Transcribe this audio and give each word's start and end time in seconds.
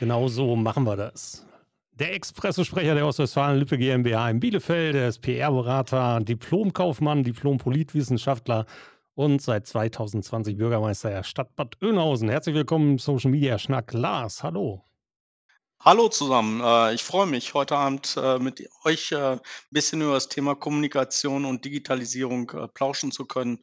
Genau 0.00 0.28
so 0.28 0.56
machen 0.56 0.84
wir 0.84 0.96
das. 0.96 1.44
Der 1.92 2.14
Expressosprecher 2.14 2.94
der 2.94 3.06
Ostwestfalen-Lippe 3.06 3.76
GmbH 3.76 4.30
in 4.30 4.40
Bielefeld, 4.40 4.94
der 4.94 5.08
ist 5.08 5.20
PR-Berater, 5.20 6.20
Diplomkaufmann, 6.20 7.22
Diplompolitwissenschaftler 7.22 8.64
und 9.14 9.42
seit 9.42 9.66
2020 9.66 10.56
Bürgermeister 10.56 11.10
der 11.10 11.22
Stadt 11.22 11.54
Bad 11.54 11.76
Oeynhausen. 11.82 12.30
Herzlich 12.30 12.54
willkommen 12.54 12.92
im 12.92 12.98
Social 12.98 13.30
Media 13.30 13.58
Schnack. 13.58 13.92
Lars, 13.92 14.42
hallo. 14.42 14.82
Hallo 15.80 16.08
zusammen. 16.08 16.62
Äh, 16.62 16.94
ich 16.94 17.04
freue 17.04 17.26
mich, 17.26 17.52
heute 17.52 17.76
Abend 17.76 18.16
äh, 18.16 18.38
mit 18.38 18.66
euch 18.84 19.12
äh, 19.12 19.32
ein 19.32 19.40
bisschen 19.70 20.00
über 20.00 20.14
das 20.14 20.30
Thema 20.30 20.54
Kommunikation 20.54 21.44
und 21.44 21.62
Digitalisierung 21.62 22.50
plauschen 22.72 23.12
zu 23.12 23.26
können. 23.26 23.58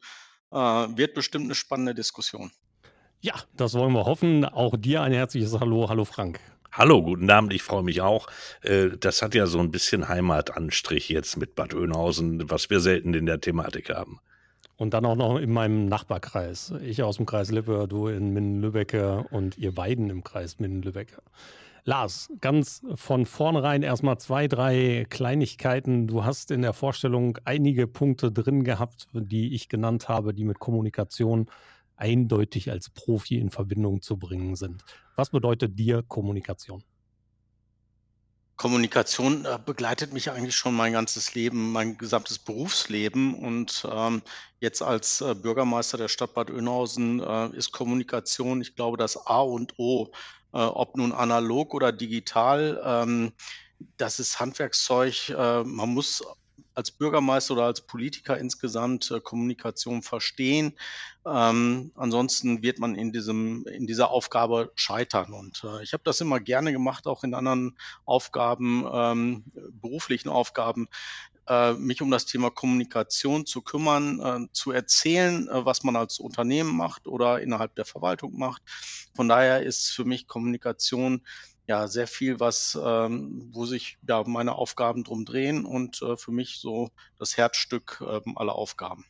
Wird 0.50 1.12
bestimmt 1.12 1.44
eine 1.44 1.54
spannende 1.54 1.94
Diskussion. 1.94 2.50
Ja, 3.20 3.34
das 3.56 3.74
wollen 3.74 3.92
wir 3.94 4.06
hoffen. 4.06 4.44
Auch 4.44 4.76
dir 4.76 5.02
ein 5.02 5.12
herzliches 5.12 5.58
Hallo. 5.58 5.88
Hallo 5.88 6.04
Frank. 6.04 6.38
Hallo, 6.70 7.02
guten 7.02 7.28
Abend, 7.28 7.52
ich 7.52 7.64
freue 7.64 7.82
mich 7.82 8.00
auch. 8.00 8.28
Äh, 8.62 8.90
das 9.00 9.22
hat 9.22 9.34
ja 9.34 9.46
so 9.46 9.58
ein 9.58 9.72
bisschen 9.72 10.08
Heimatanstrich 10.08 11.08
jetzt 11.08 11.36
mit 11.36 11.56
Bad 11.56 11.74
Oeynhausen, 11.74 12.48
was 12.48 12.70
wir 12.70 12.78
selten 12.78 13.14
in 13.14 13.26
der 13.26 13.40
Thematik 13.40 13.90
haben. 13.90 14.20
Und 14.76 14.94
dann 14.94 15.04
auch 15.04 15.16
noch 15.16 15.38
in 15.38 15.52
meinem 15.52 15.86
Nachbarkreis. 15.86 16.72
Ich 16.84 17.02
aus 17.02 17.16
dem 17.16 17.26
Kreis 17.26 17.50
Lippe, 17.50 17.88
du 17.88 18.06
in 18.06 18.32
Minden-Lübbecke 18.32 19.24
und 19.32 19.58
ihr 19.58 19.74
beiden 19.74 20.10
im 20.10 20.22
Kreis 20.22 20.60
Minden-Lübbecke. 20.60 21.20
Lars, 21.82 22.30
ganz 22.40 22.82
von 22.94 23.26
vornherein 23.26 23.82
erstmal 23.82 24.18
zwei, 24.18 24.46
drei 24.46 25.06
Kleinigkeiten. 25.08 26.06
Du 26.06 26.24
hast 26.24 26.52
in 26.52 26.62
der 26.62 26.74
Vorstellung 26.74 27.38
einige 27.44 27.88
Punkte 27.88 28.30
drin 28.30 28.62
gehabt, 28.62 29.08
die 29.12 29.54
ich 29.54 29.68
genannt 29.68 30.08
habe, 30.08 30.34
die 30.34 30.44
mit 30.44 30.60
Kommunikation 30.60 31.48
eindeutig 31.98 32.70
als 32.70 32.90
Profi 32.90 33.38
in 33.38 33.50
Verbindung 33.50 34.00
zu 34.00 34.16
bringen 34.16 34.56
sind. 34.56 34.84
Was 35.16 35.30
bedeutet 35.30 35.78
dir 35.78 36.02
Kommunikation? 36.02 36.82
Kommunikation 38.58 39.44
äh, 39.44 39.56
begleitet 39.64 40.12
mich 40.12 40.32
eigentlich 40.32 40.56
schon 40.56 40.74
mein 40.74 40.92
ganzes 40.92 41.34
Leben, 41.34 41.70
mein 41.70 41.96
gesamtes 41.96 42.40
Berufsleben. 42.40 43.34
Und 43.34 43.86
ähm, 43.90 44.20
jetzt 44.58 44.82
als 44.82 45.20
äh, 45.20 45.36
Bürgermeister 45.36 45.96
der 45.96 46.08
Stadt 46.08 46.34
Bad 46.34 46.50
Oeynhausen 46.50 47.20
äh, 47.20 47.56
ist 47.56 47.70
Kommunikation, 47.70 48.60
ich 48.60 48.74
glaube, 48.74 48.96
das 48.96 49.16
A 49.26 49.42
und 49.42 49.74
O, 49.78 50.10
äh, 50.52 50.58
ob 50.58 50.96
nun 50.96 51.12
analog 51.12 51.72
oder 51.72 51.92
digital. 51.92 52.80
Ähm, 52.84 53.32
das 53.96 54.18
ist 54.18 54.40
Handwerkszeug. 54.40 55.28
Äh, 55.28 55.62
man 55.62 55.90
muss 55.90 56.24
als 56.78 56.92
Bürgermeister 56.92 57.54
oder 57.54 57.64
als 57.64 57.80
Politiker 57.80 58.38
insgesamt 58.38 59.10
äh, 59.10 59.20
Kommunikation 59.20 60.02
verstehen. 60.02 60.74
Ähm, 61.26 61.90
ansonsten 61.96 62.62
wird 62.62 62.78
man 62.78 62.94
in, 62.94 63.12
diesem, 63.12 63.66
in 63.66 63.88
dieser 63.88 64.10
Aufgabe 64.10 64.70
scheitern. 64.76 65.32
Und 65.32 65.64
äh, 65.64 65.82
ich 65.82 65.92
habe 65.92 66.04
das 66.04 66.20
immer 66.20 66.38
gerne 66.38 66.70
gemacht, 66.70 67.08
auch 67.08 67.24
in 67.24 67.34
anderen 67.34 67.76
Aufgaben, 68.04 68.86
ähm, 68.92 69.44
beruflichen 69.72 70.28
Aufgaben, 70.28 70.86
äh, 71.48 71.72
mich 71.72 72.00
um 72.00 72.12
das 72.12 72.26
Thema 72.26 72.50
Kommunikation 72.50 73.44
zu 73.44 73.60
kümmern, 73.60 74.20
äh, 74.20 74.52
zu 74.52 74.70
erzählen, 74.70 75.48
äh, 75.48 75.64
was 75.64 75.82
man 75.82 75.96
als 75.96 76.20
Unternehmen 76.20 76.76
macht 76.76 77.08
oder 77.08 77.40
innerhalb 77.40 77.74
der 77.74 77.86
Verwaltung 77.86 78.38
macht. 78.38 78.62
Von 79.16 79.28
daher 79.28 79.64
ist 79.64 79.90
für 79.90 80.04
mich 80.04 80.28
Kommunikation 80.28 81.22
ja 81.68 81.86
sehr 81.86 82.06
viel, 82.06 82.40
was, 82.40 82.78
ähm, 82.82 83.48
wo 83.52 83.66
sich 83.66 83.98
ja 84.08 84.24
meine 84.26 84.56
Aufgaben 84.56 85.04
drum 85.04 85.24
drehen 85.24 85.64
und 85.64 86.02
äh, 86.02 86.16
für 86.16 86.32
mich 86.32 86.58
so 86.58 86.90
das 87.18 87.36
Herzstück 87.36 88.02
ähm, 88.06 88.36
aller 88.36 88.54
Aufgaben. 88.54 89.04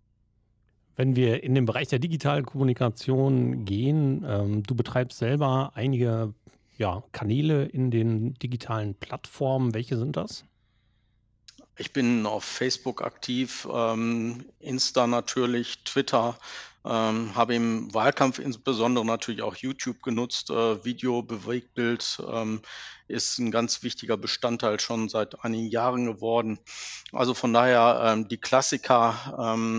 Wenn 0.97 1.15
wir 1.15 1.45
in 1.45 1.55
den 1.55 1.65
Bereich 1.65 1.89
der 1.89 2.01
digitalen 2.01 2.45
Kommunikation 2.45 3.65
gehen, 3.65 4.27
ähm, 4.29 4.65
du 4.65 4.75
betreibst 4.75 5.19
selber 5.19 5.71
einige 5.75 6.35
ja, 6.77 7.05
Kanäle 7.13 7.67
in 7.67 7.91
den 7.91 8.35
digitalen 8.35 8.95
Plattformen. 8.97 9.75
Welche 9.75 9.97
sind 9.97 10.17
das? 10.17 10.45
Ich 11.77 11.93
bin 11.93 12.27
auf 12.27 12.43
Facebook 12.43 13.03
aktiv, 13.03 13.69
ähm, 13.73 14.45
Insta 14.59 15.07
natürlich, 15.07 15.85
Twitter, 15.85 16.37
ähm, 16.85 17.35
habe 17.35 17.55
im 17.55 17.93
Wahlkampf 17.93 18.39
insbesondere 18.39 19.05
natürlich 19.05 19.43
auch 19.43 19.57
YouTube 19.57 20.03
genutzt. 20.03 20.51
Äh, 20.51 20.85
Video, 20.85 21.23
Bewegtbild 21.23 22.23
ähm, 22.31 22.63
ist 23.09 23.39
ein 23.39 23.51
ganz 23.51 23.83
wichtiger 23.83 24.17
Bestandteil 24.17 24.81
schon 24.81 25.09
seit 25.09 25.45
einigen 25.45 25.69
Jahren 25.69 26.07
geworden. 26.07 26.59
Also 27.13 27.35
von 27.35 27.53
daher 27.53 28.01
ähm, 28.05 28.29
die 28.29 28.39
Klassiker, 28.39 29.75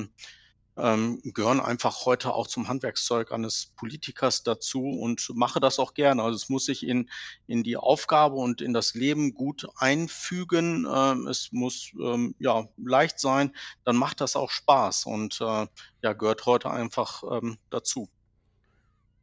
ähm, 0.81 1.22
gehören 1.23 1.59
einfach 1.59 2.06
heute 2.06 2.34
auch 2.34 2.47
zum 2.47 2.67
Handwerkszeug 2.67 3.31
eines 3.31 3.73
Politikers 3.75 4.44
dazu 4.44 4.84
und 4.84 5.29
mache 5.34 5.59
das 5.59 5.79
auch 5.79 5.94
gerne. 5.94 6.23
Also 6.23 6.35
es 6.35 6.50
muss 6.50 6.66
sich 6.66 6.85
in, 6.85 7.09
in 7.47 7.63
die 7.63 7.78
Aufgabe 7.78 8.35
und 8.35 8.62
in 8.62 8.73
das 8.73 8.94
Leben 8.94 9.34
gut 9.34 9.67
einfügen. 9.78 10.88
Ähm, 10.91 11.28
es 11.28 11.50
muss 11.51 11.91
ähm, 12.01 12.35
ja 12.40 12.67
leicht 12.78 13.19
sein, 13.19 13.56
dann 13.84 13.95
macht 13.95 14.22
das 14.22 14.35
auch 14.35 14.50
Spaß 14.50 15.06
und 15.06 15.40
äh, 15.41 15.67
ja, 16.01 16.13
gehört 16.13 16.45
heute 16.45 16.72
einfach 16.72 17.23
ähm, 17.29 17.57
dazu. 17.69 18.09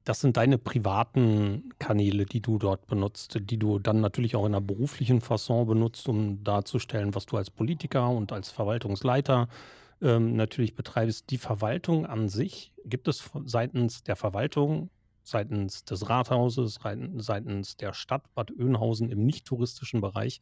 Das 0.06 0.20
sind 0.20 0.36
deine 0.36 0.56
privaten 0.56 1.74
Kanäle, 1.80 2.26
die 2.26 2.40
du 2.40 2.58
dort 2.58 2.86
benutzt, 2.86 3.38
die 3.40 3.58
du 3.58 3.80
dann 3.80 4.00
natürlich 4.00 4.36
auch 4.36 4.46
in 4.46 4.54
einer 4.54 4.60
beruflichen 4.60 5.20
Fasson 5.20 5.66
benutzt, 5.66 6.08
um 6.08 6.44
darzustellen, 6.44 7.16
was 7.16 7.26
du 7.26 7.36
als 7.36 7.50
Politiker 7.50 8.08
und 8.10 8.30
als 8.30 8.50
Verwaltungsleiter 8.50 9.48
ähm, 10.00 10.36
natürlich 10.36 10.74
betreibst, 10.74 11.30
die 11.30 11.38
Verwaltung 11.38 12.06
an 12.06 12.28
sich, 12.28 12.72
gibt 12.84 13.08
es 13.08 13.30
seitens 13.44 14.02
der 14.02 14.16
Verwaltung, 14.16 14.90
seitens 15.22 15.84
des 15.84 16.08
Rathauses, 16.08 16.78
seitens 17.16 17.76
der 17.76 17.92
Stadt 17.92 18.32
Bad 18.34 18.50
Oeynhausen 18.52 19.08
im 19.10 19.26
nicht-touristischen 19.26 20.00
Bereich 20.00 20.40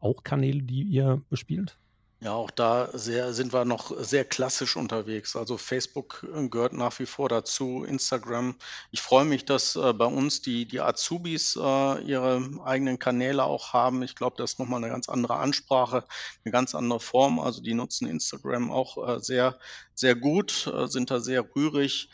auch 0.00 0.22
Kanäle, 0.22 0.62
die 0.62 0.82
ihr 0.82 1.22
bespielt? 1.30 1.78
Ja, 2.24 2.34
auch 2.34 2.52
da 2.52 2.88
sehr 2.96 3.32
sind 3.32 3.52
wir 3.52 3.64
noch 3.64 3.90
sehr 3.98 4.24
klassisch 4.24 4.76
unterwegs. 4.76 5.34
Also 5.34 5.58
Facebook 5.58 6.24
äh, 6.32 6.48
gehört 6.48 6.72
nach 6.72 6.96
wie 7.00 7.06
vor 7.06 7.28
dazu, 7.28 7.82
Instagram. 7.82 8.54
Ich 8.92 9.00
freue 9.02 9.24
mich, 9.24 9.44
dass 9.44 9.74
äh, 9.74 9.92
bei 9.92 10.04
uns 10.04 10.40
die, 10.40 10.64
die 10.64 10.80
Azubis 10.80 11.56
äh, 11.56 12.00
ihre 12.04 12.48
eigenen 12.64 13.00
Kanäle 13.00 13.42
auch 13.42 13.72
haben. 13.72 14.04
Ich 14.04 14.14
glaube, 14.14 14.36
das 14.38 14.52
ist 14.52 14.58
nochmal 14.60 14.84
eine 14.84 14.92
ganz 14.92 15.08
andere 15.08 15.34
Ansprache, 15.34 16.04
eine 16.44 16.52
ganz 16.52 16.76
andere 16.76 17.00
Form. 17.00 17.40
Also 17.40 17.60
die 17.60 17.74
nutzen 17.74 18.06
Instagram 18.06 18.70
auch 18.70 19.16
äh, 19.16 19.18
sehr, 19.18 19.58
sehr 19.96 20.14
gut, 20.14 20.68
äh, 20.72 20.86
sind 20.86 21.10
da 21.10 21.18
sehr 21.18 21.44
rührig. 21.56 22.08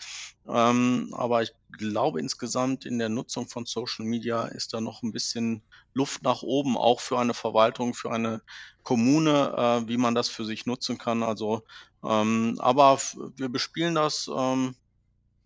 Ähm, 0.49 1.13
aber 1.13 1.43
ich 1.43 1.53
glaube 1.73 2.21
insgesamt 2.21 2.87
in 2.87 2.99
der 2.99 3.11
Nutzung 3.11 3.49
von 3.49 3.67
Social 3.67 4.07
Media 4.07 4.47
ist 4.47 4.73
da 4.73 4.81
noch 4.81 5.03
ein 5.03 5.13
bisschen 5.13 5.63
Luft 5.95 6.23
nach 6.23 6.43
oben, 6.43 6.77
auch 6.77 7.01
für 7.01 7.19
eine 7.19 7.35
Verwaltung, 7.35 7.95
für 7.95 8.11
eine 8.11 8.43
Kommune, 8.83 9.53
äh, 9.57 9.89
wie 9.89 9.99
man 9.99 10.15
das 10.15 10.29
für 10.29 10.45
sich 10.47 10.65
nutzen 10.67 10.97
kann. 10.99 11.23
Also, 11.23 11.65
ähm, 12.03 12.57
aber 12.61 12.99
wir 13.37 13.49
bespielen 13.51 13.95
das 13.95 14.31
ähm, 14.35 14.75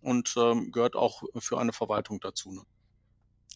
und 0.01 0.35
ähm, 0.37 0.71
gehört 0.71 0.95
auch 0.95 1.23
für 1.39 1.59
eine 1.59 1.73
Verwaltung 1.73 2.19
dazu. 2.21 2.51
Ne? 2.53 2.61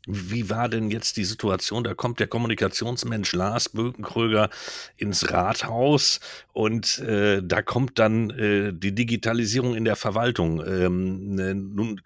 Wie 0.10 0.50
war 0.50 0.70
denn 0.70 0.90
jetzt 0.90 1.18
die 1.18 1.26
Situation? 1.26 1.84
Da 1.84 1.94
kommt 1.94 2.22
der 2.22 2.28
Kommunikationsmensch 2.28 3.34
Lars 3.34 3.68
Bökenkröger 3.68 4.50
ins 4.96 5.32
Rathaus 5.32 6.22
und 6.54 7.00
äh, 7.00 7.42
da 7.44 7.62
kommt 7.62 8.00
dann 8.00 8.30
äh, 8.30 8.72
die 8.74 8.96
Digitalisierung 8.96 9.76
in 9.76 9.84
der 9.84 9.98
Verwaltung. 9.98 10.66
Ähm, 10.66 11.36
ne, 11.36 11.54
nun 11.54 12.00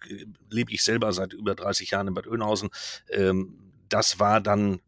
lebe 0.49 0.71
ich 0.71 0.83
selber 0.83 1.13
seit 1.13 1.33
über 1.33 1.53
30 1.53 1.91
Jahren 1.91 2.07
in 2.07 2.15
Bad 2.15 2.25
Oeynhausen. 2.25 2.69
Ähm, 3.09 3.53
das 3.87 4.19
war 4.19 4.41
dann 4.41 4.79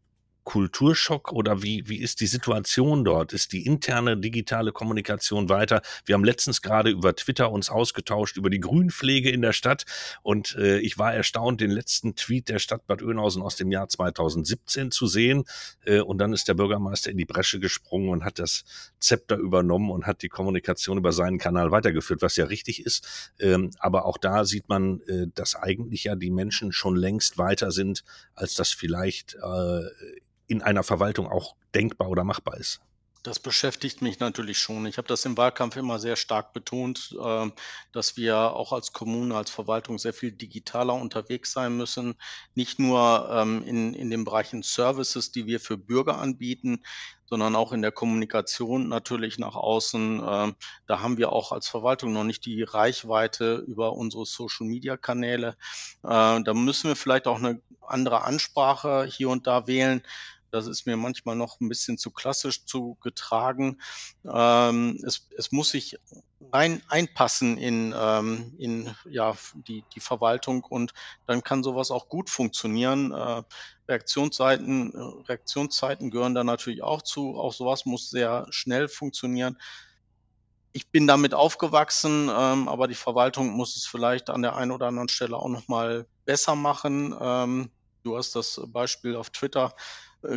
Kulturschock 0.44 1.32
oder 1.32 1.62
wie, 1.62 1.88
wie 1.88 2.00
ist 2.00 2.20
die 2.20 2.26
Situation 2.26 3.04
dort? 3.04 3.32
Ist 3.32 3.52
die 3.52 3.66
interne 3.66 4.16
digitale 4.16 4.72
Kommunikation 4.72 5.48
weiter? 5.48 5.82
Wir 6.04 6.14
haben 6.14 6.24
letztens 6.24 6.62
gerade 6.62 6.90
über 6.90 7.16
Twitter 7.16 7.50
uns 7.50 7.70
ausgetauscht 7.70 8.36
über 8.36 8.50
die 8.50 8.60
Grünpflege 8.60 9.30
in 9.30 9.42
der 9.42 9.52
Stadt 9.52 9.84
und 10.22 10.54
äh, 10.56 10.78
ich 10.78 10.98
war 10.98 11.14
erstaunt, 11.14 11.60
den 11.60 11.70
letzten 11.70 12.14
Tweet 12.14 12.48
der 12.48 12.58
Stadt 12.58 12.86
Bad 12.86 13.02
Oeynhausen 13.02 13.42
aus 13.42 13.56
dem 13.56 13.72
Jahr 13.72 13.88
2017 13.88 14.90
zu 14.90 15.06
sehen 15.06 15.44
äh, 15.84 16.00
und 16.00 16.18
dann 16.18 16.32
ist 16.32 16.46
der 16.46 16.54
Bürgermeister 16.54 17.10
in 17.10 17.16
die 17.16 17.24
Bresche 17.24 17.58
gesprungen 17.58 18.10
und 18.10 18.24
hat 18.24 18.38
das 18.38 18.64
Zepter 18.98 19.36
übernommen 19.36 19.90
und 19.90 20.06
hat 20.06 20.22
die 20.22 20.28
Kommunikation 20.28 20.98
über 20.98 21.12
seinen 21.12 21.38
Kanal 21.38 21.70
weitergeführt, 21.70 22.22
was 22.22 22.36
ja 22.36 22.44
richtig 22.44 22.84
ist. 22.84 23.32
Ähm, 23.40 23.70
aber 23.78 24.04
auch 24.04 24.18
da 24.18 24.44
sieht 24.44 24.68
man, 24.68 25.00
äh, 25.02 25.26
dass 25.34 25.56
eigentlich 25.56 26.04
ja 26.04 26.16
die 26.16 26.30
Menschen 26.30 26.72
schon 26.72 26.96
längst 26.96 27.38
weiter 27.38 27.70
sind, 27.70 28.04
als 28.34 28.54
das 28.54 28.72
vielleicht 28.72 29.34
äh, 29.34 29.80
in 30.46 30.62
einer 30.62 30.82
Verwaltung 30.82 31.28
auch 31.28 31.54
denkbar 31.74 32.08
oder 32.08 32.24
machbar 32.24 32.56
ist? 32.58 32.80
Das 33.24 33.38
beschäftigt 33.38 34.02
mich 34.02 34.20
natürlich 34.20 34.58
schon. 34.58 34.84
Ich 34.84 34.98
habe 34.98 35.08
das 35.08 35.24
im 35.24 35.38
Wahlkampf 35.38 35.76
immer 35.76 35.98
sehr 35.98 36.14
stark 36.14 36.52
betont, 36.52 37.16
ähm, 37.24 37.54
dass 37.90 38.18
wir 38.18 38.36
auch 38.36 38.70
als 38.74 38.92
Kommune, 38.92 39.34
als 39.34 39.50
Verwaltung 39.50 39.98
sehr 39.98 40.12
viel 40.12 40.30
digitaler 40.30 40.92
unterwegs 40.92 41.52
sein 41.52 41.74
müssen. 41.74 42.16
Nicht 42.54 42.78
nur 42.78 43.30
ähm, 43.32 43.64
in, 43.64 43.94
in 43.94 44.10
den 44.10 44.24
Bereichen 44.24 44.62
Services, 44.62 45.32
die 45.32 45.46
wir 45.46 45.58
für 45.58 45.78
Bürger 45.78 46.18
anbieten, 46.18 46.82
sondern 47.24 47.56
auch 47.56 47.72
in 47.72 47.80
der 47.80 47.92
Kommunikation 47.92 48.88
natürlich 48.88 49.38
nach 49.38 49.54
außen. 49.54 50.22
Ähm, 50.22 50.54
da 50.86 51.00
haben 51.00 51.16
wir 51.16 51.32
auch 51.32 51.50
als 51.50 51.66
Verwaltung 51.66 52.12
noch 52.12 52.24
nicht 52.24 52.44
die 52.44 52.62
Reichweite 52.62 53.64
über 53.66 53.94
unsere 53.94 54.26
Social-Media-Kanäle. 54.26 55.56
Äh, 56.02 56.42
da 56.42 56.52
müssen 56.52 56.88
wir 56.88 56.96
vielleicht 56.96 57.26
auch 57.26 57.38
eine 57.38 57.62
andere 57.80 58.22
Ansprache 58.22 59.06
hier 59.06 59.30
und 59.30 59.46
da 59.46 59.66
wählen. 59.66 60.02
Das 60.54 60.66
ist 60.68 60.86
mir 60.86 60.96
manchmal 60.96 61.36
noch 61.36 61.60
ein 61.60 61.68
bisschen 61.68 61.98
zu 61.98 62.10
klassisch 62.12 62.64
zu 62.64 62.96
getragen. 63.00 63.80
Ähm, 64.24 65.00
es 65.04 65.28
es 65.36 65.50
muss 65.52 65.70
sich 65.70 65.96
rein 66.52 66.82
einpassen 66.88 67.58
in, 67.58 67.94
ähm, 67.98 68.54
in 68.58 68.94
ja, 69.10 69.36
die 69.54 69.84
die 69.94 70.00
Verwaltung 70.00 70.62
und 70.64 70.92
dann 71.26 71.42
kann 71.42 71.64
sowas 71.64 71.90
auch 71.90 72.08
gut 72.08 72.30
funktionieren. 72.30 73.12
Äh, 73.12 73.42
Reaktionszeiten 73.88 74.92
äh, 74.94 75.28
Reaktionszeiten 75.28 76.10
gehören 76.10 76.34
da 76.34 76.44
natürlich 76.44 76.82
auch 76.82 77.02
zu. 77.02 77.36
Auch 77.36 77.52
sowas 77.52 77.84
muss 77.84 78.10
sehr 78.10 78.46
schnell 78.50 78.88
funktionieren. 78.88 79.58
Ich 80.72 80.90
bin 80.90 81.06
damit 81.06 81.34
aufgewachsen, 81.34 82.28
ähm, 82.32 82.68
aber 82.68 82.88
die 82.88 82.94
Verwaltung 82.96 83.50
muss 83.50 83.76
es 83.76 83.86
vielleicht 83.86 84.28
an 84.30 84.42
der 84.42 84.56
einen 84.56 84.72
oder 84.72 84.86
anderen 84.86 85.08
Stelle 85.08 85.36
auch 85.36 85.48
noch 85.48 85.68
mal 85.68 86.06
besser 86.24 86.56
machen. 86.56 87.14
Ähm, 87.20 87.70
du 88.02 88.16
hast 88.16 88.34
das 88.34 88.60
Beispiel 88.68 89.16
auf 89.16 89.30
Twitter 89.30 89.74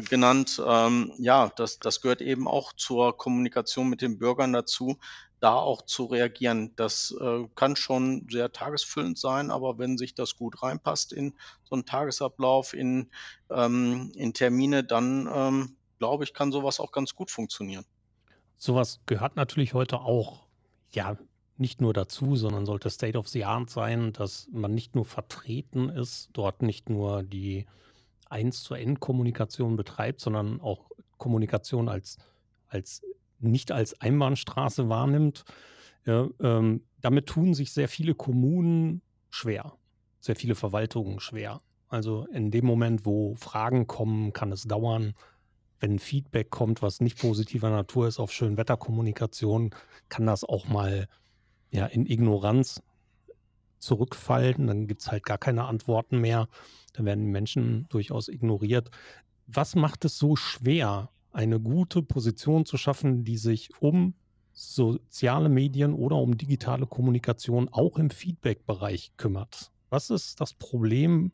genannt. 0.10 0.62
Ähm, 0.66 1.14
ja, 1.18 1.50
das 1.56 1.80
das 1.80 2.02
gehört 2.02 2.22
eben 2.22 2.48
auch 2.48 2.74
zur 2.74 3.18
Kommunikation 3.18 3.90
mit 3.90 4.02
den 4.02 4.18
Bürgern 4.20 4.54
dazu, 4.54 4.98
da 5.40 5.56
auch 5.56 5.84
zu 5.84 6.06
reagieren. 6.06 6.74
Das, 6.76 7.16
äh, 7.20 7.48
kann 7.56 7.76
schon 7.76 8.28
sehr 8.32 8.52
tagesfüllend 8.52 9.18
sein, 9.20 9.52
aber 9.52 9.78
wenn 9.80 9.98
sich 9.98 10.16
das 10.16 10.36
gut 10.36 10.62
reinpasst 10.64 11.14
in 11.14 11.36
so 11.64 11.76
'n 11.76 11.86
Tagesablauf, 11.86 12.74
in 12.74 13.12
ähm, 13.50 14.12
in 14.16 14.34
Termine, 14.34 14.84
dann, 14.84 15.30
ähm, 15.34 15.78
glaube 16.00 16.24
ich, 16.24 16.34
kann 16.34 16.52
sowas 16.52 16.80
auch 16.80 16.92
ganz 16.92 17.16
gut 17.16 17.32
funktionieren. 17.32 17.86
Sowas 18.58 19.02
gehört 19.06 19.36
natürlich 19.36 19.74
heute 19.74 20.00
auch, 20.02 20.48
ja, 20.90 21.18
nicht 21.58 21.82
nur 21.82 21.94
dazu, 21.94 22.36
sondern 22.36 22.66
sollte 22.66 22.90
State 22.90 23.18
of 23.18 23.28
the 23.28 23.46
Art 23.46 23.70
sein, 23.70 24.14
dass 24.14 24.48
man 24.52 24.74
nicht 24.74 24.96
nur 24.96 25.06
vertreten 25.06 25.90
ist, 25.90 26.30
dort 26.34 26.62
nicht 26.62 26.90
nur 26.90 27.24
die 27.24 27.66
Eins-zu-End-Kommunikation 28.32 29.76
betreibt, 29.76 30.22
sondern 30.22 30.62
auch 30.62 30.90
Kommunikation 31.18 31.90
als 31.90 32.18
als 32.68 33.02
nicht 33.40 33.72
als 33.72 34.00
Einbahnstraße 34.02 34.90
wahrnimmt. 34.90 35.46
Ja, 36.06 36.28
ähm, 36.40 36.84
damit 37.02 37.28
tun 37.28 37.54
sich 37.54 37.72
sehr 37.72 37.88
viele 37.88 38.16
Kommunen 38.16 39.02
schwer, 39.30 39.74
sehr 40.20 40.36
viele 40.36 40.56
Verwaltungen 40.56 41.20
schwer. 41.20 41.62
Also 41.90 42.26
in 42.32 42.52
dem 42.52 42.66
Moment, 42.66 43.06
wo 43.06 43.36
Fragen 43.36 43.88
kommen, 43.88 44.34
kann 44.34 44.52
es 44.52 44.64
dauern. 44.64 45.14
Wenn 45.80 46.00
Feedback 46.00 46.50
kommt, 46.50 46.82
was 46.82 47.02
nicht 47.02 47.20
positiver 47.20 47.70
Natur 47.70 48.08
ist 48.08 48.20
auf 48.20 48.32
Schönwetterkommunikation, 48.32 49.76
kann 50.10 50.26
das 50.26 50.44
auch 50.44 50.68
mal 50.68 51.08
ja, 51.70 51.86
in 51.86 52.06
Ignoranz 52.06 52.82
zurückfallen. 53.80 54.68
Dann 54.68 54.88
gibt 54.88 55.02
es 55.02 55.12
halt 55.12 55.24
gar 55.24 55.38
keine 55.38 55.66
Antworten 55.66 56.20
mehr. 56.20 56.48
Dann 56.94 57.06
werden 57.06 57.26
die 57.26 57.32
Menschen 57.32 57.88
durchaus 57.90 58.28
ignoriert. 58.28 58.90
Was 59.48 59.76
macht 59.76 60.06
es 60.06 60.18
so 60.18 60.36
schwer, 60.36 61.10
eine 61.32 61.60
gute 61.60 62.02
Position 62.02 62.66
zu 62.66 62.78
schaffen, 62.78 63.24
die 63.24 63.38
sich 63.38 63.70
um 63.80 64.16
soziale 64.54 65.50
Medien 65.50 65.94
oder 65.94 66.16
um 66.18 66.38
digitale 66.38 66.88
Kommunikation 66.88 67.70
auch 67.72 67.98
im 67.98 68.10
Feedback-Bereich 68.10 69.12
kümmert? 69.16 69.72
Was 69.90 70.10
ist 70.10 70.42
das 70.42 70.54
Problem 70.54 71.32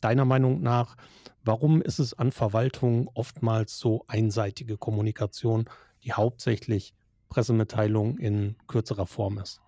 deiner 0.00 0.24
Meinung 0.24 0.62
nach? 0.62 0.96
Warum 1.42 1.82
ist 1.82 1.98
es 1.98 2.14
an 2.14 2.30
Verwaltungen 2.30 3.08
oftmals 3.14 3.78
so 3.78 4.04
einseitige 4.06 4.78
Kommunikation, 4.78 5.68
die 6.04 6.12
hauptsächlich 6.12 6.94
Pressemitteilung 7.28 8.18
in 8.18 8.56
kürzerer 8.68 9.06
Form 9.06 9.38
ist? 9.38 9.60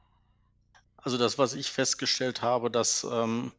Also 1.08 1.16
das, 1.16 1.38
was 1.38 1.54
ich 1.54 1.70
festgestellt 1.70 2.42
habe, 2.42 2.70
dass, 2.70 3.02
ähm, 3.10 3.50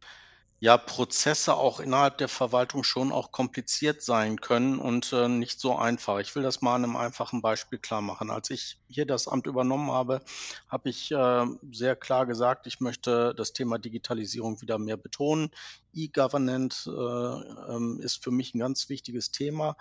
ja, 0.62 0.76
Prozesse 0.76 1.54
auch 1.56 1.80
innerhalb 1.80 2.18
der 2.18 2.28
Verwaltung 2.28 2.84
schon 2.84 3.12
auch 3.12 3.32
kompliziert 3.32 4.02
sein 4.02 4.40
können 4.42 4.78
und, 4.78 5.10
äh, 5.12 5.26
nicht 5.28 5.58
so 5.58 5.74
einfach. 5.76 6.18
Ich 6.18 6.34
will 6.36 6.42
das 6.42 6.60
mal 6.60 6.74
an 6.74 6.84
einem 6.84 6.96
einfachen 6.96 7.40
Beispiel 7.40 7.78
klar 7.78 8.02
machen. 8.02 8.30
Als 8.30 8.50
ich 8.50 8.78
hier 8.86 9.06
das 9.06 9.26
Amt 9.26 9.46
übernommen 9.46 9.90
habe, 9.90 10.20
habe 10.68 10.90
ich, 10.90 11.10
äh, 11.12 11.46
sehr 11.72 11.96
klar 11.96 12.26
gesagt, 12.26 12.66
ich 12.66 12.78
möchte 12.80 13.34
das 13.34 13.54
Thema 13.54 13.78
Digitalisierung 13.78 14.60
wieder 14.60 14.78
mehr 14.78 14.98
betonen. 14.98 15.48
E-Governance, 15.94 16.88
äh, 16.90 17.72
ähm, 17.74 17.98
ist 18.02 18.22
für 18.22 18.30
mich 18.30 18.54
ein 18.54 18.58
ganz 18.60 18.88
wichtiges 18.90 19.30
Thema 19.32 19.76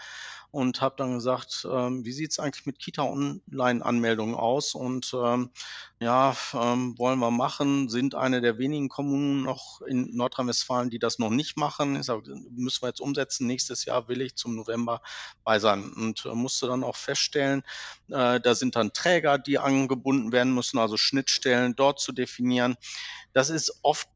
und 0.52 0.82
habe 0.82 0.96
dann 0.98 1.14
gesagt, 1.16 1.68
ähm: 1.70 2.06
„Wie 2.06 2.12
sieht's 2.14 2.40
eigentlich 2.40 2.66
mit 2.66 2.80
Kita-Online-Anmeldungen 2.80 4.36
aus?“ 4.36 4.76
Und, 4.76 5.12
ähm, 5.14 5.52
ja, 6.00 6.36
wollen 6.54 7.20
wir 7.20 7.32
machen, 7.32 7.90
sind 7.90 8.16
eine 8.16 8.42
der 8.42 8.58
wenigen 8.58 8.90
Kommunen 8.90 9.44
noch 9.44 9.82
in 9.82 10.16
Nordrhein-Westfalen, 10.16 10.69
die 10.90 11.00
das 11.00 11.20
noch 11.20 11.30
nicht 11.32 11.58
machen. 11.58 11.96
Ich 11.98 12.06
sage: 12.06 12.34
„Müssen 12.52 12.82
wir 12.84 12.90
jetzt 12.90 13.02
umsetzen. 13.02 13.48
Nächstes 13.48 13.86
Jahr 13.86 14.08
will 14.08 14.22
ich 14.22 14.36
zum 14.36 14.56
November 14.56 15.02
bei 15.44 15.60
sein.“ 15.60 15.92
Und, 15.94 16.26
äh, 16.26 16.34
musste 16.36 16.68
dann 16.68 16.84
auch 16.84 16.96
feststellen, 16.96 17.64
äh, 18.10 18.40
da 18.40 18.56
sind 18.56 18.76
dann 18.76 18.94
Träger, 18.94 19.38
die 19.40 19.60
angebunden 19.60 20.32
werden 20.32 20.54
müssen, 20.54 20.78
also 20.80 20.98
Schnittstellen 20.98 21.76
dort 21.76 22.00
zu 22.00 22.12
definieren. 22.12 22.76
Das 23.34 23.50
ist 23.50 23.80
oft 23.84 24.08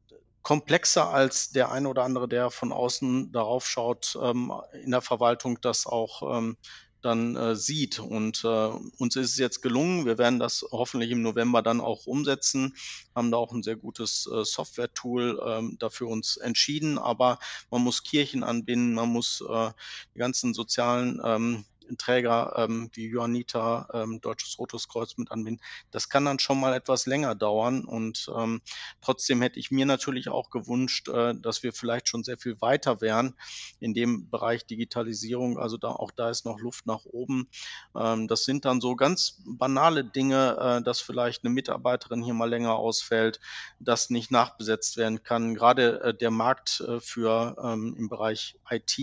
komplexer 0.42 1.08
als 1.10 1.50
der 1.50 1.70
eine 1.72 1.88
oder 1.88 2.04
andere, 2.04 2.28
der 2.28 2.50
von 2.50 2.72
außen 2.72 3.32
darauf 3.32 3.66
schaut, 3.66 4.18
ähm, 4.22 4.52
in 4.82 4.90
der 4.90 5.00
Verwaltung 5.02 5.60
das 5.62 5.86
auch, 5.86 6.36
ähm, 6.38 6.56
dann, 7.04 7.36
äh, 7.36 7.56
sieht. 7.56 7.98
Und, 7.98 8.44
äh, 8.44 8.70
uns 8.98 9.16
ist 9.16 9.30
es 9.32 9.38
jetzt 9.38 9.62
gelungen. 9.62 10.06
Wir 10.06 10.18
werden 10.18 10.38
das 10.38 10.64
hoffentlich 10.70 11.10
im 11.10 11.22
November 11.22 11.62
dann 11.62 11.80
auch 11.80 12.06
umsetzen, 12.06 12.74
haben 13.14 13.30
da 13.30 13.36
auch 13.36 13.52
ein 13.52 13.62
sehr 13.62 13.76
gutes, 13.76 14.28
äh, 14.32 14.44
Software-Tool, 14.44 15.40
ähm, 15.46 15.76
dafür 15.78 16.08
uns 16.08 16.36
entschieden. 16.36 16.98
Aber 16.98 17.38
man 17.70 17.82
muss 17.82 18.02
Kirchen 18.02 18.42
anbinden, 18.44 18.94
man 18.94 19.08
muss, 19.10 19.42
äh, 19.48 19.70
die 20.14 20.18
ganzen 20.18 20.54
sozialen, 20.54 21.20
ähm, 21.24 21.64
Träger, 21.98 22.54
ähm, 22.56 22.90
wie 22.94 23.08
Johanniter, 23.08 23.88
ähm, 23.92 24.20
Deutsches 24.20 24.58
Rotes 24.58 24.88
Kreuz 24.88 25.16
mit 25.16 25.30
anbinden. 25.30 25.62
Das 25.90 26.08
kann 26.08 26.24
dann 26.24 26.38
schon 26.38 26.60
mal 26.60 26.74
etwas 26.74 27.06
länger 27.06 27.34
dauern 27.34 27.84
und, 27.84 28.30
ähm, 28.36 28.60
trotzdem 29.00 29.42
hätte 29.42 29.58
ich 29.58 29.70
mir 29.70 29.86
natürlich 29.86 30.28
auch 30.28 30.50
gewünscht, 30.50 31.08
äh, 31.08 31.34
dass 31.34 31.62
wir 31.62 31.72
vielleicht 31.72 32.08
schon 32.08 32.24
sehr 32.24 32.38
viel 32.38 32.60
weiter 32.60 33.00
wären 33.00 33.34
in 33.80 33.94
dem 33.94 34.30
Bereich 34.30 34.66
Digitalisierung. 34.66 35.58
Also, 35.58 35.76
da 35.76 35.88
auch 35.90 36.10
da 36.10 36.30
ist 36.30 36.44
noch 36.44 36.58
Luft 36.60 36.86
nach 36.86 37.04
oben. 37.04 37.48
Ähm, 37.96 38.28
das 38.28 38.44
sind 38.44 38.64
dann 38.64 38.80
so 38.80 38.96
ganz 38.96 39.42
banale 39.46 40.04
Dinge, 40.04 40.56
äh, 40.80 40.82
dass 40.82 41.00
vielleicht 41.00 41.44
eine 41.44 41.52
Mitarbeiterin 41.52 42.22
hier 42.22 42.34
mal 42.34 42.48
länger 42.48 42.74
ausfällt, 42.76 43.40
dass 43.80 44.10
nicht 44.10 44.30
nachbesetzt 44.30 44.96
werden 44.96 45.22
kann. 45.22 45.54
Gerade 45.54 46.00
äh, 46.02 46.14
der 46.14 46.30
Markt, 46.30 46.80
äh, 46.80 47.00
für, 47.00 47.56
ähm 47.62 47.94
im 47.96 48.08
Bereich 48.08 48.56
IT 48.70 48.98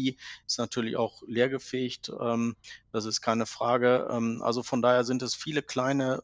ist 0.47 0.57
natürlich 0.57 0.97
auch 0.97 1.21
leergefegt. 1.27 2.11
Ähm, 2.19 2.55
das 2.91 3.05
ist 3.05 3.21
keine 3.21 3.45
Frage. 3.45 4.07
Ähm, 4.11 4.41
also 4.43 4.63
von 4.63 4.81
daher 4.81 5.03
sind 5.03 5.21
es 5.21 5.35
viele 5.35 5.61
kleine 5.61 6.23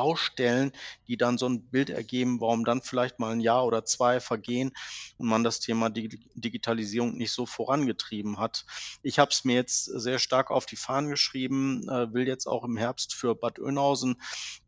Baustellen, 0.00 0.72
die 1.08 1.16
dann 1.18 1.36
so 1.38 1.46
'n 1.46 1.68
Bild 1.70 1.90
ergeben, 1.90 2.40
warum 2.40 2.64
dann 2.64 2.80
vielleicht 2.82 3.18
mal 3.18 3.32
'n 3.34 3.40
Jahr 3.40 3.66
oder 3.66 3.84
2 3.84 4.20
vergehen 4.20 4.72
und 5.18 5.28
man 5.28 5.44
das 5.44 5.60
Thema 5.60 5.90
Digi 5.90 6.20
Digitalisierung 6.34 7.16
nicht 7.18 7.32
so 7.32 7.46
vorangetrieben 7.46 8.38
hat. 8.38 8.64
Ich 9.02 9.18
habe 9.18 9.30
es 9.32 9.44
mir 9.44 9.54
jetzt 9.56 9.84
sehr 9.84 10.18
stark 10.18 10.50
auf 10.50 10.66
die 10.66 10.76
Fahnen 10.76 11.10
geschrieben, 11.10 11.88
äh, 11.90 12.12
will 12.14 12.26
jetzt 12.28 12.46
auch 12.46 12.64
im 12.64 12.76
Herbst 12.78 13.14
für 13.14 13.34
Bad 13.34 13.58
Oeynhausen, 13.60 14.16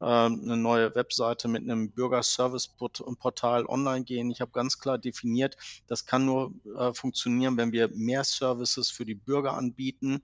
ähm, 0.02 0.40
'ne 0.44 0.56
neue 0.58 0.94
Webseite 0.94 1.48
mit 1.48 1.64
'nem 1.64 1.92
Bürgerservice-Port 1.92 3.02
Portal 3.18 3.66
online 3.66 4.04
gehen. 4.04 4.30
Ich 4.30 4.40
habe 4.42 4.50
ganz 4.52 4.78
klar 4.78 4.98
definiert, 4.98 5.56
das 5.86 6.04
kann 6.06 6.26
nur, 6.26 6.52
äh, 6.78 6.92
funktionieren, 6.94 7.56
wenn 7.56 7.72
wir 7.72 7.88
mehr 7.94 8.24
Services 8.24 8.90
für 8.90 9.06
die 9.06 9.14
Bürger 9.14 9.54
anbieten. 9.54 10.22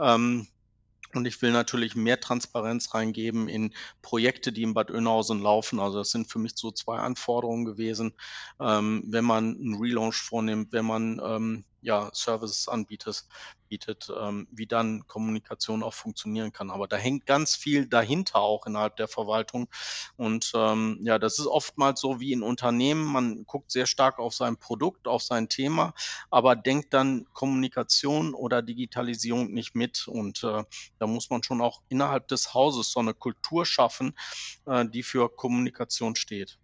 Ähm, 0.00 0.48
und 1.16 1.26
ich 1.26 1.40
will 1.42 1.52
natürlich 1.52 1.94
mehr 1.96 2.20
Transparenz 2.20 2.94
reingeben 2.94 3.48
in 3.48 3.74
Projekte, 4.02 4.52
die 4.52 4.62
in 4.62 4.74
Bad 4.74 4.90
Oeynhausen 4.90 5.40
laufen. 5.40 5.80
Also, 5.80 5.98
das 5.98 6.10
sind 6.10 6.30
für 6.30 6.38
mich 6.38 6.52
so 6.56 6.70
2 6.72 6.98
Anforderungen 6.98 7.64
gewesen. 7.64 8.14
Ähm, 8.60 9.04
wenn 9.08 9.24
man 9.24 9.56
'n 9.56 9.74
Relaunch 9.80 10.16
vornimmt, 10.16 10.72
wenn 10.72 10.86
man, 10.86 11.20
ähm, 11.24 11.64
ja, 11.84 12.10
Services 12.14 12.68
anbietet 12.68 13.24
bietet, 13.68 14.08
ähm, 14.20 14.46
wie 14.52 14.66
dann 14.66 15.06
Kommunikation 15.08 15.82
auch 15.82 15.94
funktionieren 15.94 16.52
kann. 16.52 16.70
Aber 16.70 16.86
da 16.88 16.96
hängt 16.96 17.26
ganz 17.26 17.56
viel 17.56 17.86
dahinter 17.88 18.40
auch 18.40 18.66
innerhalb 18.66 18.96
der 18.96 19.08
Verwaltung. 19.08 19.68
Und, 20.16 20.52
ähm, 20.54 20.98
ja, 21.02 21.18
das 21.18 21.38
ist 21.38 21.46
oftmals 21.46 22.00
so 22.00 22.20
wie 22.20 22.32
in 22.32 22.42
Unternehmen. 22.42 23.04
Man 23.04 23.44
guckt 23.46 23.70
sehr 23.72 23.86
stark 23.86 24.18
auf 24.18 24.34
sein 24.34 24.56
Produkt, 24.58 25.08
auf 25.08 25.22
sein 25.22 25.48
Thema, 25.48 25.94
aber 26.30 26.56
denkt 26.56 26.94
dann 26.94 27.26
Kommunikation 27.32 28.34
oder 28.34 28.62
Digitalisierung 28.62 29.52
nicht 29.52 29.74
mit. 29.74 30.06
Und, 30.08 30.44
äh, 30.44 30.64
da 30.98 31.06
muss 31.06 31.30
man 31.30 31.42
schon 31.42 31.60
auch 31.62 31.82
innerhalb 31.88 32.28
des 32.28 32.54
Hauses 32.54 32.92
so 32.92 33.02
'ne 33.02 33.14
Kultur 33.14 33.66
schaffen, 33.66 34.14
äh, 34.66 34.86
die 34.88 35.02
für 35.02 35.28
Kommunikation 35.34 36.16
steht. 36.16 36.56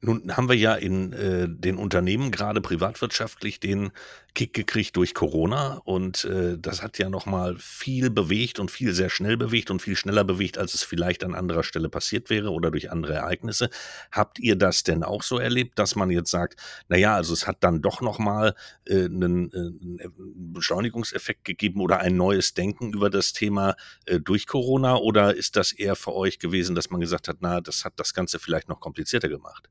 Nun 0.00 0.36
haben 0.36 0.48
wir 0.48 0.56
ja 0.56 0.74
in, 0.74 1.12
äh, 1.12 1.46
den 1.48 1.76
Unternehmen 1.76 2.30
grade 2.30 2.60
privatwirtschaftlich 2.60 3.60
den 3.60 3.90
Kick 4.34 4.52
gekriegt 4.52 4.96
durch 4.96 5.14
Corona 5.14 5.80
und, 5.84 6.24
äh, 6.26 6.58
das 6.58 6.82
hat 6.82 6.98
ja 6.98 7.08
noch 7.08 7.24
mal 7.26 7.56
viel 7.58 8.10
bewegt 8.10 8.58
und 8.58 8.70
viel 8.70 8.92
sehr 8.92 9.08
schnell 9.08 9.36
bewegt 9.38 9.70
und 9.70 9.80
viel 9.80 9.96
schneller 9.96 10.24
bewegt, 10.24 10.58
als 10.58 10.74
es 10.74 10.82
vielleicht 10.82 11.24
an 11.24 11.34
anderer 11.34 11.62
Stelle 11.64 11.88
passiert 11.88 12.28
wäre 12.28 12.50
oder 12.50 12.70
durch 12.70 12.90
andere 12.90 13.14
Ereignisse. 13.14 13.70
Habt 14.12 14.38
ihr 14.38 14.56
das 14.56 14.82
denn 14.82 15.02
auch 15.02 15.22
so 15.22 15.38
erlebt, 15.38 15.78
dass 15.78 15.96
man 15.96 16.10
jetzt 16.10 16.30
sagt: 16.30 16.60
„Na 16.88 16.96
ja, 16.98 17.14
also 17.16 17.32
es 17.32 17.46
hat 17.46 17.58
dann 17.64 17.80
doch 17.80 18.00
noch 18.02 18.18
mal, 18.18 18.54
äh, 18.86 19.08
'nen, 19.08 19.50
äh 19.52 19.56
'n 19.58 19.98
Eff 20.00 20.12
'n 20.18 20.52
Beschleunigungseffekt 20.52 21.44
gegeben 21.44 21.80
oder 21.80 22.00
ein 22.00 22.16
neues 22.16 22.52
Denken 22.54 22.92
über 22.92 23.08
das 23.10 23.32
Thema, 23.32 23.74
äh, 24.06 24.20
durch 24.20 24.46
Corona?“ 24.46 24.96
Oder 24.96 25.34
ist 25.34 25.56
das 25.56 25.72
eher 25.72 25.96
für 25.96 26.14
euch 26.14 26.38
gewesen, 26.38 26.74
dass 26.74 26.90
man 26.90 27.00
gesagt 27.00 27.28
hat: 27.28 27.38
„Na, 27.40 27.60
das 27.62 27.84
hat 27.86 27.94
das 27.96 28.12
Ganze 28.14 28.38
vielleicht 28.38 28.68
noch 28.68 28.80
komplizierter 28.80 29.28
gemacht?“ 29.30 29.65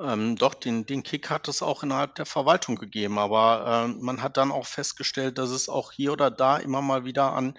Ähm, 0.00 0.36
doch, 0.36 0.54
den 0.54 0.84
den 0.86 1.02
Kick 1.02 1.30
hat 1.30 1.48
es 1.48 1.62
auch 1.62 1.82
innerhalb 1.82 2.14
der 2.16 2.26
Verwaltung 2.26 2.76
gegeben, 2.76 3.18
aber, 3.18 3.86
ähm, 3.86 3.98
man 4.02 4.22
hat 4.22 4.36
dann 4.36 4.52
auch 4.52 4.66
festgestellt, 4.66 5.38
dass 5.38 5.50
es 5.50 5.68
auch 5.70 5.92
hier 5.92 6.12
oder 6.12 6.30
da 6.30 6.58
immer 6.58 6.82
mal 6.82 7.04
wieder 7.06 7.32
an, 7.32 7.54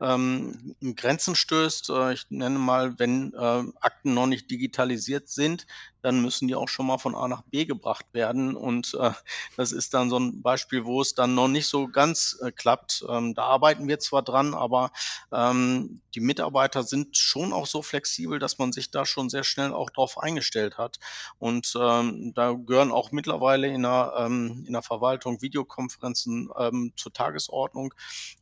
ähm, 0.00 0.74
Grenzen 0.96 1.34
stößt. 1.36 1.90
Äh, 1.90 2.12
ich 2.14 2.26
nenne 2.30 2.58
mal, 2.58 2.98
wenn, 2.98 3.32
ähm, 3.38 3.74
Akten 3.80 4.14
noch 4.14 4.26
nicht 4.26 4.50
digitalisiert 4.50 5.28
sind, 5.28 5.66
dann 6.02 6.22
müssen 6.22 6.48
die 6.48 6.54
auch 6.54 6.68
schon 6.68 6.86
mal 6.86 6.96
von 6.98 7.14
A 7.14 7.28
nach 7.28 7.42
B 7.42 7.66
gebracht 7.66 8.06
werden. 8.12 8.56
Und, 8.56 8.94
äh, 8.98 9.10
das 9.56 9.72
ist 9.72 9.92
dann 9.94 10.08
so 10.10 10.16
'n 10.16 10.42
Beispiel, 10.42 10.84
wo 10.84 11.00
es 11.02 11.14
dann 11.14 11.34
noch 11.34 11.48
nicht 11.48 11.66
so 11.68 11.88
ganz, 11.88 12.38
äh, 12.42 12.50
klappt. 12.52 13.04
Ähm, 13.08 13.34
da 13.34 13.44
arbeiten 13.44 13.86
wir 13.88 13.98
zwar 13.98 14.22
dran, 14.22 14.54
aber, 14.54 14.92
ähm, 15.32 16.00
die 16.14 16.20
Mitarbeiter 16.20 16.82
sind 16.82 17.16
schon 17.16 17.52
auch 17.52 17.66
so 17.66 17.82
flexibel, 17.82 18.38
dass 18.38 18.58
man 18.58 18.72
sich 18.72 18.90
da 18.90 19.04
schon 19.06 19.28
sehr 19.30 19.44
schnell 19.44 19.72
auch 19.72 19.90
drauf 19.90 20.18
eingestellt 20.18 20.78
hat. 20.78 20.98
Und, 21.38 21.72
ähm, 21.78 22.32
da 22.34 22.52
gehören 22.54 22.92
auch 22.92 23.12
mittlerweile 23.12 23.68
in 23.68 23.82
der 23.82 24.14
ähm, 24.18 24.64
in 24.66 24.72
der 24.72 24.82
Verwaltung 24.82 25.40
Videokonferenzen, 25.42 26.50
ähm, 26.58 26.92
zur 26.96 27.12
Tagesordnung. 27.12 27.94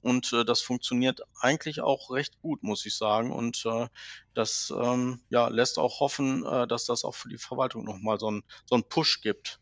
Und, 0.02 0.32
äh, 0.32 0.44
das 0.44 0.60
funktioniert 0.60 1.20
eigentlich 1.48 1.80
auch 1.82 2.10
recht 2.10 2.38
gut, 2.40 2.62
muss 2.62 2.86
ich 2.86 2.96
sagen. 2.96 3.32
Und, 3.32 3.64
äh, 3.66 3.88
das, 4.34 4.72
ähm, 4.76 5.22
ja, 5.30 5.48
lässt 5.48 5.78
auch 5.78 6.00
hoffen, 6.00 6.44
äh, 6.46 6.66
dass 6.68 6.86
das 6.86 7.04
auch 7.04 7.14
für 7.16 7.28
die 7.30 7.38
Verwaltung 7.38 7.84
noch 7.84 7.98
mal 7.98 8.18
so 8.20 8.28
'n 8.30 8.42
so 8.66 8.76
'n 8.76 8.84
Push 8.88 9.20
gibt. 9.22 9.58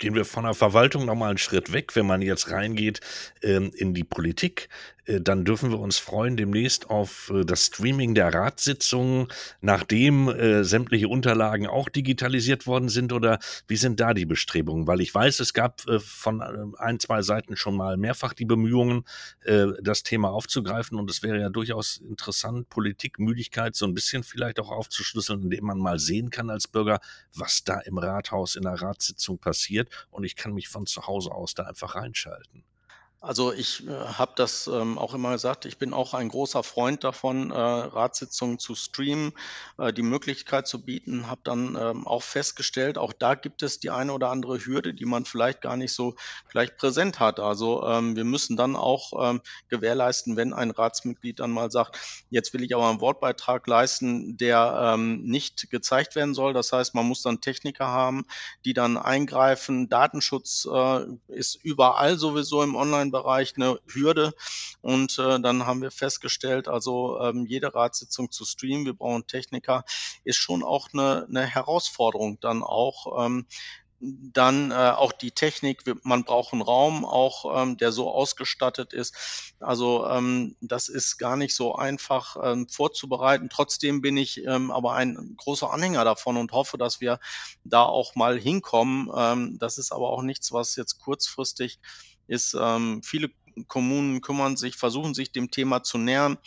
Gehen 0.00 0.14
wir 0.14 0.24
von 0.24 0.44
der 0.44 0.54
Verwaltung 0.54 1.06
noch 1.06 1.16
mal 1.16 1.32
'n 1.32 1.38
Schritt 1.38 1.72
weg. 1.72 1.96
Wenn 1.96 2.06
man 2.06 2.22
jetzt 2.22 2.52
reingeht, 2.52 3.00
ähm, 3.42 3.72
in 3.74 3.94
die 3.94 4.04
Politik, 4.04 4.68
äh, 5.06 5.20
dann 5.20 5.44
dürfen 5.44 5.70
wir 5.72 5.80
uns 5.80 5.98
freuen 5.98 6.36
demnächst 6.36 6.88
auf, 6.88 7.32
äh, 7.34 7.44
das 7.44 7.66
Streaming 7.66 8.14
der 8.14 8.32
Ratssitzungen, 8.32 9.26
nachdem, 9.60 10.28
äh, 10.28 10.62
sämtliche 10.62 11.08
Unterlagen 11.08 11.66
auch 11.66 11.88
digitalisiert 11.88 12.68
worden 12.68 12.88
sind. 12.88 13.12
Oder 13.12 13.40
wie 13.66 13.74
sind 13.76 13.98
da 13.98 14.14
die 14.14 14.24
Bestrebungen? 14.26 14.86
Weil 14.86 15.00
ich 15.00 15.12
weiß, 15.12 15.40
es 15.40 15.52
gab, 15.52 15.84
äh, 15.88 15.98
von, 15.98 16.42
ähm, 16.42 16.76
1, 16.78 17.00
2 17.00 17.22
Seiten 17.22 17.56
schon 17.56 17.76
mal 17.76 17.96
mehrfach 17.96 18.34
die 18.34 18.44
Bemühungen, 18.44 19.02
äh, 19.44 19.66
das 19.82 20.04
Thema 20.04 20.30
aufzugreifen. 20.30 20.96
Und 20.96 21.10
es 21.10 21.24
wäre 21.24 21.40
ja 21.40 21.48
durchaus 21.48 21.96
interessant, 21.96 22.68
Politikmüdigkeit 22.68 23.74
so 23.74 23.84
'n 23.84 23.94
bisschen 23.94 24.22
vielleicht 24.22 24.60
auch 24.60 24.70
aufzuschlüsseln, 24.70 25.42
indem 25.42 25.64
man 25.64 25.78
mal 25.78 25.98
sehen 25.98 26.30
kann 26.30 26.50
als 26.50 26.68
Bürger, 26.68 27.00
was 27.34 27.64
da 27.64 27.80
im 27.80 27.98
Rathaus 27.98 28.54
in 28.54 28.62
'ner 28.62 28.80
Ratssitzung 28.80 29.38
passiert. 29.38 29.87
Und 30.10 30.24
ich 30.24 30.36
kann 30.36 30.52
mich 30.52 30.68
von 30.68 30.86
zu 30.86 31.06
Hause 31.06 31.32
aus 31.32 31.54
da 31.54 31.64
einfach 31.64 31.94
reinschalten. 31.94 32.64
Also, 33.22 33.52
ich, 33.52 33.84
äh, 33.84 33.90
habe 33.90 34.32
das, 34.36 34.68
ähm, 34.68 34.96
auch 34.96 35.12
immer 35.12 35.32
gesagt, 35.32 35.64
ich 35.64 35.76
bin 35.76 35.92
auch 35.92 36.14
ein 36.14 36.28
großer 36.28 36.62
Freund 36.62 37.02
davon, 37.02 37.50
äh, 37.50 37.54
Ratssitzungen 37.58 38.60
zu 38.60 38.76
streamen, 38.76 39.32
äh, 39.76 39.92
die 39.92 40.02
Möglichkeit 40.02 40.68
zu 40.68 40.84
bieten. 40.84 41.26
Habe 41.26 41.40
dann, 41.42 41.76
ähm, 41.80 42.06
auch 42.06 42.22
festgestellt, 42.22 42.96
auch 42.96 43.12
da 43.12 43.34
gibt 43.34 43.64
es 43.64 43.80
die 43.80 43.90
eine 43.90 44.12
oder 44.12 44.30
andere 44.30 44.64
Hürde, 44.64 44.94
die 44.94 45.04
man 45.04 45.24
vielleicht 45.24 45.62
gar 45.62 45.76
nicht 45.76 45.92
so 45.94 46.14
gleich 46.48 46.76
präsent 46.76 47.18
hat. 47.18 47.40
Also, 47.40 47.84
ähm, 47.84 48.14
wir 48.14 48.22
müssen 48.22 48.56
dann 48.56 48.76
auch, 48.76 49.10
ähm, 49.20 49.40
gewährleisten, 49.68 50.36
wenn 50.36 50.52
ein 50.52 50.70
Ratsmitglied 50.70 51.40
dann 51.40 51.50
mal 51.50 51.72
sagt: 51.72 51.98
„Jetzt 52.30 52.54
will 52.54 52.62
ich 52.62 52.72
aber 52.76 52.88
'n 52.88 53.00
Wortbeitrag 53.00 53.66
leisten, 53.66 54.36
der, 54.36 54.92
ähm, 54.94 55.22
nicht 55.24 55.68
gezeigt 55.70 56.14
werden 56.14 56.34
soll.“ 56.34 56.52
Das 56.52 56.70
heißt, 56.72 56.94
man 56.94 57.06
muss 57.06 57.22
dann 57.22 57.40
Techniker 57.40 57.88
haben, 57.88 58.26
die 58.64 58.74
dann 58.74 58.96
eingreifen. 58.96 59.88
Datenschutz, 59.88 60.68
äh, 60.72 61.04
ist 61.26 61.56
überall 61.64 62.16
sowieso 62.16 62.62
im 62.62 62.76
Onlinebereich 63.08 63.56
'ne 63.56 63.78
Hürde. 63.92 64.32
Und, 64.82 65.18
äh, 65.18 65.40
dann 65.40 65.66
haben 65.66 65.82
wir 65.82 65.90
festgestellt, 65.90 66.68
also, 66.68 67.18
ähm, 67.20 67.46
jede 67.46 67.74
Ratssitzung 67.74 68.30
zu 68.30 68.44
streamen, 68.44 68.86
wir 68.86 68.94
brauchen 68.94 69.26
Techniker, 69.26 69.84
ist 70.24 70.36
schon 70.38 70.62
auch 70.64 70.88
'ne 70.92 71.26
'ne 71.28 71.42
Herausforderung 71.46 72.38
dann 72.40 72.62
auch. 72.62 73.24
Ähm, 73.26 73.46
dann, 74.00 74.70
äh, 74.70 74.74
auch 74.96 75.12
die 75.12 75.32
Technik, 75.32 75.82
man 76.04 76.24
braucht 76.24 76.52
'n 76.54 76.62
Raum 76.62 77.04
auch, 77.04 77.62
ähm, 77.62 77.76
der 77.78 77.92
so 77.92 78.10
ausgestattet 78.12 78.92
ist. 78.92 79.54
Also, 79.60 80.06
ähm, 80.06 80.56
das 80.60 80.88
ist 80.88 81.18
gar 81.18 81.36
nicht 81.36 81.54
so 81.56 81.74
einfach, 81.76 82.36
ähm, 82.42 82.68
vorzubereiten. 82.68 83.48
Trotzdem 83.50 84.00
bin 84.02 84.16
ich, 84.16 84.38
ähm, 84.46 84.70
aber 84.70 84.94
ein 84.94 85.34
großer 85.38 85.72
Anhänger 85.72 86.04
davon 86.04 86.36
und 86.36 86.52
hoffe, 86.52 86.78
dass 86.78 87.00
wir 87.00 87.18
da 87.64 87.84
auch 87.84 88.14
mal 88.16 88.38
hinkommen. 88.38 89.10
Ähm, 89.16 89.58
das 89.60 89.78
ist 89.78 89.92
aber 89.92 90.10
auch 90.10 90.22
nichts, 90.22 90.52
was 90.52 90.76
jetzt 90.76 90.98
kurzfristig 91.00 91.78
ist. 92.28 92.56
Ähm, 92.58 93.02
viele 93.02 93.30
Kommunen 93.66 94.20
kümmern 94.20 94.56
sich 94.56 94.76
versuchen 94.76 95.14
sich 95.14 95.32
dem 95.32 95.50
Thema 95.50 95.82
zu 95.82 95.98
nähern, 95.98 96.38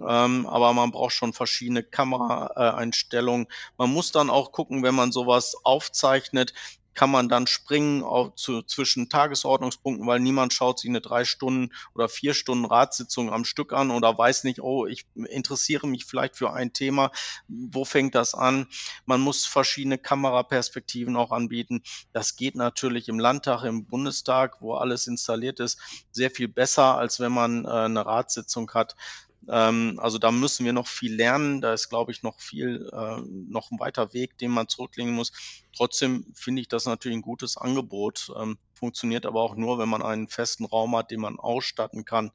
ähm, 0.00 0.46
aber 0.46 0.72
man 0.74 0.90
braucht 0.90 1.14
schon 1.14 1.32
verschiedene 1.32 1.82
Kamera 1.82 2.52
äh, 2.56 2.76
Einstellungen. 2.76 3.46
Man 3.78 3.90
muss 3.90 4.12
dann 4.12 4.28
auch 4.28 4.52
gucken, 4.52 4.82
wenn 4.82 4.94
man 4.94 5.12
so 5.12 5.26
was 5.26 5.56
aufzeichnet, 5.64 6.52
kann 6.94 7.10
man 7.10 7.28
dann 7.28 7.46
springen 7.46 8.02
au 8.04 8.30
zu 8.30 8.62
zwischen 8.62 9.08
Tagesordnungspunkten, 9.08 10.06
weil 10.06 10.20
niemand 10.20 10.52
schaut 10.52 10.78
sich 10.80 10.90
'ne 10.90 11.00
3 11.00 11.24
Stunden 11.24 11.72
oder 11.94 12.08
4 12.08 12.34
Stunden 12.34 12.64
Ratssitzung 12.66 13.32
am 13.32 13.44
Stück 13.44 13.72
an 13.72 13.90
oder 13.90 14.16
weiß 14.18 14.44
nicht: 14.44 14.60
„Oh, 14.60 14.86
ich 14.86 15.06
interessiere 15.14 15.86
mich 15.86 16.04
vielleicht 16.04 16.36
für 16.36 16.52
ein 16.52 16.72
Thema. 16.72 17.10
Wo 17.48 17.84
fängt 17.84 18.14
das 18.14 18.34
an?“ 18.34 18.66
Man 19.06 19.20
muss 19.20 19.46
verschiedene 19.46 19.98
Kameraperspektiven 19.98 21.16
auch 21.16 21.32
anbieten. 21.32 21.82
Das 22.12 22.36
geht 22.36 22.54
natürlich 22.56 23.08
im 23.08 23.18
Landtag, 23.18 23.64
im 23.64 23.86
Bundestag, 23.86 24.56
wo 24.60 24.74
alles 24.74 25.06
installiert 25.06 25.60
ist, 25.60 25.78
sehr 26.12 26.30
viel 26.30 26.48
besser, 26.48 26.96
als 26.98 27.20
wenn 27.20 27.32
man, 27.32 27.64
äh, 27.64 27.88
'ne 27.88 28.04
Ratssitzung 28.06 28.70
hat. 28.72 28.96
Ähm, 29.48 29.98
also, 30.02 30.18
da 30.18 30.30
müssen 30.32 30.64
wir 30.66 30.72
noch 30.72 30.86
viel 30.88 31.14
lernen. 31.14 31.60
Da 31.60 31.72
ist, 31.74 31.88
glaube 31.88 32.12
ich, 32.12 32.22
noch 32.22 32.40
viel 32.40 32.88
äh, 32.92 33.20
noch 33.26 33.70
'n 33.70 33.78
weiter 33.80 34.12
Weg, 34.12 34.36
den 34.38 34.50
man 34.50 34.68
zurücklegen 34.68 35.12
muss. 35.14 35.32
Trotzdem 35.76 36.26
finde 36.36 36.62
ich 36.62 36.68
das 36.68 36.86
natürlich 36.86 37.16
'n 37.18 37.22
gutes 37.22 37.56
Angebot, 37.56 38.30
ähm, 38.38 38.58
funktioniert 38.74 39.26
aber 39.26 39.42
auch 39.42 39.56
nur, 39.56 39.78
wenn 39.78 39.88
man 39.88 40.02
einen 40.02 40.28
festen 40.28 40.64
Raum 40.64 40.96
hat, 40.96 41.10
den 41.10 41.20
man 41.20 41.38
ausstatten 41.38 42.04
kann 42.04 42.30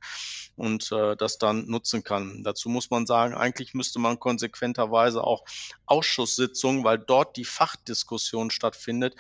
und, 0.56 0.92
äh, 0.92 1.16
das 1.18 1.38
dann 1.38 1.66
nutzen 1.68 2.04
kann. 2.04 2.44
Dazu 2.44 2.70
muss 2.70 2.90
man 2.92 3.06
sagen, 3.08 3.34
eigentlich 3.36 3.74
müsste 3.74 4.00
man 4.00 4.20
konsequenterweise 4.20 5.24
auch 5.24 5.44
Ausschusssitzungen, 5.86 6.84
weil 6.84 7.00
dort 7.00 7.38
die 7.38 7.46
Fachdiskussion 7.46 8.52
stattfindet, 8.52 9.16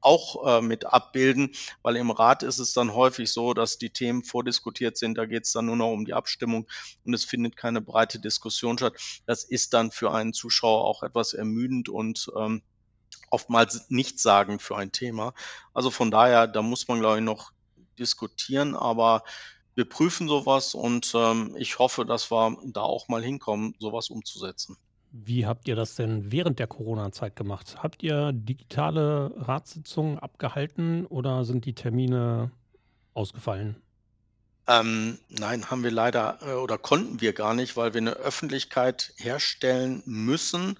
auch, 0.00 0.46
äh, 0.46 0.62
mit 0.62 0.86
abbilden, 0.86 1.52
weil 1.82 1.96
im 1.96 2.10
Rat 2.10 2.42
ist 2.42 2.58
es 2.58 2.72
dann 2.72 2.94
häufig 2.94 3.32
so, 3.32 3.54
dass 3.54 3.78
die 3.78 3.90
Themen 3.90 4.24
vordiskutiert 4.24 4.96
sind. 4.98 5.16
Da 5.18 5.26
geht's 5.26 5.52
dann 5.52 5.66
nur 5.66 5.76
noch 5.76 5.90
um 5.92 6.04
die 6.04 6.14
Abstimmung 6.14 6.66
und 7.04 7.14
es 7.14 7.24
findet 7.24 7.56
keine 7.56 7.80
breite 7.80 8.18
Diskussion 8.20 8.78
statt. 8.78 8.94
Das 9.26 9.44
ist 9.44 9.74
dann 9.74 9.90
für 9.90 10.12
einen 10.12 10.32
Zuschauer 10.32 10.84
auch 10.84 11.02
etwas 11.02 11.34
ermüdend 11.34 11.88
und, 11.88 12.30
ähm, 12.38 12.62
oftmals 13.30 13.86
nichtssagend 13.90 14.62
für 14.62 14.76
ein 14.76 14.92
Thema. 14.92 15.34
Also, 15.74 15.90
von 15.90 16.10
daher, 16.10 16.46
da 16.46 16.62
muss 16.62 16.88
man, 16.88 17.00
glaube 17.00 17.18
ich, 17.18 17.24
noch 17.24 17.52
diskutieren, 17.98 18.74
aber 18.76 19.22
wir 19.74 19.88
prüfen 19.88 20.28
so 20.28 20.46
was 20.46 20.74
und, 20.74 21.12
ähm, 21.14 21.54
ich 21.58 21.78
hoffe, 21.78 22.04
dass 22.06 22.30
wir 22.30 22.56
da 22.66 22.82
auch 22.82 23.08
mal 23.08 23.22
hinkommen, 23.22 23.74
so 23.78 23.92
was 23.92 24.10
umzusetzen. 24.10 24.76
Wie 25.12 25.44
habt 25.44 25.66
ihr 25.66 25.74
das 25.74 25.96
denn 25.96 26.30
während 26.30 26.60
der 26.60 26.68
Corona-Zeit 26.68 27.34
gemacht? 27.34 27.76
Habt 27.82 28.02
ihr 28.04 28.32
digitale 28.32 29.32
Ratssitzungen 29.36 30.20
abgehalten 30.20 31.04
oder 31.06 31.44
sind 31.44 31.64
die 31.64 31.74
Termine 31.74 32.52
ausgefallen? 33.12 33.82
Ähm, 34.68 35.18
nein, 35.28 35.70
haben 35.70 35.82
wir 35.82 35.90
leider, 35.90 36.38
äh, 36.42 36.52
oder 36.54 36.78
konnten 36.78 37.20
wir 37.20 37.32
gar 37.32 37.54
nicht, 37.54 37.76
weil 37.76 37.94
wir 37.94 38.00
'ne 38.02 38.12
Öffentlichkeit 38.12 39.12
herstellen 39.16 40.02
müssen 40.06 40.78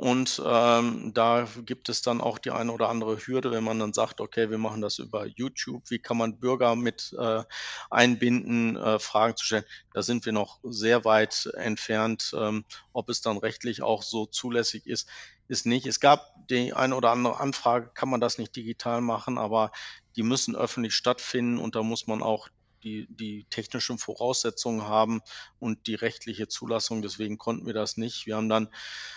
und, 0.00 0.42
ähm, 0.44 1.12
da 1.14 1.46
gibt 1.66 1.88
es 1.90 2.02
dann 2.02 2.20
auch 2.20 2.38
die 2.38 2.50
eine 2.52 2.72
oder 2.72 2.88
andere 2.88 3.18
Hürde, 3.18 3.50
wenn 3.52 3.64
man 3.64 3.78
dann 3.78 3.92
sagt: 3.92 4.20
„Okay, 4.20 4.50
wir 4.50 4.58
machen 4.58 4.80
das 4.80 4.98
über 4.98 5.26
YouTube.“ 5.26 5.90
Wie 5.90 5.98
kann 6.00 6.16
man 6.16 6.40
Bürger 6.40 6.74
mit, 6.76 7.14
äh, 7.18 7.44
einbinden, 7.90 8.76
äh, 8.76 8.98
Fragen 8.98 9.36
zu 9.36 9.44
stellen? 9.44 9.64
Da 9.92 10.02
sind 10.02 10.24
wir 10.26 10.32
noch 10.32 10.58
sehr 10.62 11.04
weit 11.04 11.46
entfernt. 11.54 12.32
Ähm, 12.36 12.64
ob 12.92 13.08
es 13.10 13.20
dann 13.20 13.38
rechtlich 13.38 13.82
auch 13.82 14.02
so 14.02 14.26
zulässig 14.26 14.86
ist, 14.86 15.08
ist 15.48 15.66
nicht. 15.66 15.86
Es 15.86 16.00
gab 16.00 16.26
die 16.48 16.72
eine 16.72 16.96
oder 16.96 17.10
andere 17.10 17.38
Anfrage: 17.40 17.90
„Kann 17.94 18.08
man 18.10 18.20
das 18.20 18.38
nicht 18.38 18.54
digital 18.56 19.00
machen?“ 19.00 19.38
Aber 19.38 19.70
die 20.16 20.22
müssen 20.22 20.56
öffentlich 20.56 20.94
stattfinden 20.94 21.58
und 21.58 21.74
da 21.76 21.82
muss 21.82 22.06
man 22.06 22.22
auch 22.22 22.48
die 22.84 23.06
die 23.10 23.46
technischen 23.50 23.98
Voraussetzungen 23.98 24.82
haben 24.82 25.20
und 25.58 25.86
die 25.86 25.94
rechtliche 25.94 26.48
Zulassung. 26.48 27.02
Deswegen 27.02 27.38
konnten 27.38 27.66
wir 27.66 27.74
das 27.74 27.96
nicht. 27.96 28.26
Wir 28.26 28.36
haben 28.36 28.48
dann, 28.48 28.68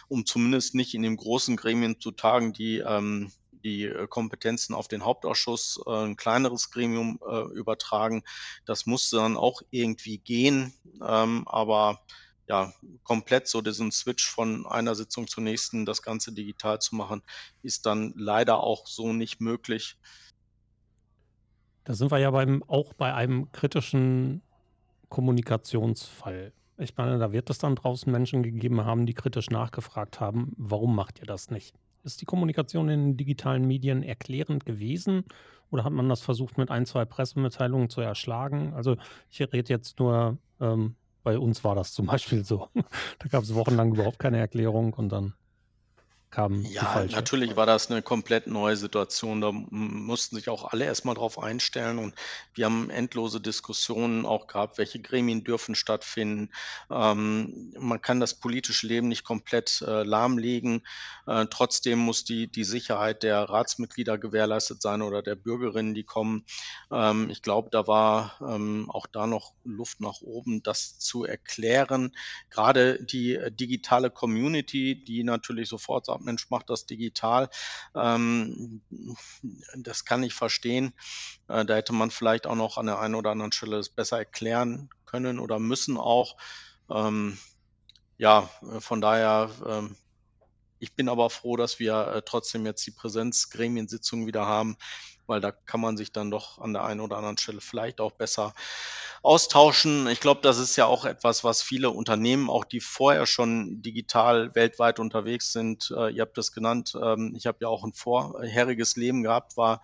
um 0.07 0.25
zumindest 0.25 0.75
nicht 0.75 0.93
in 0.93 1.01
den 1.03 1.17
großen 1.17 1.55
Gremien 1.55 1.99
zu 1.99 2.11
tagen, 2.11 2.53
die, 2.53 2.77
ähm 2.79 3.31
die, 3.65 3.85
äh, 3.85 4.07
Kompetenzen 4.09 4.73
auf 4.75 4.89
den 4.89 5.05
Hauptausschuss, 5.05 5.79
äh, 5.87 5.89
'n 6.03 6.17
kleineres 6.17 6.69
Gremium, 6.69 7.17
äh, 7.25 7.43
übertragen. 7.57 8.23
Das 8.65 8.85
musste 8.85 9.17
dann 9.17 9.37
auch 9.37 9.61
irgendwie 9.71 10.17
gehen, 10.17 10.73
ähm, 11.01 11.47
aber 11.47 12.01
ja, 12.47 12.73
komplett 13.03 13.47
so 13.47 13.61
diesen 13.61 13.91
Switch 13.93 14.27
von 14.29 14.65
einer 14.65 14.95
Sitzung 14.95 15.27
zur 15.27 15.43
nächsten, 15.43 15.85
das 15.85 16.01
Ganze 16.01 16.33
digital 16.33 16.79
zu 16.79 16.95
machen, 16.95 17.23
ist 17.61 17.85
dann 17.85 18.13
leider 18.17 18.59
auch 18.59 18.85
so 18.87 19.13
nicht 19.13 19.39
möglich. 19.39 19.95
Da 21.83 21.93
sind 21.93 22.11
wir 22.11 22.17
ja 22.17 22.31
beim 22.31 22.63
auch 22.63 22.93
bei 22.93 23.13
einem 23.13 23.51
kritischen 23.51 24.41
Kommunikationsfall. 25.09 26.53
Ich 26.77 26.97
meine, 26.97 27.19
da 27.19 27.31
wird 27.31 27.49
es 27.49 27.57
dann 27.59 27.75
draußen 27.75 28.11
Menschen 28.11 28.41
gegeben 28.41 28.83
haben, 28.83 29.05
die 29.05 29.13
kritisch 29.13 29.49
nachgefragt 29.49 30.19
haben: 30.19 30.53
„Warum 30.57 30.95
macht 30.95 31.19
ihr 31.19 31.25
das 31.25 31.51
nicht?“ 31.51 31.75
Ist 32.03 32.21
die 32.21 32.25
Kommunikation 32.25 32.89
in 32.89 32.99
den 32.99 33.17
digitalen 33.17 33.65
Medien 33.65 34.03
erklärend 34.03 34.65
gewesen 34.65 35.23
oder 35.69 35.83
hat 35.83 35.93
man 35.93 36.09
das 36.09 36.21
versucht, 36.21 36.57
mit 36.57 36.69
1, 36.69 36.89
2 36.89 37.05
Pressemitteilungen 37.05 37.89
zu 37.89 38.01
erschlagen? 38.01 38.73
Also, 38.73 38.97
ich 39.29 39.39
rede 39.41 39.69
jetzt 39.69 39.99
nur 39.99 40.37
ähm, 40.59 40.95
bei 41.23 41.39
uns 41.39 41.63
war 41.63 41.75
das 41.75 41.93
zum 41.93 42.05
Beispiel 42.05 42.43
so. 42.43 42.67
Da 43.19 43.27
gab's 43.29 43.53
wochenlang 43.53 43.93
überhaupt 43.93 44.19
keine 44.19 44.37
Erklärung 44.37 44.93
und 44.93 45.11
dann 45.11 45.33
kam 46.33 46.73
die 46.75 46.75
Ja, 46.75 47.03
natürlich 47.09 47.57
war 47.57 47.65
das 47.65 47.89
'ne 47.89 48.01
komplett 48.01 48.47
neue 48.47 48.77
Situation. 48.77 49.41
Da 49.41 49.51
mussten 49.51 50.37
sich 50.37 50.47
auch 50.47 50.63
alle 50.71 50.85
erst 50.85 51.03
mal 51.03 51.13
drauf 51.13 51.37
einstellen 51.37 51.99
und 51.99 52.15
wir 52.53 52.65
haben 52.65 52.89
endlose 52.89 53.41
Diskussionen 53.41 54.25
auch 54.25 54.47
gehabt, 54.47 54.77
welche 54.77 55.01
Gremien 55.01 55.43
dürfen 55.43 55.75
stattfinden. 55.75 56.51
Ähm, 56.89 57.73
man 57.77 58.01
kann 58.01 58.21
das 58.21 58.35
politische 58.39 58.87
Leben 58.87 59.09
nicht 59.09 59.25
komplett, 59.25 59.81
äh, 59.85 60.03
lahmlegen. 60.03 60.83
Äh, 61.27 61.47
trotzdem 61.49 61.99
muss 61.99 62.23
die 62.23 62.49
die 62.49 62.63
Sicherheit 62.63 63.23
der 63.23 63.41
Ratsmitglieder 63.49 64.17
gewährleistet 64.17 64.81
sein 64.81 65.01
oder 65.01 65.21
der 65.21 65.35
Bürgerinnen, 65.35 65.93
die 65.93 66.05
kommen. 66.05 66.45
Ähm, 66.91 67.29
ich 67.29 67.41
glaube, 67.41 67.69
da 67.71 67.87
war, 67.87 68.37
ähm, 68.47 68.89
auch 68.89 69.07
da 69.11 69.27
noch 69.27 69.53
Luft 69.65 69.99
nach 69.99 70.21
oben, 70.21 70.63
das 70.63 70.97
zu 70.99 71.25
erklären. 71.25 72.11
Grade 72.49 73.03
die, 73.03 73.35
äh, 73.35 73.51
digitale 73.51 74.09
Community, 74.11 75.03
die 75.03 75.23
natürlich 75.25 75.67
sofort 75.69 76.05
sagt: 76.05 76.22
„Mensch, 76.23 76.47
mach 76.49 76.63
das 76.63 76.85
digital.“ 76.85 77.49
Ähm, 77.95 78.81
das 79.75 80.05
kann 80.05 80.23
ich 80.23 80.33
verstehen. 80.33 80.93
Äh, 81.47 81.65
da 81.65 81.75
hätte 81.75 81.93
man 81.93 82.11
vielleicht 82.11 82.47
auch 82.47 82.55
noch 82.55 82.77
an 82.77 82.87
der 82.87 82.99
einen 82.99 83.15
oder 83.15 83.31
anderen 83.31 83.51
Stelle 83.51 83.77
es 83.77 83.89
besser 83.89 84.17
erklären 84.19 84.89
können 85.05 85.39
oder 85.39 85.59
müssen 85.59 85.97
auch. 85.97 86.37
Ähm, 86.89 87.37
ja, 88.17 88.49
äh, 88.71 88.79
von 88.81 89.01
daher, 89.01 89.49
ähm 89.67 89.97
ich 90.79 90.95
bin 90.95 91.09
aber 91.09 91.29
froh, 91.29 91.55
dass 91.55 91.79
wir, 91.79 92.07
äh, 92.07 92.21
trotzdem 92.25 92.65
jetzt 92.65 92.85
die 92.85 92.91
Präsenz-Gremiensitzungen 92.91 94.27
wieder 94.27 94.45
haben, 94.45 94.77
weil 95.27 95.41
da 95.41 95.51
kann 95.51 95.81
man 95.81 95.97
sich 95.97 96.11
dann 96.11 96.31
doch 96.31 96.59
an 96.59 96.73
der 96.73 96.83
einen 96.85 96.99
oder 97.01 97.17
anderen 97.17 97.37
Stelle 97.37 97.61
vielleicht 97.61 98.01
auch 98.01 98.11
besser 98.13 98.53
austauschen. 99.23 100.07
Ich 100.07 100.19
glaube, 100.21 100.41
das 100.41 100.57
ist 100.59 100.75
ja 100.75 100.85
auch 100.85 101.05
etwas, 101.05 101.43
was 101.43 101.61
viele 101.63 101.89
Unternehmen, 101.91 102.49
auch 102.49 102.65
die 102.65 102.79
vorher 102.81 103.25
schon 103.25 103.81
digital 103.81 104.53
weltweit 104.55 104.99
unterwegs 104.99 105.51
sind 105.53 105.91
äh, 105.97 106.09
ihr 106.13 106.21
habt 106.23 106.37
das 106.37 106.51
genannt, 106.53 106.93
ähm, 107.01 107.33
ich 107.37 107.45
habe 107.47 107.59
ja 107.61 107.67
auch 107.69 107.83
'n 107.85 107.93
vorheriges 107.93 108.95
Leben 108.97 109.23
gehabt, 109.23 109.57
war 109.57 109.81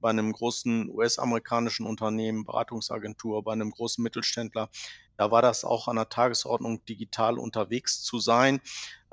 bei 0.00 0.12
'nem 0.12 0.32
großen 0.32 0.90
US-amerikanischen 0.90 1.86
Unternehmen, 1.86 2.44
Beratungsagentur, 2.44 3.42
bei 3.44 3.54
'nem 3.54 3.70
großen 3.70 4.02
Mittelständler. 4.02 4.68
Da 5.16 5.30
war 5.30 5.42
das 5.42 5.64
auch 5.64 5.88
an 5.88 5.96
der 5.96 6.08
Tagesordnung, 6.08 6.84
digital 6.86 7.38
unterwegs 7.38 8.02
zu 8.02 8.18
sein. 8.18 8.56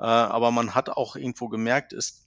Äh, 0.00 0.04
aber 0.06 0.50
man 0.50 0.74
hat 0.74 0.90
auch 0.90 1.16
irgendwo 1.16 1.48
gemerkt, 1.48 1.92
es 1.92 2.26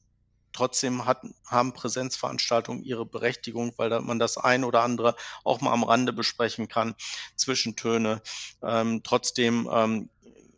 trotzdem 0.54 1.06
hatten 1.06 1.36
haben 1.48 1.74
Präsenzveranstaltungen 1.74 2.84
ihre 2.84 3.06
Berechtigung, 3.06 3.74
weil 3.78 3.90
da 3.90 4.00
man 4.02 4.20
das 4.20 4.38
ein 4.38 4.64
oder 4.64 4.82
andere 4.82 5.16
auch 5.44 5.62
mal 5.62 5.74
am 5.74 5.84
Rande 5.84 6.14
besprechen 6.14 6.68
kann, 6.68 6.96
Zwischentöne. 7.36 8.22
Ähm, 8.62 9.02
trotzdem, 9.04 9.70
ähm, 9.72 10.10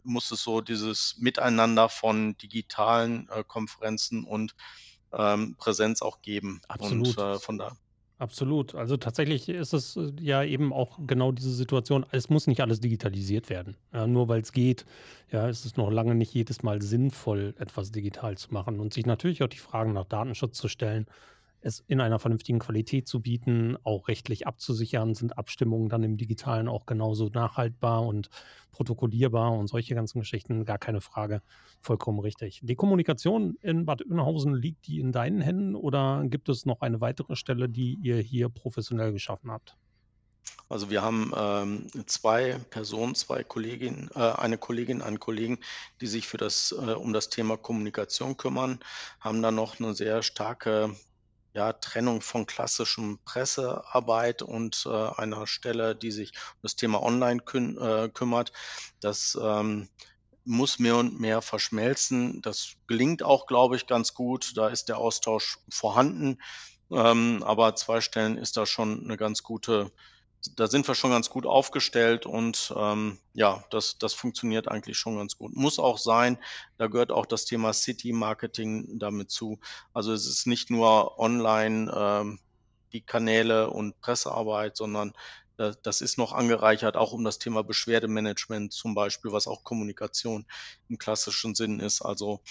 muss 0.03 0.29
es 0.31 0.43
so 0.43 0.61
dieses 0.61 1.15
Miteinander 1.17 1.89
von 1.89 2.37
digitalen, 2.37 3.27
äh, 3.29 3.43
Konferenzen 3.43 4.23
und, 4.23 4.55
ähm, 5.13 5.55
Präsenz 5.57 6.01
auch 6.01 6.21
geben 6.21 6.61
und, 6.77 7.15
Absolut. 7.15 7.17
äh, 7.17 7.39
von 7.39 7.57
da 7.57 7.77
Absolut. 8.17 8.75
Also, 8.75 8.95
tatsächlich 8.95 9.49
ist 9.49 9.73
es, 9.73 9.97
äh, 9.97 10.11
ja 10.21 10.41
eben 10.43 10.71
auch 10.71 10.99
genau 11.05 11.33
diese 11.33 11.51
Situation. 11.53 12.05
Es 12.11 12.29
muss 12.29 12.47
nicht 12.47 12.61
alles 12.61 12.79
digitalisiert 12.79 13.49
werden. 13.49 13.75
Ja, 13.93 14.07
nur 14.07 14.29
weil's 14.29 14.53
geht, 14.53 14.85
ja, 15.31 15.49
ist 15.49 15.65
es 15.65 15.75
noch 15.75 15.91
lange 15.91 16.15
nicht 16.15 16.33
jedes 16.33 16.63
Mal 16.63 16.81
sinnvoll, 16.81 17.53
etwas 17.57 17.91
digital 17.91 18.37
zu 18.37 18.53
machen 18.53 18.79
und 18.79 18.93
sich 18.93 19.05
natürlich 19.05 19.43
auch 19.43 19.47
die 19.49 19.57
Fragen 19.57 19.91
nach 19.93 20.05
Datenschutz 20.05 20.57
zu 20.57 20.69
stellen, 20.69 21.07
es 21.65 21.79
in 21.87 21.99
einer 22.01 22.19
vernünftigen 22.19 22.59
Qualität 22.59 23.07
zu 23.07 23.21
bieten, 23.21 23.77
auch 23.83 24.07
rechtlich 24.07 24.47
abzusichern. 24.47 25.15
Sind 25.15 25.37
Abstimmungen 25.37 25.89
dann 25.89 26.03
im 26.03 26.17
Digitalen 26.17 26.67
auch 26.67 26.85
genauso 26.85 27.29
nachhaltbar 27.29 28.05
und 28.05 28.29
protokollierbar 28.71 29.51
und 29.53 29.67
solche 29.67 29.95
ganzen 29.95 30.19
Geschichten, 30.19 30.65
gar 30.65 30.77
keine 30.77 31.01
Frage. 31.01 31.41
Vollkommen 31.81 32.19
richtig. 32.19 32.59
Die 32.63 32.75
Kommunikation 32.75 33.55
in 33.61 33.85
Bad 33.85 34.03
Oeynhausen, 34.05 34.53
liegt 34.55 34.87
die 34.87 34.99
in 34.99 35.11
deinen 35.11 35.41
Händen 35.41 35.75
oder 35.75 36.23
gibt 36.27 36.49
es 36.49 36.65
noch 36.65 36.81
eine 36.81 37.01
weitere 37.01 37.35
Stelle, 37.35 37.69
die 37.69 37.95
ihr 38.01 38.17
hier 38.17 38.49
professionell 38.49 39.11
geschaffen 39.13 39.51
habt? 39.51 39.75
Also, 40.69 40.89
wir 40.89 41.01
haben, 41.03 41.31
ähm, 41.35 41.87
2 42.07 42.57
Personen, 42.71 43.13
2 43.15 43.43
Kolleginnen 43.43 44.09
äh, 44.15 44.19
eine 44.19 44.57
Kollegin, 44.57 45.01
einen 45.03 45.19
Kollegen, 45.19 45.59
die 46.01 46.07
sich 46.07 46.27
für 46.27 46.37
das 46.37 46.71
äh, 46.71 46.93
um 46.93 47.13
das 47.13 47.29
Thema 47.29 47.55
Kommunikation 47.57 48.35
kümmern, 48.37 48.79
haben 49.19 49.41
dann 49.43 49.55
noch 49.55 49.79
'ne 49.79 49.93
sehr 49.93 50.23
starke, 50.23 50.95
ja, 51.55 51.73
Trennung 51.73 52.21
von 52.21 52.45
klassischem 52.47 53.19
Pressearbeit 53.25 54.41
und, 54.43 54.85
äh, 54.87 54.89
einer 55.17 55.47
Stelle, 55.47 55.95
die 55.95 56.11
sich 56.11 56.31
um 56.55 56.59
das 56.63 56.75
Thema 56.75 57.01
Online 57.03 57.41
kün 57.41 57.77
äh, 57.79 58.09
kümmert. 58.13 58.51
Das, 59.01 59.37
ähm, 59.41 59.89
muss 60.45 60.79
mehr 60.79 60.97
und 60.97 61.19
mehr 61.19 61.41
verschmelzen. 61.41 62.41
Das 62.41 62.73
gelingt 62.87 63.23
auch, 63.23 63.47
glaube 63.47 63.75
ich, 63.77 63.87
ganz 63.87 64.13
gut. 64.13 64.53
Da 64.57 64.69
ist 64.69 64.89
der 64.89 64.97
Austausch 64.99 65.57
vorhanden. 65.69 66.37
Ähm, 66.91 67.43
aber 67.43 67.75
2 67.75 68.01
Stellen 68.01 68.37
ist 68.37 68.57
da 68.57 68.65
schon 68.67 69.05
'ne 69.07 69.17
ganz 69.17 69.41
gute 69.43 69.91
da 70.55 70.67
sind 70.67 70.87
wir 70.87 70.95
schon 70.95 71.11
ganz 71.11 71.29
gut 71.29 71.45
aufgestellt 71.45 72.25
und, 72.25 72.73
ähm, 72.77 73.19
ja, 73.33 73.63
das 73.71 73.97
das 73.97 74.13
funktioniert 74.13 74.67
eigentlich 74.67 74.97
schon 74.97 75.17
ganz 75.17 75.37
gut. 75.37 75.55
Muss 75.55 75.79
auch 75.79 75.97
sein, 75.97 76.37
da 76.77 76.87
gehört 76.87 77.11
auch 77.11 77.25
das 77.25 77.45
Thema 77.45 77.73
City-Marketing 77.73 78.99
da 78.99 79.11
mit 79.11 79.31
zu. 79.31 79.59
Also, 79.93 80.13
es 80.13 80.27
ist 80.27 80.47
nicht 80.47 80.69
nur 80.69 81.19
online, 81.19 81.91
ähm, 81.95 82.39
die 82.93 83.01
Kanäle 83.01 83.69
und 83.69 83.99
Pressearbeit, 84.01 84.77
sondern 84.77 85.13
da 85.57 85.71
das 85.83 86.01
ist 86.01 86.17
noch 86.17 86.33
angereichert, 86.33 86.97
auch 86.97 87.13
um 87.13 87.23
das 87.23 87.39
Thema 87.39 87.63
Beschwerdemanagement 87.63 88.73
zum 88.73 88.93
Beispiel, 88.95 89.31
was 89.31 89.47
auch 89.47 89.63
Kommunikation 89.63 90.45
im 90.89 90.97
klassischen 90.97 91.55
Sinn 91.55 91.79
ist. 91.79 92.01
Also, 92.01 92.41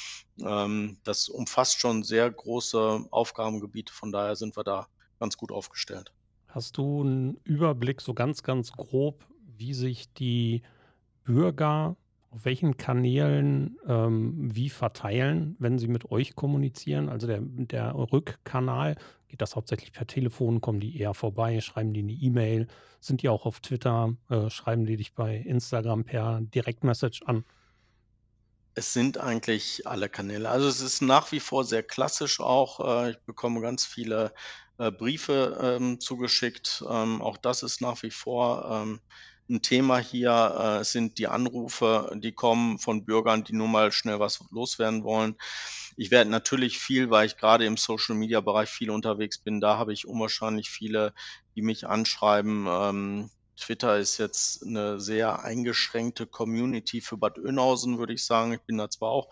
ähm, 0.40 1.00
das 1.04 1.28
umfasst 1.28 1.80
schon 1.80 2.02
sehr 2.04 2.30
große 2.30 3.06
Aufgabengebiete, 3.10 3.92
von 3.92 4.12
daher 4.12 4.36
sind 4.36 4.56
wir 4.56 4.64
da 4.64 4.88
ganz 5.20 5.36
gut 5.36 5.52
aufgestellt. 5.52 6.12
Hast 6.54 6.78
du 6.78 7.02
'n 7.02 7.36
Überblick 7.42 8.00
so 8.00 8.14
ganz, 8.14 8.44
ganz 8.44 8.70
grob, 8.70 9.26
wie 9.44 9.74
sich 9.74 10.12
die 10.12 10.62
Bürger 11.24 11.96
auf 12.30 12.44
welchen 12.44 12.76
Kanälen, 12.76 13.76
ähm, 13.88 14.54
wie 14.54 14.70
verteilen, 14.70 15.56
wenn 15.58 15.78
sie 15.78 15.88
mit 15.88 16.12
euch 16.12 16.36
kommunizieren? 16.36 17.08
Also, 17.08 17.26
der 17.26 17.40
der 17.42 17.94
Rückkanal, 17.96 18.96
geht 19.28 19.42
das 19.42 19.56
hauptsächlich 19.56 19.92
per 19.92 20.06
Telefon? 20.06 20.60
Kommen 20.60 20.78
die 20.80 20.96
eher 21.00 21.14
vorbei? 21.14 21.60
Schreiben 21.60 21.92
die 21.92 22.04
'ne 22.04 22.12
E-Mail? 22.12 22.68
Sind 23.00 23.22
die 23.22 23.28
auch 23.30 23.46
auf 23.46 23.58
Twitter? 23.60 24.16
Äh, 24.30 24.48
schreiben 24.50 24.86
die 24.86 24.96
dich 24.96 25.14
bei 25.14 25.36
Instagram 25.38 26.04
per 26.04 26.40
Direktmessage 26.42 27.22
an? 27.26 27.44
Es 28.76 28.92
sind 28.92 29.18
eigentlich 29.18 29.86
alle 29.86 30.08
Kanäle. 30.08 30.48
Also, 30.50 30.66
es 30.66 30.80
ist 30.80 31.00
nach 31.00 31.30
wie 31.30 31.38
vor 31.38 31.64
sehr 31.64 31.84
klassisch 31.84 32.40
auch. 32.40 32.80
Äh, 33.06 33.10
ich 33.12 33.18
bekomme 33.24 33.60
ganz 33.60 33.86
viele, 33.86 34.34
äh, 34.78 34.90
Briefe, 34.92 35.58
ähm, 35.80 36.00
zugeschickt. 36.00 36.84
Ähm, 36.88 37.22
auch 37.22 37.36
das 37.38 37.62
ist 37.62 37.80
nach 37.80 38.02
wie 38.02 38.10
vor, 38.10 38.68
ähm, 38.70 39.00
'n 39.48 39.62
Thema 39.62 39.98
hier. 39.98 40.30
Äh, 40.58 40.80
es 40.80 40.92
sind 40.92 41.18
die 41.18 41.28
Anrufe, 41.28 42.10
die 42.16 42.32
kommen 42.32 42.78
von 42.78 43.04
Bürgern, 43.04 43.44
die 43.44 43.54
nur 43.54 43.68
mal 43.68 43.92
schnell 43.92 44.20
was 44.20 44.40
loswerden 44.50 45.04
wollen. 45.04 45.36
Ich 45.96 46.10
werde 46.10 46.30
natürlich 46.30 46.78
viel 46.78 47.10
weil 47.10 47.26
ich 47.26 47.36
grade 47.36 47.64
im 47.66 47.76
Social-Media-Bereich 47.76 48.68
viel 48.70 48.90
unterwegs 48.90 49.38
bin, 49.40 49.60
da 49.60 49.76
habe 49.78 49.92
ich 49.92 50.06
unwahrscheinlich 50.08 50.70
viele, 50.70 51.12
die 51.56 51.62
mich 51.62 51.86
anschreiben. 51.86 52.66
Ähm, 52.68 53.30
Twitter 53.60 53.98
ist 53.98 54.18
jetzt 54.18 54.64
'ne 54.66 54.98
sehr 55.00 55.42
eingeschränkte 55.44 56.26
Community 56.26 57.00
für 57.00 57.16
Bad 57.18 57.38
Oeynhausen, 57.38 57.98
würde 57.98 58.14
ich 58.14 58.24
sagen. 58.26 58.52
Ich 58.54 58.62
bin 58.66 58.78
da 58.78 58.90
zwar 58.90 59.10
auch 59.10 59.28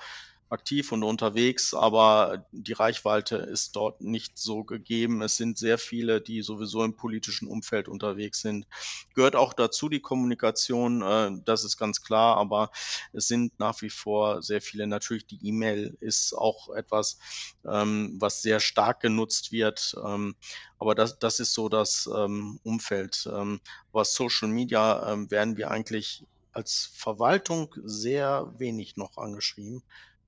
aktiv 0.53 0.93
und 0.93 1.03
unterwegs, 1.03 1.75
aber 1.75 2.47
die 2.53 2.75
Reichweite 2.75 3.37
ist 3.37 3.75
dort 3.75 4.01
nicht 4.03 4.39
so 4.39 4.65
gegeben. 4.65 5.23
Es 5.23 5.37
sind 5.37 5.59
sehr 5.59 5.79
viele, 5.79 6.21
die 6.21 6.43
sowieso 6.43 6.85
im 6.85 6.95
politischen 6.95 7.49
Umfeld 7.49 7.89
unterwegs 7.89 8.41
sind. 8.43 8.67
Gehört 9.15 9.35
auch 9.35 9.55
dazu, 9.55 9.89
die 9.89 10.01
Kommunikation, 10.01 11.03
äh, 11.03 11.31
das 11.45 11.65
ist 11.65 11.79
ganz 11.79 12.03
klar, 12.03 12.37
aber 12.37 12.71
es 13.13 13.29
sind 13.29 13.59
nach 13.59 13.81
wie 13.83 13.91
vor 13.91 14.43
sehr 14.43 14.61
viele 14.61 14.87
natürlich 14.87 15.27
die 15.27 15.41
E-Mail 15.43 15.97
ist 16.01 16.35
auch 16.35 16.69
etwas, 16.75 17.19
ähm, 17.67 18.17
was 18.21 18.43
sehr 18.43 18.61
stark 18.61 19.01
genutzt 19.01 19.53
wird, 19.53 19.97
ähm, 20.05 20.37
aber 20.79 20.95
das 20.95 21.19
das 21.19 21.41
ist 21.41 21.55
so 21.55 21.69
das, 21.69 22.09
ähm, 22.15 22.61
Umfeld. 22.63 23.29
Ähm, 23.33 23.61
was 23.93 24.15
Social 24.15 24.49
Media, 24.49 25.13
ähm, 25.13 25.31
werden 25.31 25.57
wir 25.57 25.71
eigentlich 25.71 26.25
als 26.53 26.91
Verwaltung 26.95 27.75
sehr 27.83 28.53
wenig 28.59 28.97
noch 28.97 29.17
angeschrieben, 29.17 29.83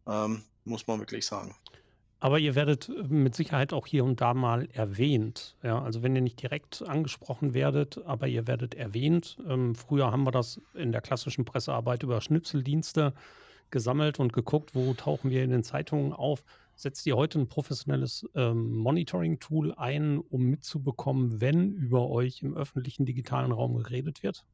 ähm, 0.06 0.44
muss 0.64 0.86
man 0.86 0.98
wirklich 1.00 1.26
sagen. 1.26 1.54
Aber 2.22 2.38
ihr 2.38 2.54
werdet, 2.54 2.88
äh, 2.88 3.02
mit 3.08 3.34
Sicherheit 3.34 3.72
auch 3.72 3.86
hier 3.86 4.04
und 4.04 4.20
da 4.20 4.34
mal 4.34 4.66
erwähnt, 4.72 5.56
ja? 5.62 5.82
Also, 5.82 6.02
wenn 6.02 6.14
ihr 6.16 6.22
nicht 6.22 6.40
direkt 6.40 6.82
angesprochen 6.82 7.54
werdet, 7.54 7.98
aber 8.04 8.28
ihr 8.28 8.46
werdet 8.46 8.74
erwähnt. 8.74 9.36
Ähm, 9.46 9.74
früher 9.74 10.10
haben 10.10 10.24
wir 10.24 10.30
das 10.30 10.60
in 10.74 10.92
der 10.92 11.00
klassischen 11.02 11.44
Pressearbeit 11.44 12.02
über 12.02 12.20
Schnipseldienste 12.20 13.14
gesammelt 13.70 14.20
und 14.20 14.32
geguckt, 14.32 14.74
wo 14.74 14.94
tauchen 14.94 15.30
wir 15.30 15.42
in 15.44 15.50
den 15.50 15.62
Zeitungen 15.64 16.12
auf. 16.12 16.44
Setzt 16.76 17.06
ihr 17.06 17.16
heute 17.16 17.38
'n 17.40 17.48
professionelles, 17.48 18.26
ähm, 18.34 18.72
Monitoring-Tool 18.76 19.74
ein, 19.74 20.18
um 20.18 20.42
mitzubekommen, 20.44 21.40
wenn 21.40 21.72
über 21.74 22.08
euch 22.10 22.42
im 22.42 22.56
öffentlichen 22.56 23.06
digitalen 23.06 23.52
Raum 23.52 23.76
geredet 23.76 24.22
wird? 24.22 24.44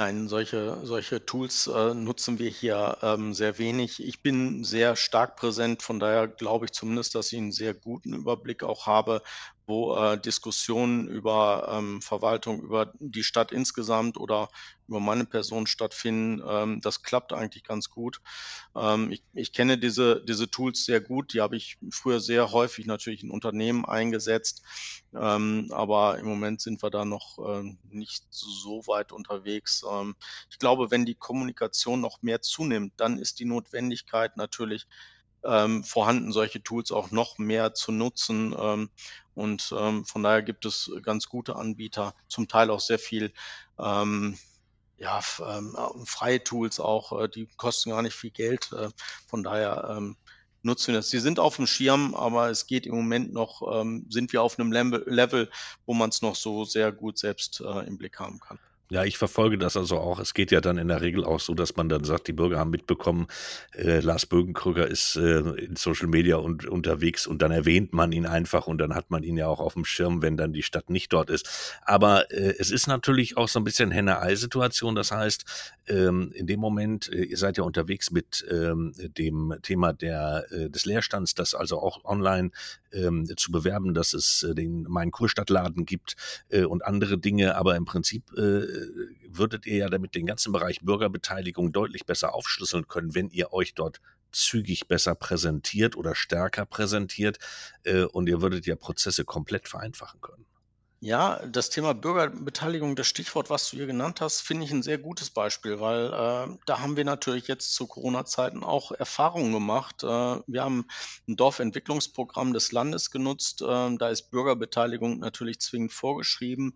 Nein, 0.00 0.28
solche 0.28 0.78
solche 0.82 1.26
Tools, 1.26 1.66
äh, 1.66 1.92
nutzen 1.92 2.38
wir 2.38 2.48
hier, 2.48 2.96
ähm, 3.02 3.34
sehr 3.34 3.58
wenig. 3.58 4.02
Ich 4.02 4.22
bin 4.22 4.64
sehr 4.64 4.96
stark 4.96 5.36
präsent, 5.36 5.82
von 5.82 6.00
daher 6.00 6.26
glaube 6.26 6.64
ich 6.64 6.70
zumindest, 6.72 7.14
dass 7.14 7.30
ich 7.32 7.38
'n 7.38 7.52
sehr 7.52 7.74
guten 7.74 8.14
Überblick 8.14 8.62
auch 8.62 8.86
habe, 8.86 9.20
wo, 9.66 9.94
äh, 9.96 10.20
Diskussionen 10.20 11.08
über, 11.08 11.68
ähm, 11.70 12.02
Verwaltung, 12.02 12.60
über 12.62 12.92
die 12.98 13.22
Stadt 13.24 13.52
insgesamt 13.52 14.16
oder 14.18 14.48
über 14.88 15.00
meine 15.00 15.24
Person 15.26 15.66
stattfinden. 15.66 16.42
Ähm, 16.46 16.80
das 16.80 17.02
klappt 17.02 17.32
eigentlich 17.32 17.64
ganz 17.64 17.90
gut. 17.90 18.20
Ähm, 18.76 19.12
ich 19.12 19.24
ich 19.32 19.52
kenne 19.52 19.78
diese 19.78 20.22
diese 20.24 20.50
Tools 20.50 20.84
sehr 20.84 21.00
gut, 21.00 21.32
die 21.34 21.40
habe 21.40 21.56
ich 21.56 21.78
früher 21.92 22.20
sehr 22.20 22.52
häufig 22.52 22.86
natürlich 22.86 23.22
in 23.22 23.30
Unternehmen 23.30 23.84
eingesetzt, 23.84 24.62
ähm, 25.14 25.68
aber 25.72 26.18
im 26.18 26.26
Moment 26.26 26.60
sind 26.60 26.82
wir 26.82 26.90
da 26.90 27.04
noch, 27.04 27.38
ähm, 27.38 27.78
nicht 27.88 28.26
so 28.30 28.82
weit 28.86 29.12
unterwegs. 29.12 29.82
Ähm, 29.90 30.14
ich 30.50 30.58
glaube, 30.58 30.90
wenn 30.90 31.04
die 31.06 31.14
Kommunikation 31.14 32.00
noch 32.00 32.22
mehr 32.22 32.42
zunimmt, 32.42 32.94
dann 32.96 33.18
ist 33.18 33.38
die 33.40 33.44
Notwendigkeit 33.44 34.36
natürlich, 34.36 34.86
ähm, 35.44 35.84
vorhanden, 35.84 36.32
solche 36.32 36.62
Tools 36.62 36.92
auch 36.92 37.10
noch 37.12 37.38
mehr 37.38 37.74
zu 37.74 37.92
nutzen, 37.92 38.54
ähm, 38.58 38.90
und, 39.34 39.74
ähm, 39.78 40.04
von 40.06 40.22
daher 40.22 40.42
gibt 40.42 40.66
es 40.66 40.90
ganz 41.02 41.28
gute 41.28 41.56
Anbieter, 41.56 42.14
zum 42.28 42.48
Teil 42.48 42.70
auch 42.70 42.80
sehr 42.80 42.98
viel, 42.98 43.32
ähm, 43.78 44.38
ja, 44.98 45.20
ähm, 45.46 45.76
äh, 45.78 46.06
freie 46.06 46.44
Tools 46.44 46.80
auch, 46.80 47.20
äh, 47.22 47.28
die 47.28 47.48
kosten 47.56 47.90
gar 47.90 48.02
nicht 48.02 48.14
viel 48.16 48.30
Geld. 48.32 48.70
Äh, 48.72 48.90
von 49.28 49.42
daher, 49.44 49.88
ähm, 49.96 50.16
nutzen 50.62 50.88
wir 50.88 50.96
das. 51.00 51.10
Sie 51.10 51.20
sind 51.20 51.38
auf'm 51.40 51.66
Schirm, 51.66 52.14
aber 52.14 52.50
es 52.50 52.66
geht 52.66 52.86
im 52.86 52.94
Moment 52.96 53.32
noch 53.32 53.62
sind 54.10 54.32
wir 54.32 54.42
auf 54.42 54.58
'nem 54.58 54.72
Lembe 54.72 55.04
Level, 55.06 55.50
wo 55.86 55.94
man's 55.94 56.22
noch 56.22 56.36
so 56.36 56.64
sehr 56.66 56.92
gut 56.92 57.18
selbst, 57.18 57.60
äh, 57.62 57.86
im 57.86 57.98
Blick 57.98 58.18
haben 58.20 58.40
kann. 58.40 58.58
Ja, 58.92 59.04
ich 59.04 59.18
verfolge 59.18 59.56
das 59.56 59.76
also 59.76 59.98
auch. 59.98 60.18
Es 60.18 60.34
geht 60.34 60.50
ja 60.50 60.60
dann 60.60 60.76
in 60.76 60.88
der 60.88 61.00
Regel 61.00 61.24
auch 61.24 61.38
so, 61.38 61.54
dass 61.54 61.76
man 61.76 61.88
dann 61.88 62.02
sagt, 62.02 62.26
die 62.26 62.32
Bürger 62.32 62.58
haben 62.58 62.70
mitbekommen, 62.70 63.28
äh, 63.72 64.00
Lars 64.00 64.26
Bögenkröger 64.26 64.84
ist, 64.88 65.14
äh, 65.14 65.38
in 65.64 65.76
Social 65.76 66.08
Media 66.08 66.38
un 66.38 66.58
unterwegs 66.68 67.28
und 67.28 67.40
dann 67.40 67.52
erwähnt 67.52 67.92
man 67.92 68.10
ihn 68.10 68.26
einfach 68.26 68.66
und 68.66 68.78
dann 68.78 68.96
hat 68.96 69.08
man 69.12 69.22
ihn 69.22 69.36
ja 69.36 69.46
auch 69.46 69.60
auf'm 69.60 69.84
Schirm, 69.84 70.22
wenn 70.22 70.36
dann 70.36 70.52
die 70.52 70.64
Stadt 70.64 70.90
nicht 70.90 71.12
dort 71.12 71.30
ist. 71.30 71.76
Aber, 71.82 72.32
äh, 72.32 72.56
es 72.58 72.72
ist 72.72 72.88
natürlich 72.88 73.36
auch 73.36 73.46
so 73.46 73.60
'n 73.60 73.64
bisschen 73.64 73.92
Henne-Ei-Situation. 73.92 74.96
Das 74.96 75.12
heißt, 75.12 75.44
ähm, 75.86 76.32
in 76.34 76.48
dem 76.48 76.58
Moment 76.58 77.08
äh, 77.12 77.22
ihr 77.22 77.36
seid 77.36 77.58
ja 77.58 77.62
unterwegs 77.62 78.10
mit, 78.10 78.44
ähm, 78.50 78.92
dem 79.16 79.54
Thema 79.62 79.92
der 79.92 80.46
äh, 80.50 80.68
des 80.68 80.84
Leerstands, 80.84 81.36
das 81.36 81.54
also 81.54 81.78
auch 81.80 82.04
online, 82.04 82.50
ähm, 82.92 83.28
zu 83.36 83.52
bewerben, 83.52 83.94
dass 83.94 84.14
es, 84.14 84.42
äh, 84.42 84.52
den 84.56 84.82
Mein-Kurstadt-Laden 84.88 85.86
gibt, 85.86 86.16
äh, 86.48 86.64
und 86.64 86.84
andere 86.84 87.18
Dinge. 87.18 87.54
Aber 87.54 87.76
im 87.76 87.84
Prinzip, 87.84 88.24
würdet 89.28 89.66
ihr 89.66 89.76
ja 89.76 89.88
damit 89.88 90.14
den 90.14 90.26
ganzen 90.26 90.52
Bereich 90.52 90.80
Bürgerbeteiligung 90.80 91.72
deutlich 91.72 92.06
besser 92.06 92.34
aufschlüsseln 92.34 92.88
können, 92.88 93.14
wenn 93.14 93.30
ihr 93.30 93.52
euch 93.52 93.74
dort 93.74 94.00
zügig 94.32 94.88
besser 94.88 95.14
präsentiert 95.14 95.96
oder 95.96 96.14
stärker 96.14 96.66
präsentiert, 96.66 97.38
äh, 97.84 98.02
und 98.04 98.28
ihr 98.28 98.40
würdet 98.42 98.66
ja 98.66 98.76
Prozesse 98.76 99.24
komplett 99.24 99.68
vereinfachen 99.68 100.20
können. 100.20 100.46
Ja, 101.02 101.40
das 101.46 101.70
Thema 101.70 101.94
Bürgerbeteiligung, 101.94 102.94
das 102.94 103.06
Stichwort, 103.06 103.48
was 103.48 103.70
du 103.70 103.78
hier 103.78 103.86
genannt 103.86 104.20
hast, 104.20 104.42
finde 104.42 104.66
ich 104.66 104.70
'n 104.70 104.82
sehr 104.82 104.98
gutes 104.98 105.30
Beispiel, 105.30 105.80
weil, 105.80 106.08
äh, 106.12 106.58
da 106.66 106.80
haben 106.80 106.94
wir 106.98 107.06
natürlich 107.06 107.48
jetzt 107.48 107.72
zu 107.74 107.86
Corona-Zeiten 107.86 108.62
auch 108.62 108.92
Erfahrungen 108.92 109.50
gemacht. 109.54 110.02
Äh, 110.04 110.06
wir 110.46 110.62
haben 110.62 110.84
'n 111.26 111.36
Dorfentwicklungsprogramm 111.36 112.52
des 112.52 112.72
Landes 112.72 113.10
genutzt. 113.10 113.62
Ähm, 113.66 113.96
da 113.96 114.10
ist 114.10 114.30
Bürgerbeteiligung 114.30 115.20
natürlich 115.20 115.58
zwingend 115.60 115.94
vorgeschrieben. 115.94 116.74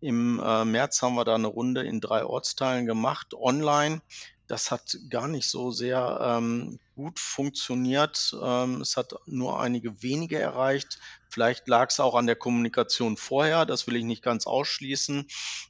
Im, 0.00 0.40
äh, 0.44 0.64
März 0.64 1.02
haben 1.02 1.16
wir 1.16 1.24
da 1.24 1.36
'ne 1.36 1.48
Runde 1.48 1.82
in 1.82 2.00
3 2.00 2.24
Ortsteilen 2.24 2.86
gemacht, 2.86 3.34
online. 3.34 4.02
Das 4.46 4.70
hat 4.70 4.98
gar 5.08 5.28
nicht 5.28 5.48
so 5.48 5.70
sehr, 5.70 6.18
ähm, 6.20 6.78
gut 6.96 7.18
funktioniert. 7.18 8.36
Ähm, 8.40 8.80
es 8.80 8.96
hat 8.96 9.14
nur 9.26 9.60
einige 9.60 10.02
wenige 10.02 10.38
erreicht. 10.38 10.98
Vielleicht 11.28 11.66
lag's 11.66 11.98
auch 11.98 12.14
an 12.14 12.26
der 12.26 12.36
Kommunikation 12.36 13.16
vorher, 13.16 13.66
das 13.66 13.88
will 13.88 13.96
ich 13.96 14.04
nicht 14.04 14.22
ganz 14.22 14.46
ausschließen, 14.46 15.26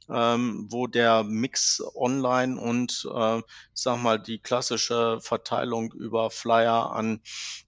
ähm, 0.09 0.67
wo 0.69 0.85
der 0.85 1.23
Mix 1.23 1.81
online 1.95 2.59
und, 2.61 3.07
äh, 3.11 3.41
sage 3.73 3.97
mal, 3.99 4.19
die 4.19 4.37
klassische 4.37 5.19
Verteilung 5.21 5.91
über 5.93 6.29
Flyer 6.29 6.91
an 6.91 7.21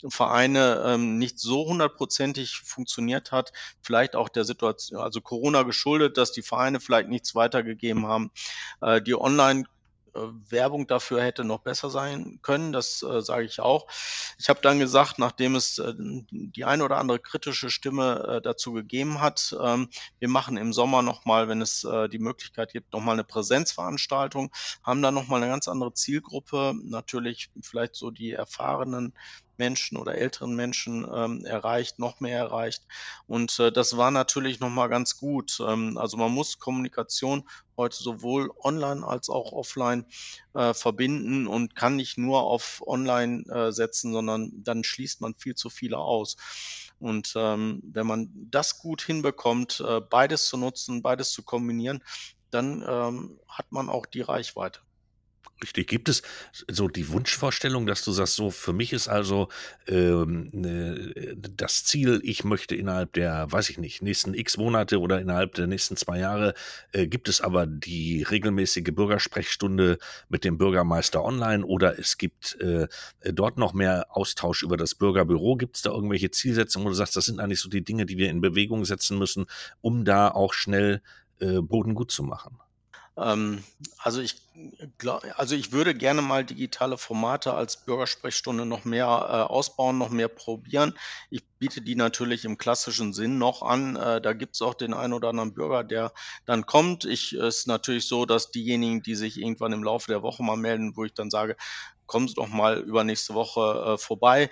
Vereine, 0.08 0.84
ähm, 0.86 1.18
nicht 1.18 1.40
so 1.40 1.66
hundertprozentig 1.66 2.58
funktioniert 2.58 3.32
hat. 3.32 3.52
Vielleicht 3.82 4.16
auch 4.16 4.30
der 4.30 4.46
Situatio 4.46 5.00
also 5.00 5.20
Corona 5.22 5.64
geschuldet, 5.64 6.18
dass 6.18 6.32
die 6.32 6.44
Vereine 6.44 6.80
vielleicht 6.80 7.10
nichts 7.10 7.34
weitergegeben 7.34 8.06
haben. 8.06 8.30
Äh, 8.82 9.02
die 9.02 9.16
Online 9.20 9.66
Werbung 10.50 10.88
dafür 10.88 11.22
hätte 11.24 11.44
noch 11.44 11.60
besser 11.60 11.90
sein 11.90 12.40
können, 12.42 12.74
das, 12.74 13.04
äh, 13.04 13.22
sage 13.22 13.46
ich 13.46 13.60
auch. 13.60 13.88
Ich 14.40 14.50
habe 14.50 14.60
dann 14.62 14.80
gesagt, 14.80 15.20
nachdem 15.20 15.56
es, 15.56 15.78
äh, 15.80 15.94
die 15.98 16.66
eine 16.66 16.84
oder 16.86 16.98
andere 16.98 17.20
kritische 17.20 17.70
Stimme, 17.70 18.38
äh, 18.38 18.42
dazu 18.42 18.74
gegeben 18.74 19.22
hat, 19.22 19.56
ähm, 19.62 19.90
wir 20.20 20.30
machen 20.30 20.58
im 20.58 20.74
Sommer 20.74 21.02
noch 21.02 21.26
mal, 21.26 21.48
wenn 21.50 21.62
es, 21.62 21.84
äh, 21.84 22.10
die 22.10 22.20
Möglichkeit 22.20 22.72
gibt, 22.74 22.94
noch 22.94 23.02
mal 23.02 23.16
'ne 23.16 23.24
Präsenzveranstaltung, 23.24 24.52
haben 24.84 25.02
dann 25.02 25.14
noch 25.16 25.28
mal 25.28 25.40
'ne 25.40 25.48
ganz 25.48 25.68
andere 25.68 25.94
Zielgruppe, 25.94 26.74
natürlich 26.84 27.50
vielleicht 27.62 27.96
so 27.96 28.12
die 28.12 28.32
erfahrenen 28.32 29.14
Menschen 29.58 29.98
oder 29.98 30.16
älteren 30.16 30.56
Menschen, 30.56 31.06
ähm, 31.14 31.46
erreicht, 31.46 32.00
noch 32.00 32.20
mehr 32.20 32.38
erreicht. 32.40 32.84
Und, 33.28 33.60
äh, 33.60 33.72
das 33.72 33.98
war 33.98 34.12
natürlich 34.12 34.60
noch 34.60 34.70
mal 34.70 34.88
ganz 34.88 35.18
gut. 35.18 35.58
Ähm, 35.66 35.98
also, 35.98 36.18
man 36.18 36.32
muss 36.32 36.60
Kommunikation 36.60 37.48
heute 37.78 37.98
sowohl 37.98 38.50
online 38.64 39.06
als 39.06 39.30
auch 39.30 39.52
offline, 39.52 40.06
äh, 40.54 40.74
verbinden 40.74 41.48
und 41.48 41.76
kann 41.76 41.96
nicht 41.96 42.18
nur 42.18 42.42
auf 42.44 42.82
online, 42.86 43.44
äh, 43.52 43.72
setzen, 43.72 44.14
sondern 44.14 44.52
dann 44.64 44.84
schließt 44.84 45.22
man 45.22 45.36
viel 45.36 45.56
zu 45.56 45.70
viele 45.70 45.98
aus. 46.00 46.38
Und, 47.00 47.34
ähm, 47.36 47.82
wenn 47.84 48.08
man 48.08 48.30
das 48.50 48.80
gut 48.80 49.02
hinbekommt, 49.02 49.80
äh, 49.88 50.02
beides 50.02 50.48
zu 50.48 50.58
nutzen, 50.58 51.02
beides 51.04 51.32
zu 51.32 51.44
kombinieren, 51.44 52.04
dann, 52.50 52.84
ähm, 52.88 53.40
hat 53.48 53.72
man 53.72 53.90
auch 53.90 54.06
die 54.06 54.22
Reichweite. 54.22 54.87
Richtig. 55.64 55.88
Gibt 55.88 56.08
es 56.08 56.22
so 56.68 56.88
die 56.88 57.10
Wunschvorstellung, 57.10 57.88
dass 57.88 58.04
du 58.04 58.12
sagst: 58.12 58.36
„So, 58.36 58.52
für 58.52 58.74
mich 58.74 58.94
ist 58.94 59.08
also, 59.08 59.48
ähm, 59.88 60.50
ne, 60.54 61.14
das 61.56 61.84
Ziel, 61.84 62.20
ich 62.24 62.44
möchte 62.44 62.76
innerhalb 62.76 63.14
der, 63.14 63.52
weiß 63.52 63.70
ich 63.72 63.80
nicht, 63.80 64.04
nächsten 64.04 64.36
X 64.36 64.58
Monate 64.58 65.00
oder 65.00 65.20
innerhalb 65.20 65.56
der 65.56 65.66
nächsten 65.66 65.98
2 65.98 66.20
Jahre, 66.20 66.54
äh, 66.92 67.08
gibt 67.08 67.28
es 67.28 67.42
aber 67.42 67.66
die 67.66 68.22
regelmäßige 68.22 68.84
Bürgersprechstunde 68.94 69.98
mit 70.30 70.44
dem 70.44 70.60
Bürgermeister 70.60 71.24
online 71.24 71.66
oder 71.66 71.98
es 71.98 72.18
gibt, 72.20 72.56
äh, 72.62 72.88
dort 73.24 73.58
noch 73.58 73.74
mehr 73.74 74.06
Austausch 74.16 74.62
über 74.62 74.78
das 74.78 74.94
Bürgerbüro.“ 74.94 75.56
Gibt's 75.58 75.82
da 75.82 75.90
irgendwelche 75.92 76.30
Zielsetzungen, 76.30 76.86
wo 76.86 76.90
du 76.90 76.96
sagst: 76.96 77.16
„Das 77.16 77.26
sind 77.26 77.40
eigentlich 77.40 77.62
so 77.62 77.70
die 77.70 77.84
Dinge, 77.84 78.06
die 78.06 78.18
wir 78.20 78.30
in 78.30 78.42
Bewegung 78.42 78.86
setzen 78.86 79.18
müssen, 79.18 79.48
um 79.82 80.06
da 80.06 80.30
auch 80.30 80.54
schnell, 80.54 81.02
äh, 81.40 81.62
Boden 81.62 81.96
gut 81.96 82.12
zu 82.12 82.22
machen?“ 82.22 82.60
Ähm, 83.18 83.64
also 83.98 84.22
ich 84.22 84.36
gla 85.00 85.18
also 85.36 85.56
ich 85.56 85.72
würde 85.72 85.96
gerne 85.96 86.22
mal 86.22 86.46
digitale 86.46 86.98
Formate 86.98 87.54
als 87.54 87.84
Bürgersprechstunde 87.86 88.66
noch 88.66 88.86
mehr, 88.86 89.06
äh, 89.08 89.52
ausbauen, 89.52 89.98
noch 89.98 90.10
mehr 90.10 90.28
probieren. 90.28 90.94
Ich 91.32 91.42
biete 91.60 91.82
die 91.82 91.96
natürlich 91.96 92.46
im 92.46 92.58
klassischen 92.60 93.14
Sinn 93.14 93.38
noch 93.40 93.64
an. 93.64 93.96
Äh, 93.96 94.22
da 94.22 94.34
gibt's 94.34 94.62
auch 94.62 94.76
den 94.76 94.94
einen 94.94 95.14
oder 95.14 95.30
anderen 95.30 95.54
Bürger, 95.54 95.84
der 95.84 96.14
dann 96.46 96.66
kommt. 96.68 97.06
Ich 97.06 97.34
ist 97.34 97.68
natürlich 97.68 98.08
so, 98.08 98.26
dass 98.26 98.52
diejenigen, 98.52 99.02
die 99.02 99.16
sich 99.16 99.38
irgendwann 99.40 99.74
im 99.74 99.84
Laufe 99.84 100.08
der 100.12 100.22
Woche 100.22 100.44
mal 100.44 100.58
melden, 100.58 100.96
wo 100.96 101.04
ich 101.06 101.14
dann 101.14 101.32
sage: 101.32 101.56
„Kommen 102.06 102.28
Sie 102.28 102.36
doch 102.36 102.48
mal 102.48 102.80
übernächste 102.80 103.34
Woche, 103.34 103.94
äh, 103.96 103.98
vorbei.“ 103.98 104.50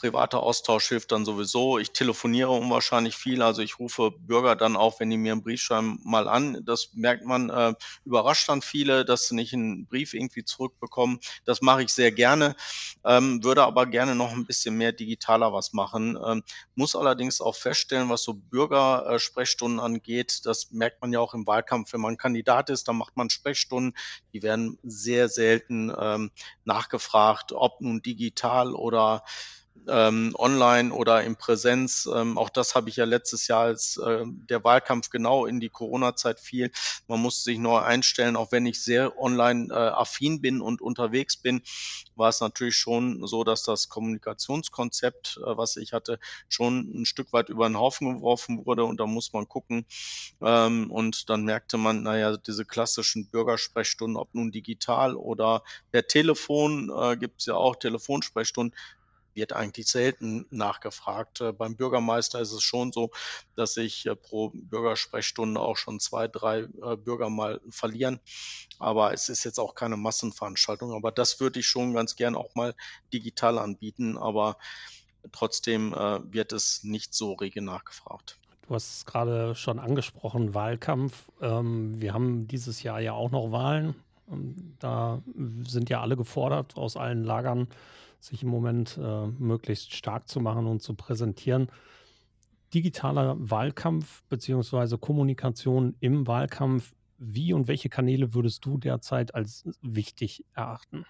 Privater 0.00 0.42
Austausch 0.42 0.88
hilft 0.88 1.12
dann 1.12 1.26
sowieso. 1.26 1.78
Ich 1.78 1.92
telefoniere 1.92 2.50
unwahrscheinlich 2.52 3.16
viel, 3.16 3.42
also 3.42 3.60
ich 3.60 3.78
rufe 3.78 4.10
Bürger 4.18 4.56
dann 4.56 4.74
auch, 4.76 4.98
wenn 4.98 5.10
die 5.10 5.18
mir 5.18 5.34
'n 5.34 5.42
Brief 5.42 5.60
schreiben, 5.60 5.98
mal 6.04 6.26
an. 6.26 6.62
Das 6.64 6.88
merkt 6.94 7.26
man, 7.26 7.50
äh, 7.50 7.74
überrascht 8.06 8.48
dann 8.48 8.62
viele, 8.62 9.04
dass 9.04 9.28
sie 9.28 9.34
nicht 9.34 9.52
'n 9.52 9.86
Brief 9.86 10.14
irgendwie 10.14 10.44
zurückbekommen. 10.44 11.20
Das 11.44 11.60
mache 11.60 11.82
ich 11.82 11.90
sehr 11.92 12.12
gerne, 12.12 12.56
ähm, 13.04 13.44
würde 13.44 13.62
aber 13.64 13.84
gerne 13.86 14.14
noch 14.14 14.32
'n 14.32 14.46
bisschen 14.46 14.74
mehr 14.76 14.92
digitaler 14.92 15.52
was 15.52 15.74
machen. 15.74 16.18
Ähm, 16.26 16.42
muss 16.74 16.96
allerdings 16.96 17.42
auch 17.42 17.56
feststellen, 17.56 18.08
was 18.08 18.22
so 18.22 18.32
Bürger 18.34 19.06
äh, 19.06 19.18
Sprechstunden 19.18 19.80
angeht, 19.80 20.40
das 20.44 20.70
merkt 20.70 21.02
man 21.02 21.12
ja 21.12 21.20
auch 21.20 21.34
im 21.34 21.46
Wahlkampf, 21.46 21.92
wenn 21.92 22.00
man 22.00 22.16
Kandidat 22.16 22.70
ist, 22.70 22.88
dann 22.88 22.96
macht 22.96 23.16
man 23.18 23.28
Sprechstunden. 23.28 23.94
Die 24.32 24.42
werden 24.42 24.78
sehr 24.82 25.28
selten, 25.28 25.92
ähm, 26.00 26.30
nachgefragt, 26.64 27.52
ob 27.52 27.80
nun 27.82 28.00
digital 28.02 28.74
oder, 28.74 29.24
ähm, 29.88 30.34
online 30.38 30.92
oder 30.94 31.22
in 31.24 31.36
Präsenz. 31.36 32.08
Ähm, 32.14 32.38
auch 32.38 32.50
das 32.50 32.74
habe 32.74 32.88
ich 32.90 32.96
ja 32.96 33.04
letztes 33.04 33.46
Jahr, 33.48 33.62
als, 33.64 33.96
äh, 33.98 34.24
der 34.26 34.62
Wahlkampf 34.64 35.10
genau 35.10 35.46
in 35.46 35.60
die 35.60 35.70
Corona-Zeit 35.70 36.40
fiel. 36.40 36.70
Man 37.08 37.20
musste 37.20 37.44
sich 37.44 37.58
neu 37.58 37.78
einstellen, 37.78 38.36
auch 38.36 38.52
wenn 38.52 38.66
ich 38.66 38.82
sehr 38.82 39.18
online, 39.18 39.68
äh, 39.70 39.74
affin 39.76 40.40
bin 40.40 40.60
und 40.60 40.80
unterwegs 40.82 41.36
bin, 41.36 41.62
war 42.14 42.28
es 42.28 42.40
natürlich 42.40 42.76
schon 42.76 43.26
so, 43.26 43.44
dass 43.44 43.62
das 43.62 43.88
Kommunikationskonzept, 43.88 45.38
äh, 45.38 45.56
was 45.56 45.76
ich 45.76 45.92
hatte, 45.92 46.18
schon 46.48 46.90
'n 46.94 47.04
Stück 47.06 47.32
weit 47.32 47.48
über 47.48 47.66
'n 47.66 47.78
Haufen 47.78 48.14
geworfen 48.16 48.64
wurde 48.66 48.84
und 48.84 49.00
da 49.00 49.06
muss 49.06 49.32
man 49.32 49.48
gucken. 49.48 49.86
Ähm, 50.42 50.90
und 50.90 51.28
dann 51.30 51.44
merkte 51.44 51.78
man, 51.78 52.02
na 52.02 52.16
ja, 52.18 52.36
diese 52.36 52.64
klassischen 52.66 53.28
Bürgersprechstunden, 53.30 54.16
ob 54.16 54.34
nun 54.34 54.50
digital 54.52 55.16
oder 55.16 55.62
per 55.92 56.06
Telefon, 56.06 56.90
äh, 56.96 57.16
gibt's 57.16 57.46
ja 57.46 57.54
auch 57.54 57.76
Telefonsprechstunden, 57.76 58.76
wird 59.34 59.52
eigentlich 59.52 59.86
selten 59.88 60.46
nachgefragt. 60.50 61.40
Äh, 61.40 61.52
beim 61.52 61.76
Bürgermeister 61.76 62.40
ist 62.40 62.52
es 62.52 62.62
schon 62.62 62.92
so, 62.92 63.10
dass 63.56 63.74
sich, 63.74 64.06
äh, 64.06 64.16
pro 64.16 64.50
Bürgersprechstunde 64.54 65.60
auch 65.60 65.76
schon 65.76 66.00
2, 66.00 66.28
3, 66.28 66.58
äh, 66.58 66.96
Bürger 66.96 67.30
mal 67.30 67.60
verlieren. 67.68 68.20
Aber 68.78 69.12
es 69.12 69.28
ist 69.28 69.44
jetzt 69.44 69.58
auch 69.58 69.74
keine 69.74 69.96
Massenveranstaltung. 69.96 70.92
Aber 70.92 71.12
das 71.12 71.40
würde 71.40 71.60
ich 71.60 71.66
schon 71.66 71.94
ganz 71.94 72.16
gern 72.16 72.34
auch 72.34 72.54
mal 72.54 72.74
digital 73.12 73.58
anbieten, 73.58 74.16
aber 74.16 74.56
trotzdem, 75.32 75.92
wird 75.92 76.52
es 76.52 76.82
nicht 76.82 77.12
so 77.12 77.34
rege 77.34 77.60
nachgefragt. 77.60 78.38
Du 78.70 78.76
hast 78.76 78.98
es 78.98 79.04
grade 79.04 79.56
schon 79.56 79.80
angesprochen, 79.80 80.54
Wahlkampf. 80.54 81.28
Ähm, 81.42 82.00
wir 82.00 82.14
haben 82.14 82.46
dieses 82.46 82.84
Jahr 82.84 83.00
ja 83.00 83.12
auch 83.14 83.32
noch 83.32 83.50
Wahlen. 83.50 83.96
Ähm, 84.30 84.76
da 84.78 85.22
sind 85.64 85.90
ja 85.90 86.00
alle 86.00 86.16
gefordert 86.16 86.76
aus 86.76 86.96
allen 86.96 87.24
Lagern, 87.24 87.68
sich 88.20 88.42
im 88.42 88.50
Moment, 88.50 88.98
äh, 89.02 89.26
möglichst 89.26 89.94
stark 89.94 90.28
zu 90.28 90.40
machen 90.40 90.66
und 90.66 90.82
zu 90.82 90.94
präsentieren. 90.94 91.68
Digitaler 92.74 93.36
Wahlkampf 93.38 94.22
beziehungsweise 94.28 94.98
Kommunikation 94.98 95.96
im 96.00 96.26
Wahlkampf, 96.26 96.94
wie 97.18 97.52
und 97.52 97.68
welche 97.68 97.88
Kanäle 97.88 98.34
würdest 98.34 98.64
du 98.64 98.78
derzeit 98.78 99.34
als 99.34 99.68
wichtig 99.82 100.44
erachten? 100.54 101.04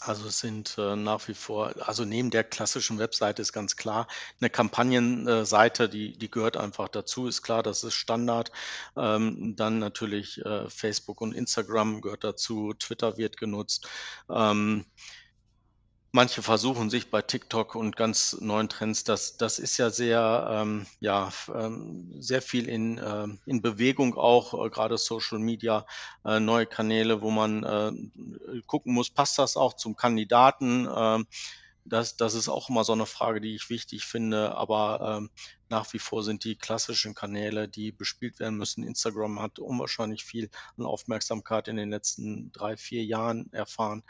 Also, 0.00 0.26
es 0.28 0.40
sind, 0.40 0.76
äh, 0.76 0.96
nach 0.96 1.28
wie 1.28 1.34
vor 1.34 1.72
also, 1.86 2.04
neben 2.04 2.30
der 2.30 2.42
klassischen 2.44 2.98
Webseite 2.98 3.40
ist 3.42 3.52
ganz 3.52 3.76
klar 3.76 4.08
'ne 4.40 4.50
Kampagnen 4.50 5.26
äh, 5.28 5.44
die 5.88 6.18
die 6.18 6.30
gehört 6.30 6.56
einfach 6.56 6.88
dazu, 6.88 7.26
ist 7.28 7.42
klar, 7.42 7.62
das 7.62 7.84
ist 7.84 7.94
Standard. 7.94 8.50
Ähm, 8.96 9.54
dann 9.56 9.78
natürlich, 9.78 10.44
äh, 10.44 10.68
Facebook 10.68 11.20
und 11.20 11.32
Instagram 11.32 12.00
gehört 12.00 12.24
dazu, 12.24 12.74
Twitter 12.74 13.16
wird 13.16 13.36
genutzt. 13.36 13.86
Ähm 14.28 14.84
manche 16.14 16.42
versuchen 16.42 16.90
sich 16.90 17.10
bei 17.10 17.20
TikTok 17.22 17.74
und 17.74 17.96
ganz 17.96 18.36
neuen 18.40 18.68
Trends. 18.68 19.04
Das 19.04 19.36
das 19.36 19.58
ist 19.58 19.76
ja 19.78 19.90
sehr, 19.90 20.48
ähm, 20.50 20.86
ja, 21.00 21.30
ähm, 21.54 22.14
sehr 22.20 22.40
viel 22.42 22.68
in, 22.68 22.98
ähm 23.04 23.40
in 23.46 23.60
Bewegung 23.62 24.14
auch, 24.16 24.54
äh, 24.64 24.70
grade 24.70 24.96
Social 24.98 25.38
Media, 25.40 25.86
äh, 26.24 26.40
neue 26.40 26.66
Kanäle, 26.66 27.20
wo 27.22 27.30
man, 27.30 27.64
ähm, 27.68 28.12
äh, 28.48 28.62
gucken 28.66 28.94
muss, 28.94 29.10
passt 29.10 29.38
das 29.38 29.56
auch 29.56 29.74
zum 29.74 29.96
Kandidaten? 29.96 30.86
Das 31.86 32.16
das 32.16 32.32
ist 32.34 32.48
auch 32.48 32.70
immer 32.70 32.82
so 32.82 32.94
'ne 32.94 33.04
Frage, 33.04 33.42
die 33.42 33.54
ich 33.54 33.68
wichtig 33.68 34.06
finde, 34.06 34.54
aber, 34.56 35.18
ähm, 35.18 35.30
nach 35.68 35.92
wie 35.92 35.98
vor 35.98 36.22
sind 36.22 36.44
die 36.44 36.56
klassischen 36.56 37.14
Kanäle, 37.14 37.68
die 37.68 37.92
bespielt 37.92 38.38
werden 38.38 38.56
müssen 38.56 38.84
Instagram 38.84 39.40
hat 39.40 39.58
unwahrscheinlich 39.58 40.24
viel 40.24 40.48
an 40.78 40.86
Aufmerksamkeit 40.86 41.68
in 41.68 41.76
den 41.76 41.90
letzten 41.90 42.52
3, 42.52 42.76
4 42.78 43.04
Jahren 43.04 43.52
erfahren. 43.52 44.02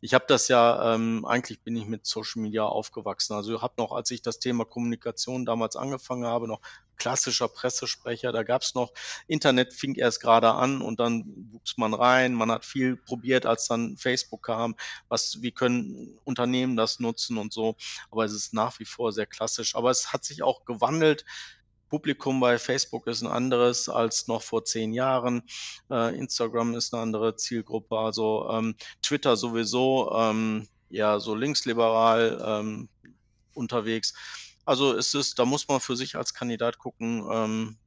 Ich 0.00 0.14
habe 0.14 0.24
das 0.28 0.46
ja 0.48 0.94
ähm, 0.94 1.24
eigentlich 1.24 1.62
bin 1.62 1.76
ich 1.76 1.86
mit 1.86 2.06
Social 2.06 2.42
Media 2.42 2.64
aufgewachsen. 2.64 3.34
Also, 3.34 3.60
habe 3.62 3.74
noch, 3.78 3.92
als 3.92 4.10
ich 4.12 4.22
das 4.22 4.38
Thema 4.38 4.64
Kommunikation 4.64 5.46
damals 5.46 5.74
angefangen 5.76 6.26
habe, 6.26 6.46
noch 6.48 6.60
klassischer 6.96 7.48
Pressesprecher, 7.48 8.32
da 8.32 8.42
gab's 8.42 8.74
noch 8.74 8.92
Internet 9.28 9.74
fing 9.74 9.94
erst 9.96 10.20
grade 10.20 10.50
an 10.52 10.82
und 10.82 11.00
dann 11.00 11.24
wuchs 11.52 11.76
man 11.78 11.94
rein. 11.94 12.34
Man 12.34 12.50
hat 12.50 12.64
viel 12.64 12.96
probiert, 12.96 13.46
als 13.46 13.66
dann 13.68 13.96
Facebook 13.98 14.44
kam. 14.44 14.74
Was 15.08 15.42
wie 15.42 15.52
können 15.52 16.18
Unternehmen 16.24 16.76
das 16.76 17.00
nutzen 17.00 17.38
und 17.38 17.52
so? 17.52 17.76
Aber 18.10 18.24
es 18.24 18.32
ist 18.32 18.54
nach 18.54 18.78
wie 18.80 18.84
vor 18.86 19.12
sehr 19.12 19.26
klassisch. 19.26 19.74
Aber 19.76 19.90
es 19.90 20.12
hat 20.12 20.24
sich 20.24 20.42
auch 20.42 20.64
gewandelt. 20.64 21.24
Publikum 21.88 22.40
bei 22.40 22.58
Facebook 22.58 23.06
ist 23.06 23.22
'n 23.22 23.28
anderes 23.28 23.88
als 23.88 24.26
noch 24.28 24.42
vor 24.42 24.64
10 24.64 24.92
Jahren. 24.92 25.42
Äh, 25.90 26.16
Instagram 26.18 26.74
ist 26.74 26.92
'ne 26.92 26.98
andere 27.00 27.36
Zielgruppe, 27.36 27.96
also, 27.98 28.48
ähm, 28.50 28.74
Twitter 29.02 29.36
sowieso, 29.36 30.10
ähm, 30.16 30.68
eher 30.90 31.20
so 31.20 31.34
linksliberal, 31.36 32.42
ähm, 32.44 32.88
unterwegs. 33.54 34.14
Also, 34.66 34.94
es 34.94 35.14
ist 35.14 35.38
da 35.38 35.44
muss 35.46 35.68
man 35.68 35.80
für 35.80 35.96
sich 35.96 36.16
als 36.16 36.34
Kandidat 36.34 36.78
gucken, 36.78 37.24
ähm, 37.32 37.78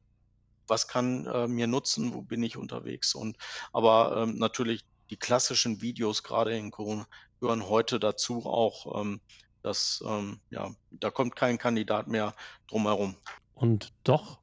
was 0.67 0.87
kann, 0.87 1.25
äh, 1.27 1.47
mir 1.47 1.67
nutzen, 1.67 2.13
wo 2.13 2.21
bin 2.21 2.41
ich 2.43 2.57
unterwegs 2.57 3.15
und 3.15 3.37
aber, 3.73 4.23
ähm, 4.23 4.37
natürlich 4.37 4.85
die 5.09 5.17
klassischen 5.17 5.81
Videos, 5.81 6.23
grade 6.23 6.55
in 6.57 6.71
Corona, 6.71 7.07
gehören 7.39 7.67
heute 7.67 7.99
dazu 7.99 8.45
auch, 8.45 9.01
ähm, 9.01 9.21
das, 9.61 10.03
ähm 10.07 10.39
ja, 10.49 10.71
da 10.91 11.09
kommt 11.09 11.35
kein 11.35 11.57
Kandidat 11.57 12.07
mehr 12.07 12.33
drum 12.67 12.83
herum. 12.83 13.15
Und 13.55 13.91
doch 14.03 14.39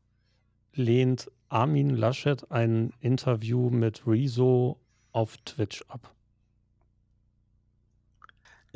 lehnt 0.75 1.31
Armin 1.49 1.90
Laschet 1.90 2.51
ein 2.51 2.92
Interview 3.01 3.70
mit 3.70 4.07
Rezo 4.07 4.79
auf 5.12 5.38
Twitch 5.38 5.83
ab. 5.88 6.15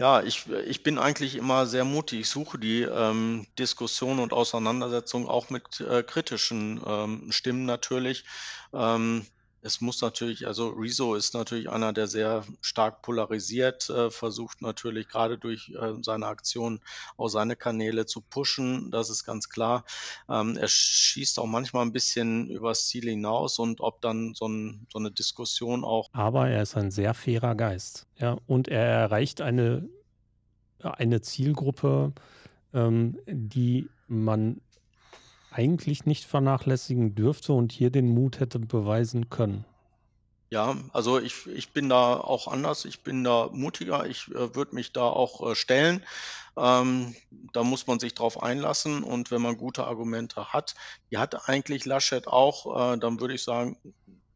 Ja, 0.01 0.23
ich 0.23 0.47
ich 0.49 0.83
bin 0.83 0.99
eigentlich 0.99 1.35
immer 1.35 1.67
sehr 1.67 1.85
mutig. 1.85 2.21
Ich 2.21 2.29
suche 2.31 2.59
die, 2.59 2.81
ähm, 2.83 3.47
Diskussion 3.59 4.19
und 4.19 4.33
Auseinandersetzung 4.33 5.29
auch 5.29 5.51
mit, 5.51 5.79
äh, 5.81 6.03
kritischen, 6.03 6.81
ähm, 6.87 7.31
Stimmen 7.31 7.67
natürlich. 7.67 8.25
Ähm 8.73 9.27
Es 9.63 9.81
muss 9.83 10.01
natürlich 10.01 10.47
also 10.47 10.69
Rezo 10.71 11.15
ist 11.15 11.35
natürlich 11.35 11.69
einer, 11.69 11.93
der 11.93 12.07
sehr 12.07 12.45
stark 12.63 13.03
polarisiert, 13.03 13.91
äh, 13.91 14.11
versucht 14.11 14.63
natürlich 14.63 15.09
grade 15.09 15.37
durch, 15.37 15.69
äh, 15.79 15.93
seine 16.03 16.27
Aktionen 16.29 16.81
auch 17.19 17.29
seine 17.29 17.57
Kanäle 17.57 18.07
zu 18.07 18.23
pushen, 18.23 18.91
das 18.91 19.11
ist 19.11 19.25
ganz 19.25 19.51
klar. 19.51 19.85
Ähm, 20.31 20.57
er 20.57 20.69
schießt 20.69 21.39
auch 21.39 21.47
manchmal 21.47 21.85
'n 21.85 21.93
bisschen 21.93 22.49
übers 22.49 22.87
Ziel 22.89 23.05
hinaus 23.11 23.59
und 23.59 23.81
ob 23.83 24.01
dann 24.01 24.33
so 24.35 24.47
'n 24.47 24.87
so 24.91 24.99
'ne 24.99 25.11
Diskussion 25.13 25.85
auch 25.85 26.09
Aber 26.15 26.49
er 26.49 26.63
ist 26.63 26.77
ein 26.77 26.91
sehr 26.91 27.15
fairer 27.15 27.55
Geist, 27.55 28.09
ja, 28.17 28.37
und 28.47 28.67
er 28.69 28.85
erreicht 28.85 29.41
eine 29.41 29.89
eine 30.83 31.21
Zielgruppe, 31.23 32.15
ähm, 32.75 33.19
die 33.29 33.93
man 34.09 34.63
eigentlich 35.51 36.07
nicht 36.07 36.25
vernachlässigen 36.25 37.15
dürfte 37.15 37.53
und 37.53 37.73
hier 37.73 37.91
den 37.91 38.09
Mut 38.09 38.41
hätte 38.41 38.59
beweisen 38.59 39.31
können. 39.31 39.65
Ja, 40.53 40.77
also 40.93 41.21
ich 41.21 41.47
ich 41.47 41.73
bin 41.73 41.89
da 41.89 42.17
auch 42.17 42.49
anders. 42.49 42.85
Ich 42.85 43.03
bin 43.05 43.23
da 43.23 43.49
mutiger. 43.53 44.07
Ich, 44.07 44.29
äh, 44.35 44.55
würde 44.57 44.75
mich 44.75 44.93
da 44.93 45.03
auch, 45.05 45.49
äh, 45.53 45.55
stellen. 45.55 46.05
Ähm, 46.57 47.15
da 47.53 47.63
muss 47.63 47.87
man 47.87 48.01
sich 48.01 48.15
drauf 48.15 48.43
einlassen 48.43 49.05
und 49.05 49.31
wenn 49.31 49.41
man 49.43 49.57
gute 49.57 49.85
Argumente 49.87 50.53
hat 50.53 50.75
die 51.11 51.19
hat 51.19 51.49
eigentlich 51.49 51.85
Laschet 51.87 52.27
auch, 52.27 52.95
äh, 52.95 52.99
dann 52.99 53.21
würde 53.21 53.35
ich 53.35 53.45
sagen, 53.45 53.77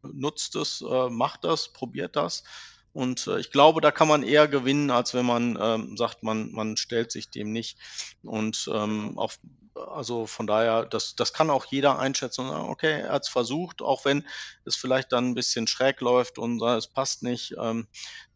nutzt 0.03 0.55
es, 0.57 0.83
äh, 0.83 1.09
macht 1.11 1.44
das, 1.44 1.72
probiert 1.72 2.14
das. 2.16 2.44
Und, 2.92 3.27
äh, 3.27 3.40
ich 3.40 3.50
glaube, 3.50 3.81
da 3.81 3.90
kann 3.90 4.07
man 4.09 4.22
eher 4.22 4.46
gewinnen, 4.48 4.90
als 4.92 5.14
wenn 5.14 5.27
man, 5.27 5.59
ähm, 5.61 5.96
sagt, 5.96 6.22
man 6.22 6.53
man 6.53 6.77
stellt 6.77 7.11
sich 7.12 7.31
dem 7.31 7.53
nicht. 7.53 7.79
Und, 8.22 8.70
ähm, 8.72 9.18
auf 9.18 9.38
also 9.76 10.26
von 10.26 10.46
daher, 10.46 10.87
das 10.87 11.14
das 11.16 11.32
kann 11.32 11.50
auch 11.50 11.66
jeder 11.66 11.98
einschätzen 11.98 12.46
sagen: 12.48 12.68
„Okay, 12.70 13.02
er 13.02 13.12
hat's 13.12 13.28
versucht“, 13.28 13.82
auch 13.82 14.04
wenn 14.04 14.26
es 14.64 14.76
vielleicht 14.76 15.12
dann 15.12 15.30
'n 15.32 15.34
bisschen 15.34 15.66
schräg 15.66 16.00
läuft 16.00 16.38
und 16.38 16.62
es 16.62 16.88
passt 16.88 17.22
nicht, 17.22 17.54
ähm, 17.60 17.88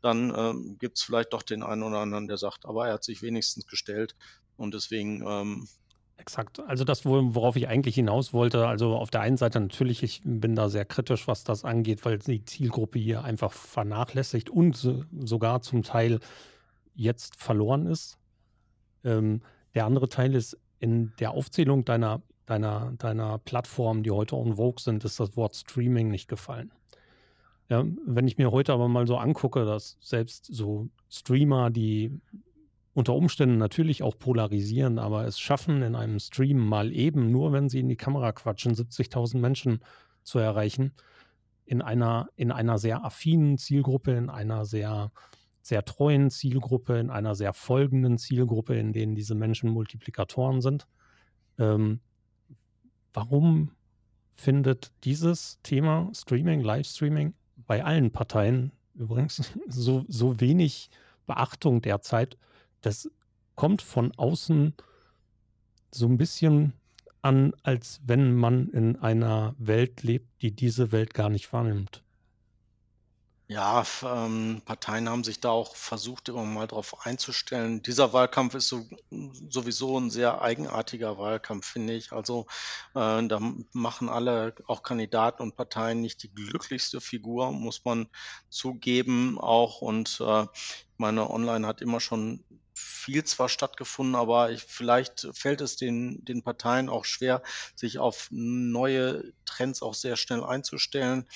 dann, 0.02 0.34
ähm, 0.36 0.76
gibt's 0.78 1.02
vielleicht 1.02 1.32
doch 1.32 1.42
den 1.42 1.62
einen 1.62 1.82
oder 1.84 1.98
anderen, 2.00 2.28
der 2.28 2.38
sagt: 2.38 2.66
„Aber 2.66 2.86
er 2.88 2.94
hat 2.94 3.04
sich 3.04 3.22
wenigstens 3.22 3.66
gestellt.“ 3.66 4.16
Und 4.56 4.74
deswegen, 4.74 5.24
ähm 5.26 5.68
Exakt. 6.20 6.58
Also 6.60 6.82
das, 6.84 7.04
wo 7.06 7.34
worauf 7.36 7.54
ich 7.54 7.68
eigentlich 7.68 7.94
hinaus 7.94 8.32
wollte 8.32 8.66
also 8.66 8.96
auf 8.96 9.08
der 9.10 9.20
einen 9.20 9.36
Seite 9.36 9.60
natürlich, 9.60 10.02
ich 10.02 10.20
bin 10.24 10.56
da 10.56 10.68
sehr 10.68 10.84
kritisch, 10.84 11.28
was 11.28 11.44
das 11.44 11.64
angeht, 11.64 12.04
weil 12.04 12.18
die 12.18 12.44
Zielgruppe 12.44 12.98
hier 12.98 13.22
einfach 13.22 13.52
vernachlässigt 13.52 14.50
und 14.50 14.76
so 14.76 15.04
sogar 15.20 15.62
zum 15.62 15.84
Teil 15.84 16.18
jetzt 16.94 17.36
verloren 17.36 17.86
ist. 17.86 18.18
Ähm, 19.04 19.42
der 19.74 19.86
andere 19.86 20.08
Teil 20.08 20.34
ist, 20.34 20.58
in 20.78 21.12
der 21.18 21.32
Aufzählung 21.32 21.84
deiner 21.84 22.22
deiner 22.46 22.92
deiner 22.98 23.38
Plattformen, 23.38 24.02
die 24.02 24.10
heute 24.10 24.36
en 24.36 24.56
vogue 24.56 24.82
sind, 24.82 25.04
ist 25.04 25.20
das 25.20 25.36
Wort 25.36 25.54
Streaming 25.54 26.10
nicht 26.10 26.28
gefallen. 26.28 26.72
Ja, 27.68 27.84
wenn 28.06 28.26
ich 28.26 28.38
mir 28.38 28.50
heute 28.50 28.72
aber 28.72 28.88
mal 28.88 29.06
so 29.06 29.18
angucke, 29.18 29.66
dass 29.66 29.98
selbst 30.00 30.46
so 30.46 30.88
Streamer, 31.10 31.70
die 31.70 32.18
unter 32.94 33.14
Umständen 33.14 33.58
natürlich 33.58 34.02
auch 34.02 34.18
polarisieren, 34.18 34.98
aber 34.98 35.26
es 35.26 35.38
schaffen, 35.38 35.82
in 35.82 35.94
einem 35.94 36.18
Stream 36.18 36.58
mal 36.58 36.92
eben, 36.92 37.30
nur 37.30 37.52
wenn 37.52 37.68
sie 37.68 37.80
in 37.80 37.88
die 37.88 37.96
Kamera 37.96 38.32
quatschen, 38.32 38.74
70.000 38.74 39.38
Menschen 39.38 39.80
zu 40.22 40.38
erreichen, 40.38 40.92
in 41.66 41.82
einer 41.82 42.28
in 42.36 42.50
einer 42.50 42.78
sehr 42.78 43.04
affinen 43.04 43.58
Zielgruppe, 43.58 44.12
in 44.12 44.30
einer 44.30 44.64
sehr 44.64 45.12
sehr 45.68 45.84
treuen 45.84 46.30
Zielgruppe, 46.30 46.98
in 46.98 47.10
einer 47.10 47.34
sehr 47.34 47.52
folgenden 47.52 48.18
Zielgruppe, 48.18 48.74
in 48.76 48.92
denen 48.92 49.14
diese 49.14 49.34
Menschen 49.34 49.70
Multiplikatoren 49.70 50.62
sind. 50.62 50.88
Ähm, 51.58 52.00
warum 53.12 53.72
findet 54.34 54.92
dieses 55.04 55.60
Thema 55.62 56.10
Streaming, 56.14 56.60
Livestreaming 56.62 57.34
bei 57.66 57.84
allen 57.84 58.10
Parteien 58.12 58.72
übrigens 58.94 59.52
so 59.68 60.04
so 60.08 60.40
wenig 60.40 60.90
Beachtung 61.26 61.82
derzeit? 61.82 62.38
Das 62.80 63.10
kommt 63.54 63.82
von 63.82 64.12
außen 64.16 64.74
so 65.92 66.06
'n 66.06 66.16
bisschen 66.16 66.72
an, 67.20 67.52
als 67.62 68.00
wenn 68.06 68.34
man 68.34 68.68
in 68.70 68.96
einer 68.96 69.54
Welt 69.58 70.02
lebt, 70.02 70.40
die 70.42 70.54
diese 70.54 70.92
Welt 70.92 71.12
gar 71.14 71.28
nicht 71.28 71.52
wahrnimmt. 71.52 72.04
Ja, 73.50 73.82
ähm, 74.02 74.60
Parteien 74.66 75.08
haben 75.08 75.24
sich 75.24 75.40
da 75.40 75.48
auch 75.48 75.74
versucht, 75.74 76.28
immer 76.28 76.44
mal 76.44 76.66
drauf 76.66 77.06
einzustellen. 77.06 77.80
Dieser 77.82 78.12
Wahlkampf 78.12 78.54
ist 78.54 78.68
so 78.68 78.84
sowieso 79.48 79.96
'n 79.96 80.10
sehr 80.10 80.42
eigenartiger 80.42 81.16
Wahlkampf, 81.16 81.64
finde 81.66 81.94
ich. 81.94 82.12
Also, 82.12 82.46
äh, 82.94 83.26
da 83.26 83.40
machen 83.72 84.10
alle, 84.10 84.54
auch 84.66 84.82
Kandidaten 84.82 85.40
und 85.42 85.56
Parteien, 85.56 86.02
nicht 86.02 86.22
die 86.24 86.34
glücklichste 86.34 87.00
Figur, 87.00 87.50
muss 87.52 87.86
man 87.86 88.08
zugeben 88.50 89.38
auch. 89.40 89.80
Und, 89.80 90.18
äh, 90.20 90.44
meine, 90.98 91.30
online 91.30 91.66
hat 91.66 91.80
immer 91.80 92.00
schon 92.00 92.44
viel 92.74 93.24
zwar 93.24 93.48
stattgefunden, 93.48 94.14
aber 94.14 94.50
ich 94.52 94.62
vielleicht 94.62 95.26
fällt 95.32 95.62
es 95.62 95.76
den 95.76 96.22
den 96.24 96.42
Parteien 96.44 96.88
auch 96.90 97.04
schwer, 97.06 97.42
sich 97.74 97.98
auf 97.98 98.28
neue 98.30 99.32
Trends 99.46 99.80
auch 99.82 99.94
sehr 99.94 100.16
schnell 100.16 100.44
einzustellen. 100.44 101.26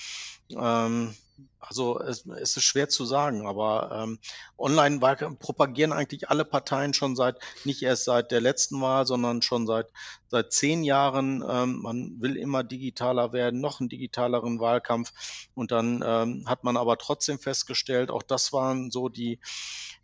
Ähm, 0.51 1.17
also, 1.61 2.01
es 2.01 2.27
es 2.27 2.57
ist 2.57 2.65
schwer 2.65 2.89
zu 2.89 3.05
sagen, 3.05 3.47
aber, 3.47 3.91
ähm, 4.03 4.19
Online-Wahlkämp 4.59 5.39
propagieren 5.39 5.93
eigentlich 5.93 6.29
alle 6.29 6.45
Parteien 6.45 6.95
schon 6.95 7.17
seit 7.17 7.39
nicht 7.65 7.83
erst 7.83 8.05
seit 8.05 8.31
der 8.31 8.41
letzten 8.41 8.81
Wahl, 8.81 9.07
sondern 9.07 9.43
schon 9.43 9.67
seit 9.67 9.93
seit 10.33 10.53
10 10.53 10.83
Jahren. 10.85 11.45
Ähm, 11.49 11.83
man 11.83 12.17
will 12.21 12.37
immer 12.37 12.65
digitaler 12.65 13.33
werden, 13.33 13.61
noch 13.61 13.81
'n 13.81 13.89
digitaleren 13.91 14.61
Wahlkampf. 14.61 15.13
Und 15.55 15.71
dann, 15.73 16.03
ähm, 16.07 16.45
hat 16.49 16.65
man 16.65 16.77
aber 16.77 16.99
trotzdem 16.99 17.39
festgestellt, 17.39 18.11
auch 18.11 18.25
das 18.25 18.53
waren 18.53 18.91
so 18.91 19.09
die 19.11 19.41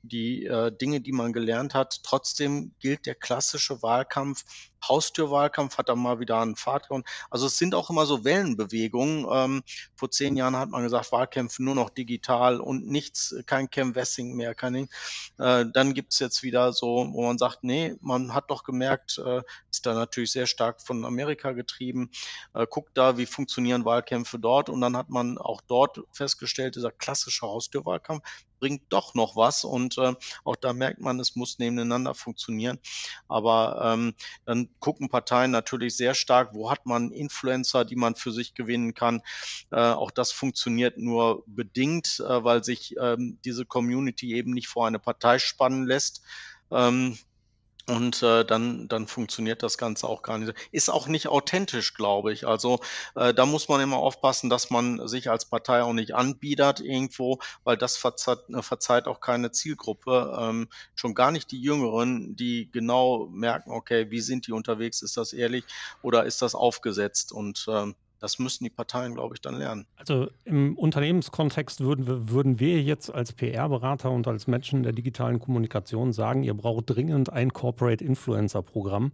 die, 0.03 0.45
äh, 0.47 0.71
Dinge, 0.77 1.01
die 1.01 1.13
man 1.13 1.33
gelernt 1.33 1.75
hat. 1.75 2.01
Trotzdem 2.05 2.75
gilt 2.81 3.07
der 3.07 3.15
klassische 3.15 3.83
Wahlkampf 3.83 4.45
Haustürwahlkampf 4.87 5.77
hat 5.77 5.89
da 5.89 5.97
mal 5.97 6.21
wieder 6.21 6.37
an 6.37 6.55
Fahrt 6.55 6.87
gewonnen. 6.89 7.03
Also, 7.31 7.47
es 7.47 7.59
sind 7.59 7.75
auch 7.75 7.91
immer 7.91 8.07
so 8.07 8.25
Wellenbewegungen. 8.25 9.27
Ähm, 9.29 9.63
vor 9.97 10.09
10 10.13 10.37
Jahren 10.37 10.55
hat 10.57 10.69
man 10.71 10.85
gesagt, 10.85 11.11
Wahlkämpfe 11.11 11.65
nur 11.65 11.75
noch 11.75 11.91
digital 11.91 12.61
und 12.61 12.87
nichts 12.87 13.35
kein 13.47 13.69
Canvassing 13.71 14.35
mehr, 14.37 14.55
kein 14.55 14.75
Ding. 14.75 14.89
Äh, 15.39 15.65
dann 15.73 15.95
gibt's 15.95 16.21
jetzt 16.21 16.45
wieder 16.45 16.73
so, 16.73 17.09
wo 17.13 17.23
man 17.27 17.39
sagt: 17.39 17.65
„Ne, 17.65 17.97
man 18.01 18.35
hat 18.35 18.51
doch 18.51 18.63
gemerkt“, 18.63 19.19
äh, 19.19 19.43
da 19.89 19.95
natürlich 19.95 20.33
sehr 20.33 20.47
stark 20.47 20.81
von 20.83 21.05
Amerika 21.05 21.53
getrieben, 21.53 22.11
äh, 22.55 22.67
guckt 22.69 22.91
da, 22.95 23.19
wie 23.19 23.27
funktionieren 23.27 23.85
Wahlkämpfe 23.85 24.39
dort. 24.39 24.69
Und 24.69 24.81
dann 24.81 24.97
hat 24.97 25.09
man 25.09 25.39
auch 25.39 25.61
dort 25.63 26.01
festgestellt, 26.13 26.77
dieser 26.77 26.93
klassische 26.93 27.47
Haustürwahlkampf 27.47 28.23
bringt 28.61 28.83
doch 28.91 29.15
noch 29.15 29.37
was. 29.37 29.65
Und, 29.65 29.99
äh, 29.99 30.15
auch 30.45 30.57
da 30.57 30.73
merkt 30.73 31.01
man, 31.01 31.21
es 31.21 31.37
muss 31.37 31.59
nebeneinander 31.59 32.15
funktionieren. 32.15 32.79
Aber, 33.29 33.81
ähm, 33.95 34.15
dann 34.45 34.69
gucken 34.81 35.09
Parteien 35.09 35.51
natürlich 35.51 35.97
sehr 35.97 36.15
stark, 36.15 36.55
wo 36.55 36.71
hat 36.71 36.87
man 36.87 37.11
Influencer, 37.13 37.85
die 37.85 37.97
man 37.97 38.15
für 38.17 38.33
sich 38.33 38.55
gewinnen 38.55 38.95
kann. 38.95 39.23
Äh, 39.71 39.81
auch 39.81 40.11
das 40.11 40.33
funktioniert 40.33 40.99
nur 40.99 41.45
bedingt, 41.47 42.21
äh, 42.21 42.45
weil 42.45 42.65
sich, 42.65 42.95
ähm, 43.01 43.39
diese 43.45 43.65
Community 43.65 44.35
eben 44.35 44.53
nicht 44.53 44.69
vor 44.69 44.87
eine 44.87 44.99
Partei 44.99 45.39
spannen 45.39 45.87
lässt. 45.87 46.23
Ähm, 46.71 47.19
und, 47.89 48.23
äh, 48.23 48.45
dann 48.45 48.87
dann 48.89 49.07
funktioniert 49.07 49.63
das 49.63 49.79
Ganze 49.79 50.07
auch 50.09 50.23
gar 50.23 50.39
nicht. 50.39 50.53
Ist 50.73 50.91
auch 50.91 51.09
nicht 51.09 51.29
authentisch, 51.29 51.95
glaube 51.95 52.33
ich. 52.33 52.47
Also, 52.47 52.81
äh, 53.17 53.33
da 53.33 53.47
muss 53.47 53.69
man 53.69 53.81
immer 53.81 53.97
aufpassen, 53.97 54.51
dass 54.51 54.71
man 54.71 55.09
sich 55.09 55.31
als 55.31 55.47
Partei 55.49 55.83
auch 55.83 55.95
nicht 55.95 56.15
anbiedert 56.15 56.81
irgendwo, 56.81 57.39
weil 57.65 57.77
das 57.79 57.97
verzeiht 57.97 58.41
verzeiht 58.61 59.07
auch 59.07 59.21
keine 59.21 59.51
Zielgruppe. 59.53 60.37
Ähm, 60.39 60.69
schon 60.95 61.15
gar 61.15 61.31
nicht 61.33 61.51
die 61.51 61.61
Jüngeren, 61.63 62.37
die 62.37 62.71
genau 62.71 63.27
merken: 63.33 63.71
„Okay, 63.73 64.11
wie 64.11 64.21
sind 64.21 64.47
die 64.47 64.53
unterwegs? 64.53 65.01
Ist 65.03 65.17
das 65.17 65.33
ehrlich 65.33 65.67
oder 66.03 66.25
ist 66.27 66.43
das 66.43 66.55
aufgesetzt?“ 66.55 67.33
Und, 67.33 67.65
ähm, 67.69 67.95
das 68.21 68.39
müssen 68.39 68.65
die 68.65 68.71
Parteien, 68.71 69.15
glaube 69.15 69.35
ich, 69.35 69.41
dann 69.41 69.57
lernen. 69.57 69.87
Also, 69.97 70.29
im 70.45 70.77
Unternehmenskontext 70.77 71.81
würden 71.81 72.07
wir 72.07 72.31
würden 72.31 72.61
wir 72.61 72.83
jetzt 72.83 73.13
als 73.13 73.33
PR-Berater 73.33 74.11
und 74.11 74.27
als 74.27 74.47
Menschen 74.47 74.83
der 74.83 74.93
digitalen 74.93 75.39
Kommunikation 75.39 76.13
sagen: 76.13 76.43
„Ihr 76.43 76.55
braucht 76.55 76.91
dringend 76.91 77.33
ein 77.33 77.53
Corporate 77.53 78.05
Influencer 78.05 78.63
Programm.“ 78.63 79.13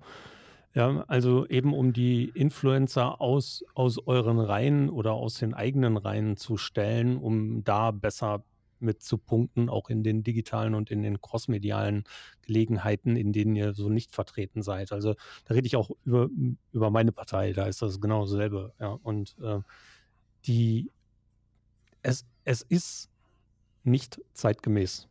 Ja, 0.75 1.05
also 1.07 1.47
eben 1.47 1.73
um 1.73 1.93
die 1.93 2.25
Influencer 2.35 3.21
aus 3.21 3.65
aus 3.75 3.99
euren 4.07 4.41
Reihen 4.41 4.91
oder 4.91 5.13
aus 5.13 5.35
den 5.35 5.55
eigenen 5.55 5.97
Reihen 5.97 6.37
zu 6.37 6.57
stellen, 6.57 7.17
um 7.17 7.63
da 7.63 7.93
besser 7.93 8.43
mit 8.81 9.03
zu 9.03 9.19
punkten, 9.19 9.69
auch 9.69 9.91
in 9.91 10.03
den 10.03 10.23
digitalen 10.25 10.75
und 10.75 10.91
in 10.91 11.03
den 11.03 11.21
crossmedialen 11.21 12.05
Gelegenheiten, 12.43 13.17
in 13.17 13.33
denen 13.33 13.57
ihr 13.57 13.75
so 13.75 13.89
nicht 13.89 14.13
vertreten 14.15 14.63
seid. 14.63 14.93
Also, 14.93 15.15
da 15.47 15.55
rede 15.55 15.67
ich 15.67 15.77
auch 15.77 15.91
über 16.05 16.29
über 16.73 16.91
meine 16.91 17.13
Partei, 17.13 17.53
da 17.53 17.67
ist 17.67 17.83
das 17.83 18.01
genau 18.01 18.23
dasselbe, 18.25 18.73
ja. 18.81 18.89
Und, 19.03 19.37
äh, 19.43 19.61
die 20.47 20.91
es 22.03 22.25
es 22.45 22.63
ist 22.63 23.11
nicht 23.85 24.21
zeitgemäß. 24.35 25.09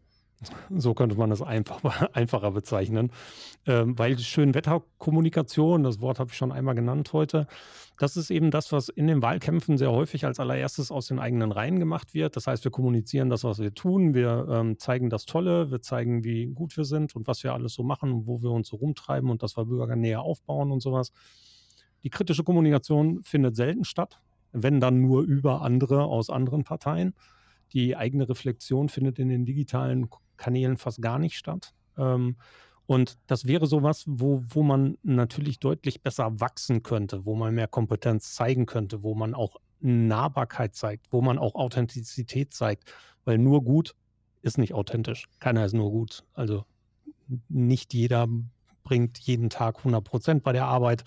So 0.70 0.94
könnte 0.94 1.16
man 1.16 1.30
das 1.30 1.42
einfach, 1.42 1.82
einfacher 2.14 2.52
bezeichnen. 2.52 3.12
Ähm, 3.66 3.98
weil 3.98 4.18
Schönwetterkommunikation, 4.20 5.84
das 5.84 6.02
Wort 6.02 6.20
habe 6.20 6.32
ich 6.32 6.38
schon 6.38 6.52
einmal 6.52 6.76
genannt 6.76 7.14
heute, 7.14 7.48
das 8.00 8.18
ist 8.18 8.32
eben 8.32 8.52
das, 8.52 8.72
was 8.72 8.90
in 8.90 9.08
den 9.08 9.22
Wahlkämpfen 9.22 9.78
sehr 9.78 9.92
häufig 9.92 10.26
als 10.26 10.40
allererstes 10.40 10.92
aus 10.92 11.08
den 11.08 11.20
eigenen 11.20 11.52
Reihen 11.52 11.80
gemacht 11.80 12.14
wird. 12.14 12.36
Das 12.36 12.48
heißt, 12.48 12.64
wir 12.64 12.72
kommunizieren 12.72 13.30
das, 13.30 13.44
was 13.44 13.60
wir 13.60 13.74
tun, 13.74 14.14
wir 14.14 14.48
ähm, 14.50 14.80
zeigen 14.80 15.10
das 15.10 15.26
Tolle, 15.26 15.72
wir 15.72 15.82
zeigen, 15.82 16.24
wie 16.24 16.48
gut 16.48 16.76
wir 16.76 16.86
sind 16.86 17.16
und 17.16 17.28
was 17.28 17.44
wir 17.44 17.54
alles 17.54 17.74
so 17.74 17.84
machen 17.84 18.12
und 18.12 18.28
wo 18.28 18.42
wir 18.42 18.52
uns 18.52 18.68
so 18.68 18.78
rumtreiben 18.78 19.30
und 19.30 19.44
dass 19.44 19.58
wir 19.58 19.66
Bürger 19.66 19.96
näher 19.96 20.22
aufbauen 20.22 20.72
und 20.72 20.82
sowas. 20.82 21.12
Die 22.04 22.10
kritische 22.10 22.44
Kommunikation 22.44 23.24
findet 23.24 23.56
selten 23.56 23.86
statt, 23.86 24.20
wenn 24.52 24.80
dann 24.80 25.02
nur 25.02 25.22
über 25.22 25.62
andere 25.62 26.04
aus 26.04 26.30
anderen 26.30 26.64
Parteien. 26.64 27.14
Die 27.74 27.96
eigene 27.96 28.28
Reflexion 28.28 28.90
findet 28.90 29.20
in 29.20 29.30
den 29.30 29.46
digitalen 29.46 30.10
Kanälen 30.38 30.78
fast 30.78 31.02
gar 31.02 31.20
nicht 31.20 31.38
statt. 31.38 31.74
Ähm, 31.98 32.38
und 32.86 33.18
das 33.28 33.46
wäre 33.46 33.66
sowas, 33.66 34.04
wo, 34.08 34.44
wo 34.50 34.62
man 34.62 34.98
natürlich 35.04 35.60
deutlich 35.60 36.02
besser 36.02 36.40
wachsen 36.40 36.84
könnte, 36.84 37.26
wo 37.26 37.36
man 37.36 37.56
mehr 37.56 37.68
Kompetenz 37.68 38.34
zeigen 38.34 38.66
könnte, 38.66 39.04
wo 39.04 39.16
man 39.16 39.34
auch 39.34 39.58
Nahbarkeit 39.80 40.76
zeigt, 40.76 41.08
wo 41.12 41.22
man 41.22 41.38
auch 41.38 41.56
Authentizität 41.56 42.54
zeigt. 42.54 42.92
Weil 43.26 43.38
nur 43.38 43.64
gut 43.64 43.96
ist 44.42 44.58
nicht 44.58 44.74
authentisch. 44.74 45.28
Keiner 45.40 45.66
ist 45.66 45.74
nur 45.74 45.92
gut. 45.92 46.24
Also 46.34 46.66
nicht 47.48 47.94
jeder 47.94 48.28
bringt 48.84 49.18
jeden 49.20 49.50
Tag 49.50 49.78
100 49.80 50.04
Prozent 50.04 50.44
bei 50.44 50.52
der 50.52 50.66
Arbeit. 50.66 51.04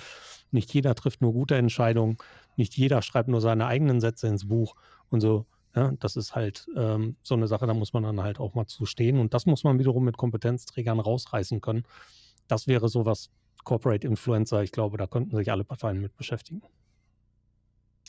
Nicht 0.51 0.73
jeder 0.73 0.95
trifft 0.95 1.21
nur 1.21 1.35
gute 1.35 1.57
Entscheidungen. 1.57 2.17
Nicht 2.57 2.77
jeder 2.77 3.03
schreibt 3.03 3.29
nur 3.29 3.43
seine 3.43 3.67
eigenen 3.67 4.01
Sätze 4.01 4.29
ins 4.29 4.49
Buch. 4.49 4.75
Und 5.11 5.21
so 5.21 5.47
ja, 5.77 5.93
das 6.01 6.17
ist 6.17 6.35
halt 6.35 6.67
ähm, 6.75 7.17
so 7.23 7.35
eine 7.35 7.47
Sache, 7.47 7.67
da 7.67 7.75
muss 7.75 7.93
man 7.93 8.03
dann 8.03 8.23
halt 8.23 8.41
auch 8.41 8.55
mal 8.55 8.67
zu 8.67 8.87
stehen. 8.87 9.19
Und 9.21 9.35
das 9.35 9.45
muss 9.45 9.63
man 9.63 9.79
wiederum 9.79 10.05
mit 10.05 10.17
Kompetenzträgern 10.17 10.99
rausreißen 10.99 11.61
können. 11.61 11.85
Das 12.49 12.67
wäre 12.67 12.89
sowas 12.89 13.31
Corporate 13.65 14.07
Influencer. 14.07 14.63
Ich 14.63 14.73
glaube, 14.73 14.97
da 14.97 15.07
könnten 15.07 15.37
sich 15.37 15.53
alle 15.53 15.65
Parteien 15.65 16.01
mit 16.01 16.17
beschäftigen. 16.17 16.63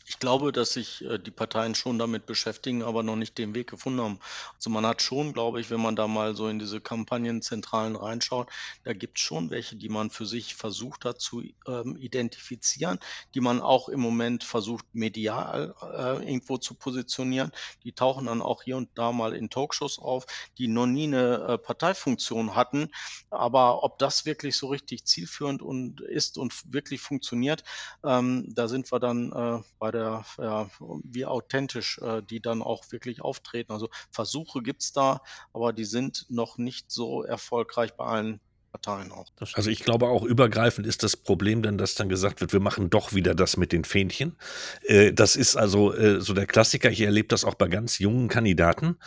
Ich 0.10 0.20
glaube, 0.20 0.54
dass 0.54 0.72
sich, 0.72 1.04
äh, 1.04 1.20
die 1.20 1.32
Parteien 1.32 1.76
schon 1.76 2.00
damit 2.00 2.26
beschäftigen, 2.26 2.82
aber 2.82 3.04
noch 3.04 3.18
nicht 3.18 3.38
den 3.38 3.54
Weg 3.54 3.70
gefunden 3.70 4.00
haben. 4.00 4.20
Also, 4.56 4.70
man 4.70 4.86
hat 4.86 5.02
schon, 5.02 5.34
glaube 5.34 5.60
ich, 5.60 5.70
wenn 5.70 5.82
man 5.82 5.98
da 5.98 6.08
mal 6.08 6.34
so 6.34 6.48
in 6.48 6.60
diese 6.60 6.80
Kampagnenzentralen 6.80 7.98
reinschaut, 7.98 8.50
da 8.86 8.94
gibt 8.94 9.18
es 9.18 9.24
schon 9.26 9.50
welche, 9.50 9.76
die 9.76 9.90
man 9.90 10.10
für 10.10 10.26
sich 10.26 10.56
versucht 10.56 11.04
hat 11.04 11.20
zu, 11.20 11.44
ähm, 11.68 11.98
identifizieren, 11.98 13.00
die 13.36 13.42
man 13.42 13.60
auch 13.62 13.90
im 13.90 14.00
Moment 14.00 14.46
versucht, 14.46 14.86
medial, 14.94 15.76
äh, 15.82 16.24
irgendwo 16.26 16.58
zu 16.58 16.76
positionieren. 16.76 17.52
Die 17.84 17.92
tauchen 17.92 18.28
dann 18.28 18.42
auch 18.42 18.64
hier 18.64 18.78
und 18.78 18.90
da 18.96 19.12
mal 19.12 19.36
in 19.36 19.50
Talkshows 19.50 20.00
auf, 20.00 20.26
die 20.58 20.70
noch 20.70 20.88
nie 20.88 21.04
eine 21.08 21.48
äh, 21.50 21.58
Parteifunktion 21.58 22.56
hatten. 22.56 22.88
Aber 23.30 23.84
ob 23.84 24.00
das 24.00 24.26
wirklich 24.26 24.56
so 24.58 24.68
richtig 24.68 25.06
zielführend 25.06 25.62
und 25.62 26.00
ist 26.02 26.38
und 26.38 26.54
wirklich 26.74 27.02
funktioniert, 27.02 27.64
ähm, 28.06 28.46
da 28.56 28.68
sind 28.68 28.92
wir 28.92 29.00
dann, 29.00 29.32
äh, 29.32 29.62
bei 29.80 29.92
der 29.92 29.97
der, 29.98 30.26
ja, 30.38 30.70
wie 31.04 31.26
authentisch 31.26 32.00
äh, 32.00 32.22
die 32.22 32.42
dann 32.42 32.62
auch 32.62 32.92
wirklich 32.92 33.22
auftreten. 33.22 33.72
Also 33.72 33.90
Versuche 34.12 34.62
gibt 34.62 34.84
es 34.84 34.94
da, 34.94 35.22
aber 35.54 35.74
die 35.74 35.86
sind 35.86 36.26
noch 36.30 36.58
nicht 36.58 36.92
so 36.92 37.24
erfolgreich 37.24 37.94
bei 37.96 38.06
allen 38.06 38.40
Parteien 38.78 39.12
auch. 39.12 39.26
Also 39.54 39.70
ich 39.70 39.84
glaube 39.84 40.08
auch 40.08 40.24
übergreifend 40.24 40.88
ist 40.88 41.04
das 41.04 41.18
Problem 41.18 41.62
denn, 41.62 41.78
dass 41.78 41.96
dann 41.96 42.10
gesagt 42.10 42.42
wird, 42.42 42.54
wir 42.54 42.60
machen 42.60 42.90
doch 42.90 43.14
wieder 43.14 43.36
das 43.36 43.58
mit 43.58 43.72
den 43.72 43.84
Fähnchen. 43.84 44.36
Äh, 44.84 45.14
das 45.14 45.36
ist 45.36 45.56
also 45.56 45.94
äh, 45.94 46.22
so 46.22 46.34
der 46.34 46.46
Klassiker. 46.46 46.90
Ich 46.90 47.02
erlebe 47.02 47.28
das 47.28 47.44
auch 47.44 47.56
bei 47.56 47.68
ganz 47.68 48.00
jungen 48.00 48.28
Kandidaten, 48.28 48.98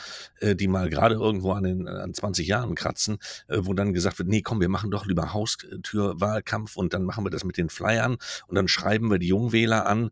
äh, 0.40 0.54
die 0.56 0.68
mal 0.68 0.90
gerade 0.90 1.14
irgendwo 1.14 1.52
an 1.52 1.64
den 1.64 1.88
an 1.88 2.14
20 2.14 2.46
Jahren 2.46 2.74
kratzen, 2.74 3.18
wo 3.48 3.74
dann 3.74 3.92
gesagt 3.92 4.18
wird, 4.18 4.28
nee, 4.28 4.42
komm, 4.42 4.60
wir 4.60 4.68
machen 4.68 4.90
doch 4.90 5.06
lieber 5.06 5.32
Haustürwahlkampf 5.32 6.76
und 6.76 6.94
dann 6.94 7.04
machen 7.04 7.24
wir 7.24 7.30
das 7.30 7.44
mit 7.44 7.56
den 7.56 7.68
Flyern 7.68 8.16
und 8.46 8.54
dann 8.54 8.68
schreiben 8.68 9.10
wir 9.10 9.18
die 9.18 9.28
Jungwähler 9.28 9.86
an 9.86 10.10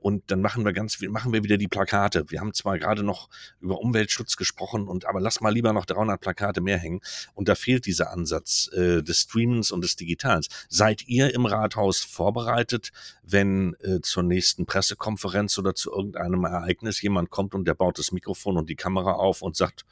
und 0.00 0.30
dann 0.30 0.40
machen 0.40 0.64
wir 0.64 0.72
ganz 0.72 1.00
machen 1.02 1.32
wir 1.32 1.44
wieder 1.44 1.56
die 1.56 1.68
Plakate. 1.68 2.24
Wir 2.28 2.40
haben 2.40 2.54
zwar 2.54 2.78
gerade 2.78 3.02
noch 3.02 3.28
über 3.60 3.80
Umweltschutz 3.80 4.36
gesprochen 4.36 4.88
und 4.88 5.06
aber 5.06 5.20
lass 5.20 5.40
mal 5.40 5.52
lieber 5.52 5.72
noch 5.72 5.86
300 5.86 6.20
Plakate 6.20 6.60
mehr 6.60 6.78
hängen 6.78 7.00
und 7.34 7.48
da 7.48 7.54
fehlt 7.54 7.86
dieser 7.86 8.12
Ansatz 8.12 8.70
äh, 8.72 8.85
des 9.02 9.20
Streamens 9.22 9.70
und 9.70 9.82
des 9.82 9.96
Digitals. 9.96 10.48
Seid 10.68 11.06
ihr 11.06 11.34
im 11.34 11.46
Rathaus 11.46 12.00
vorbereitet, 12.00 12.90
wenn 13.22 13.74
äh, 13.80 14.00
zur 14.00 14.22
nächsten 14.22 14.66
Pressekonferenz 14.66 15.58
oder 15.58 15.74
zu 15.74 15.90
irgendeinem 15.90 16.44
Ereignis 16.44 17.00
jemand 17.02 17.30
kommt 17.30 17.54
und 17.54 17.66
der 17.66 17.74
baut 17.74 17.98
das 17.98 18.12
Mikrofon 18.12 18.56
und 18.56 18.68
die 18.68 18.76
Kamera 18.76 19.12
auf 19.12 19.42
und 19.42 19.56
sagt, 19.56 19.84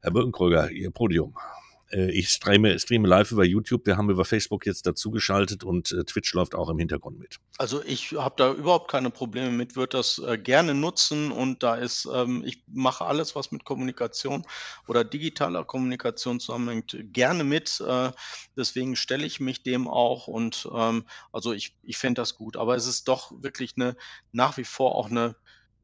Herr 0.00 0.10
Birkenkröger, 0.10 0.70
Ihr 0.70 0.90
Podium. 0.90 1.34
Äh, 1.94 2.10
ich 2.10 2.28
streame, 2.28 2.78
streame 2.78 3.08
live 3.08 3.30
über 3.30 3.44
YouTube. 3.44 3.86
Wir 3.86 3.96
haben 3.96 4.10
über 4.10 4.24
Facebook 4.24 4.66
jetzt 4.66 4.86
dazugeschaltet 4.86 5.64
und 5.64 5.92
äh, 5.92 6.04
Twitch 6.04 6.32
läuft 6.34 6.54
auch 6.54 6.68
im 6.68 6.78
Hintergrund 6.78 7.18
mit. 7.18 7.38
Also 7.58 7.82
ich 7.84 8.12
habe 8.12 8.34
da 8.36 8.52
überhaupt 8.52 8.90
keine 8.90 9.10
Probleme 9.10 9.50
mit, 9.50 9.76
würde 9.76 9.98
das 9.98 10.18
äh, 10.18 10.36
gerne 10.36 10.74
nutzen 10.74 11.30
und 11.30 11.62
da 11.62 11.76
ist, 11.76 12.08
ähm, 12.12 12.42
ich 12.44 12.64
mache 12.66 13.04
alles, 13.04 13.36
was 13.36 13.52
mit 13.52 13.64
Kommunikation 13.64 14.44
oder 14.88 15.04
digitaler 15.04 15.64
Kommunikation 15.64 16.40
zusammenhängt, 16.40 16.96
gerne 17.12 17.44
mit. 17.44 17.80
Äh, 17.80 18.10
deswegen 18.56 18.96
stelle 18.96 19.24
ich 19.24 19.40
mich 19.40 19.62
dem 19.62 19.86
auch 19.86 20.26
und 20.26 20.68
ähm, 20.74 21.04
also 21.32 21.52
ich, 21.52 21.76
ich 21.82 21.96
fände 21.96 22.20
das 22.20 22.34
gut. 22.34 22.56
Aber 22.56 22.74
es 22.74 22.86
ist 22.86 23.08
doch 23.08 23.32
wirklich 23.42 23.74
eine 23.76 23.96
nach 24.32 24.56
wie 24.56 24.64
vor 24.64 24.94
auch 24.96 25.10
eine 25.10 25.36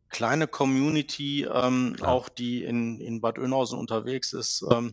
kleine 0.08 0.48
Community, 0.48 1.44
ähm, 1.44 1.94
auch 2.00 2.28
die 2.28 2.64
in, 2.64 3.00
in 3.00 3.20
Bad 3.20 3.38
Oeynhausen 3.38 3.78
unterwegs 3.78 4.32
ist. 4.32 4.64
Ähm, 4.68 4.92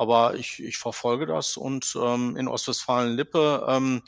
aber 0.00 0.34
ich 0.36 0.60
ich 0.62 0.78
verfolge 0.78 1.26
das 1.26 1.56
und, 1.58 1.96
ähm, 2.02 2.36
in 2.36 2.48
Ostwestfalen-Lippe, 2.48 3.66
ähm, 3.68 4.02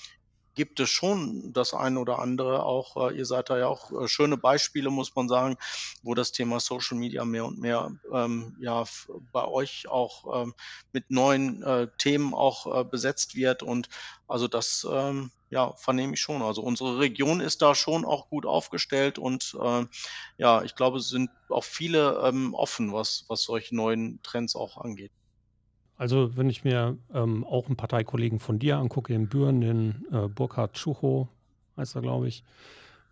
gibt 0.54 0.80
es 0.80 0.90
schon 0.90 1.52
das 1.54 1.72
eine 1.74 1.98
oder 2.00 2.18
andere 2.18 2.64
auch 2.64 3.10
äh, 3.10 3.16
ihr 3.16 3.24
seid 3.26 3.48
da 3.50 3.58
ja 3.58 3.68
auch, 3.68 3.90
äh, 3.92 4.08
schöne 4.08 4.36
Beispiele, 4.36 4.90
muss 4.90 5.14
man 5.16 5.28
sagen, 5.28 5.56
wo 6.02 6.14
das 6.14 6.32
Thema 6.32 6.60
Social 6.60 6.98
Media 6.98 7.24
mehr 7.24 7.46
und 7.46 7.58
mehr, 7.58 7.90
ähm, 8.12 8.56
ja, 8.60 8.84
bei 9.32 9.46
euch 9.48 9.88
auch, 9.88 10.42
ähm, 10.42 10.54
mit 10.92 11.10
neuen, 11.10 11.62
äh, 11.62 11.88
Themen 11.98 12.34
auch, 12.34 12.66
äh, 12.80 12.84
besetzt 12.84 13.34
wird 13.34 13.62
und 13.62 13.88
also 14.28 14.46
das, 14.48 14.86
ähm, 14.90 15.32
ja, 15.50 15.74
vernehme 15.76 16.14
ich 16.14 16.20
schon. 16.20 16.42
Also, 16.42 16.62
unsere 16.62 16.98
Region 16.98 17.40
ist 17.40 17.62
da 17.62 17.74
schon 17.74 18.04
auch 18.06 18.28
gut 18.30 18.46
aufgestellt 18.46 19.18
und, 19.18 19.56
äh, 19.62 19.86
ja, 20.38 20.62
ich 20.62 20.74
glaube, 20.74 20.98
es 20.98 21.08
sind 21.08 21.30
auch 21.50 21.64
viele, 21.64 22.20
ähm, 22.24 22.54
offen, 22.54 22.92
was 22.92 23.24
was 23.28 23.42
solche 23.44 23.74
neuen 23.76 24.20
Trends 24.22 24.56
auch 24.56 24.76
angeht. 24.78 25.12
Also, 26.02 26.36
wenn 26.36 26.50
ich 26.50 26.64
mir 26.64 26.98
ähm, 27.14 27.44
auch 27.44 27.66
einen 27.66 27.76
Parteikollegen 27.76 28.40
von 28.40 28.58
dir 28.58 28.76
angucke 28.78 29.14
in 29.14 29.28
Büren, 29.28 29.60
den 29.60 30.04
äh, 30.10 30.26
Burkhard 30.26 30.72
Tschucho, 30.72 31.28
heißt 31.76 31.94
er, 31.94 32.02
glaube 32.02 32.26
ich, 32.26 32.42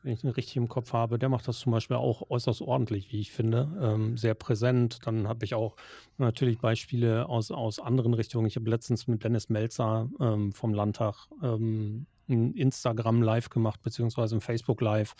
wenn 0.03 0.13
ich 0.13 0.25
ihn 0.25 0.31
richtig 0.31 0.57
im 0.57 0.67
Kopf 0.67 0.93
habe, 0.93 1.17
der 1.17 1.29
macht 1.29 1.47
das 1.47 1.61
zum 1.61 1.71
Beispiel 1.71 1.97
auch 1.97 2.29
äußerst 2.31 2.63
ordentlich, 2.63 3.13
wie 3.13 3.21
ich 3.21 3.31
finde, 3.31 3.71
ähm, 3.81 4.17
sehr 4.17 4.35
präsent. 4.35 5.07
Dann 5.07 5.29
habe 5.29 5.45
ich 5.45 5.55
auch 5.55 5.77
natürlich 6.19 6.59
Beispiele 6.59 7.29
aus, 7.29 7.53
aus 7.53 7.79
anderen 7.79 8.13
Richtungen. 8.13 8.49
Ich 8.49 8.57
habe 8.57 8.69
letztens 8.69 9.07
mit 9.07 9.23
Dennis 9.23 9.49
Melzer 9.51 10.11
ähm, 10.19 10.51
vom 10.51 10.75
Landtag 10.75 11.29
ähm, 11.45 12.07
ein 12.29 12.55
Instagram 12.55 13.23
Live 13.23 13.51
gemacht, 13.51 13.81
beziehungsweise 13.85 14.35
ein 14.35 14.41
Facebook 14.41 14.81
Live, 14.81 15.15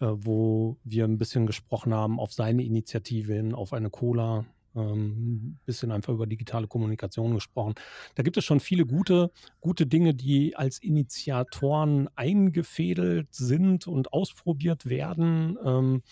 äh, 0.00 0.06
wo 0.10 0.76
wir 0.82 1.04
ein 1.04 1.18
bisschen 1.18 1.46
gesprochen 1.46 1.94
haben 1.94 2.18
auf 2.18 2.32
seine 2.32 2.64
Initiative 2.64 3.32
hin, 3.32 3.54
auf 3.54 3.72
eine 3.72 3.90
Cola, 3.90 4.44
ähm, 4.76 5.58
bisschen 5.64 5.90
einfach 5.90 6.12
über 6.12 6.26
digitale 6.26 6.68
Kommunikation 6.68 7.34
gesprochen. 7.34 7.74
Da 8.14 8.22
gibt 8.22 8.36
es 8.36 8.44
schon 8.44 8.60
viele 8.60 8.86
gute, 8.86 9.30
gute 9.60 9.86
Dinge, 9.86 10.14
die 10.14 10.56
als 10.56 10.78
Initiatoren 10.78 12.08
eingefädelt 12.14 13.34
sind 13.34 13.86
und 13.86 14.12
ausprobiert 14.12 14.86
werden. 14.86 15.58
Ähm, 15.64 16.02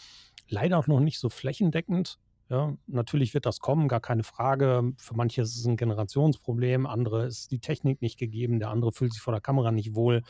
leider 0.49 0.79
auch 0.79 0.87
noch 0.87 1.01
nicht 1.01 1.19
so 1.19 1.29
flächendeckend. 1.29 2.19
Ja, 2.51 2.77
natürlich 2.87 3.33
wird 3.33 3.47
das 3.47 3.59
kommen, 3.59 3.89
gar 3.89 4.01
keine 4.01 4.23
Frage. 4.23 4.93
Für 4.99 5.15
manche 5.15 5.41
ist 5.41 5.57
es 5.57 5.65
ein 5.65 5.79
Generationsproblem, 5.79 6.87
andere 6.87 7.25
ist 7.25 7.51
die 7.51 7.59
Technik 7.59 8.03
nicht 8.03 8.19
gegeben, 8.19 8.59
der 8.59 8.69
andere 8.69 8.93
fühlt 8.93 9.15
sich 9.15 9.23
vor 9.23 9.33
der 9.33 9.41
Kamera 9.41 9.73
nicht 9.73 9.95
wohl 9.95 10.23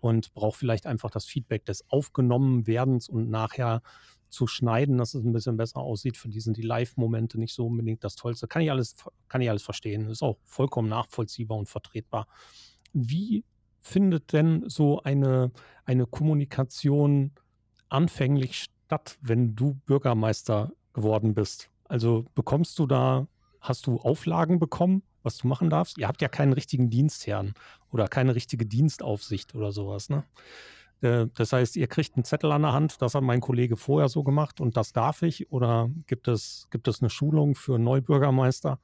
und 0.00 0.32
braucht 0.32 0.58
vielleicht 0.58 0.86
einfach 0.86 1.10
das 1.10 1.26
Feedback 1.26 1.66
des 1.66 1.84
Aufgenommenwerdens 1.90 3.10
und 3.10 3.28
nachher 3.28 3.82
zu 4.30 4.46
schneiden, 4.46 4.96
dass 4.96 5.14
es 5.14 5.24
ein 5.24 5.32
bisschen 5.32 5.56
besser 5.56 5.78
aussieht. 5.78 6.16
Für 6.16 6.28
die 6.28 6.40
sind 6.40 6.56
die 6.56 6.62
Live-Momente 6.62 7.38
nicht 7.38 7.54
so 7.54 7.66
unbedingt 7.66 8.04
das 8.04 8.14
Tollste. 8.14 8.48
Kann 8.48 8.62
ich 8.62 8.70
alles, 8.70 8.94
kann 9.28 9.40
ich 9.40 9.50
alles 9.50 9.62
verstehen. 9.62 10.08
Ist 10.08 10.22
auch 10.22 10.38
vollkommen 10.44 10.88
nachvollziehbar 10.88 11.58
und 11.58 11.68
vertretbar. 11.68 12.26
Wie 12.92 13.44
findet 13.80 14.32
denn 14.32 14.68
so 14.68 15.02
eine, 15.02 15.50
eine 15.84 16.06
Kommunikation 16.06 17.32
anfänglich 17.88 18.66
statt, 18.86 19.18
wenn 19.20 19.56
du 19.56 19.74
Bürgermeister 19.86 20.72
geworden 20.92 21.34
bist? 21.34 21.70
Also 21.84 22.26
bekommst 22.34 22.78
du 22.78 22.86
da, 22.86 23.26
hast 23.60 23.86
du 23.86 23.98
Auflagen 23.98 24.58
bekommen, 24.58 25.02
was 25.22 25.38
du 25.38 25.48
machen 25.48 25.70
darfst? 25.70 25.98
Ihr 25.98 26.08
habt 26.08 26.22
ja 26.22 26.28
keinen 26.28 26.52
richtigen 26.52 26.88
Dienstherrn 26.88 27.54
oder 27.90 28.08
keine 28.08 28.34
richtige 28.34 28.64
Dienstaufsicht 28.64 29.54
oder 29.54 29.72
sowas, 29.72 30.08
ne? 30.08 30.24
Äh, 31.02 31.26
das 31.34 31.52
heißt, 31.52 31.76
ihr 31.76 31.86
kriegt 31.88 32.16
einen 32.16 32.24
Zettel 32.24 32.52
an 32.52 32.62
der 32.62 32.72
Hand, 32.72 33.02
das 33.02 33.14
hat 33.14 33.22
mein 33.22 33.40
Kollege 33.40 33.76
vorher 33.76 34.08
so 34.08 34.22
gemacht 34.22 34.60
und 34.60 34.76
das 34.76 34.92
darf 34.92 35.22
ich? 35.22 35.50
Oder 35.52 35.90
gibt 36.06 36.28
es, 36.28 36.68
gibt 36.70 36.88
es 36.88 37.00
eine 37.00 37.10
Schulung 37.10 37.54
für 37.54 37.78
Neubürgermeister? 37.78 38.78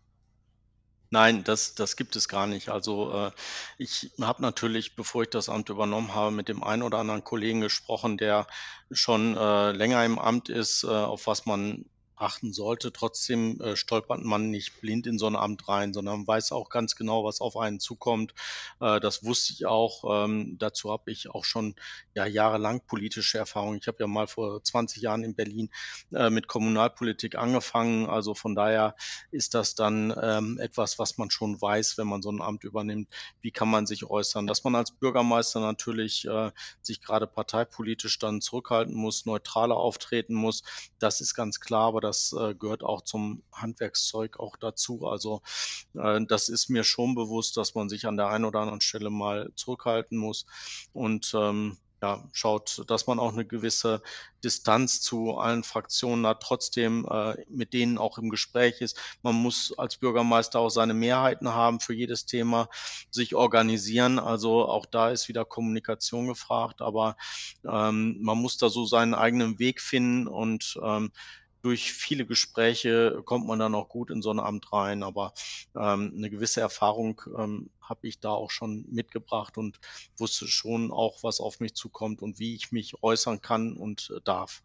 Nein, 1.11 1.45
das 1.45 1.75
das 1.77 1.97
gibt 1.97 2.17
es 2.17 2.29
gar 2.29 2.47
nicht. 2.49 2.69
Also, 2.69 3.13
äh, 3.13 3.31
ich 3.79 4.11
habe 4.21 4.43
natürlich, 4.43 4.97
bevor 4.97 5.23
ich 5.23 5.31
das 5.31 5.49
Amt 5.49 5.69
übernommen 5.69 6.15
habe, 6.15 6.33
mit 6.33 6.49
dem 6.49 6.65
einen 6.65 6.83
oder 6.83 6.99
anderen 6.99 7.23
Kollegen 7.23 7.61
gesprochen, 7.61 8.17
der 8.19 8.47
schon, 8.91 9.37
äh, 9.37 9.71
länger 9.73 10.05
im 10.05 10.19
Amt 10.19 10.49
ist, 10.49 10.83
äh, 10.85 10.89
auf 10.89 11.27
was 11.29 11.47
man 11.47 11.85
achten 12.17 12.53
sollte. 12.53 12.93
Trotzdem, 12.93 13.61
äh, 13.61 13.77
stolpert 13.77 14.23
man 14.25 14.51
nicht 14.51 14.81
blind 14.81 15.07
in 15.07 15.19
so 15.19 15.27
'n 15.27 15.37
Amt 15.37 15.69
rein, 15.69 15.93
sondern 15.95 16.27
weiß 16.27 16.53
auch 16.53 16.69
ganz 16.71 16.97
genau, 16.97 17.25
was 17.25 17.41
auf 17.41 17.57
einen 17.57 17.81
zukommt. 17.81 18.33
Äh, 18.81 19.01
das 19.01 19.25
wusste 19.25 19.53
ich 19.53 19.67
auch. 19.67 20.05
Ähm, 20.25 20.57
dazu 20.59 20.91
habe 20.91 21.11
ich 21.13 21.29
auch 21.31 21.45
schon, 21.45 21.75
ja, 22.15 22.27
jahrelang 22.27 22.81
politische 22.87 23.39
Erfahrung. 23.39 23.77
Ich 23.77 23.87
habe 23.89 23.99
ja 24.01 24.07
mal 24.07 24.27
vor 24.27 24.63
20 24.65 25.03
Jahren 25.03 25.25
in 25.25 25.35
Berlin, 25.35 25.71
äh, 26.13 26.31
mit 26.31 26.49
Kommunalpolitik 26.49 27.37
angefangen. 27.37 28.07
Also, 28.09 28.35
von 28.35 28.55
daher 28.55 28.95
ist 29.31 29.55
das 29.55 29.75
dann, 29.75 30.15
ähm, 30.23 30.59
etwas, 30.61 30.99
was 30.99 31.19
man 31.19 31.31
schon 31.31 31.61
weiß, 31.61 31.99
wenn 31.99 32.07
man 32.09 32.23
so 32.23 32.31
'n 32.31 32.41
Amt 32.43 32.65
übernimmt. 32.65 33.09
Wie 33.43 33.51
kann 33.53 33.69
man 33.71 33.87
sich 33.87 34.05
äußern? 34.05 34.47
Dass 34.47 34.65
man 34.65 34.75
als 34.75 34.93
Bürgermeister 34.93 35.61
natürlich, 35.61 36.25
äh, 36.27 36.51
sich 36.83 37.01
grade 37.03 37.27
parteipolitisch 37.27 38.19
dann 38.19 38.41
zurückhalten 38.41 38.95
muss, 38.95 39.27
neutraler 39.27 39.77
auftreten 39.77 40.35
muss, 40.35 40.63
das 40.99 41.21
ist 41.21 41.35
ganz 41.35 41.61
klar, 41.61 41.89
aber 41.89 42.01
das, 42.07 42.33
äh, 42.39 42.55
gehört 42.55 42.83
auch 42.85 43.03
zum 43.03 43.43
Handwerkszeug 43.53 44.39
auch 44.41 44.57
dazu. 44.57 45.07
Also, 45.07 45.43
äh, 45.95 46.21
das 46.29 46.49
ist 46.49 46.69
mir 46.71 46.85
schon 46.85 47.15
bewusst, 47.15 47.57
dass 47.57 47.75
man 47.75 47.89
sich 47.89 48.07
an 48.07 48.17
der 48.17 48.29
einen 48.29 48.45
oder 48.47 48.61
anderen 48.61 48.81
Stelle 48.83 49.11
mal 49.11 49.51
zurückhalten 49.57 50.19
muss 50.19 50.47
und, 50.93 51.33
ähm, 51.35 51.79
ja, 52.03 52.29
schaut, 52.33 52.85
dass 52.89 53.07
man 53.07 53.19
auch 53.19 53.33
'ne 53.33 53.47
gewisse 53.47 54.03
Distanz 54.45 55.01
zu 55.01 55.39
allen 55.39 55.65
Fraktionen 55.65 56.27
hat, 56.27 56.43
trotzdem, 56.43 57.07
äh, 57.11 57.37
mit 57.49 57.73
denen 57.73 57.97
auch 57.99 58.19
im 58.19 58.29
Gespräch 58.31 58.83
ist. 58.83 58.99
Man 59.23 59.35
muss 59.37 59.73
als 59.79 59.97
Bürgermeister 59.97 60.61
auch 60.61 60.69
seine 60.71 60.93
Mehrheiten 60.95 61.49
haben 61.55 61.81
für 61.81 61.95
jedes 61.95 62.27
Thema, 62.27 62.69
sich 63.11 63.35
organisieren. 63.35 64.19
Also, 64.19 64.67
auch 64.69 64.87
da 64.87 65.11
ist 65.11 65.29
wieder 65.29 65.47
Kommunikation 65.47 66.29
gefragt, 66.29 66.83
aber, 66.83 67.17
ähm, 67.67 68.19
man 68.23 68.39
muss 68.39 68.59
da 68.59 68.69
so 68.69 68.85
seinen 68.85 69.15
eigenen 69.15 69.59
Weg 69.59 69.81
finden 69.81 70.29
und, 70.29 70.79
ähm, 70.85 71.13
durch 71.67 71.93
viele 71.93 72.27
Gespräche 72.27 73.23
kommt 73.25 73.47
man 73.47 73.59
dann 73.59 73.75
auch 73.75 73.89
gut 73.91 74.11
in 74.11 74.23
so 74.23 74.31
'n 74.33 74.41
Amt 74.41 74.73
rein. 74.73 75.03
Aber, 75.03 75.35
ähm, 75.77 76.13
'ne 76.15 76.31
gewisse 76.31 76.61
Erfahrung, 76.63 77.21
ähm, 77.39 77.71
habe 77.81 78.09
ich 78.09 78.21
da 78.21 78.31
auch 78.31 78.51
schon 78.53 78.87
mitgebracht 78.91 79.59
und 79.59 79.79
wusste 80.19 80.47
schon 80.49 80.93
auch, 80.93 81.23
was 81.25 81.41
auf 81.41 81.61
mich 81.61 81.75
zukommt 81.75 82.23
und 82.23 82.39
wie 82.41 82.55
ich 82.57 82.73
mich 82.73 83.03
äußern 83.03 83.41
kann 83.43 83.77
und, 83.77 84.13
äh, 84.17 84.21
darf. 84.25 84.63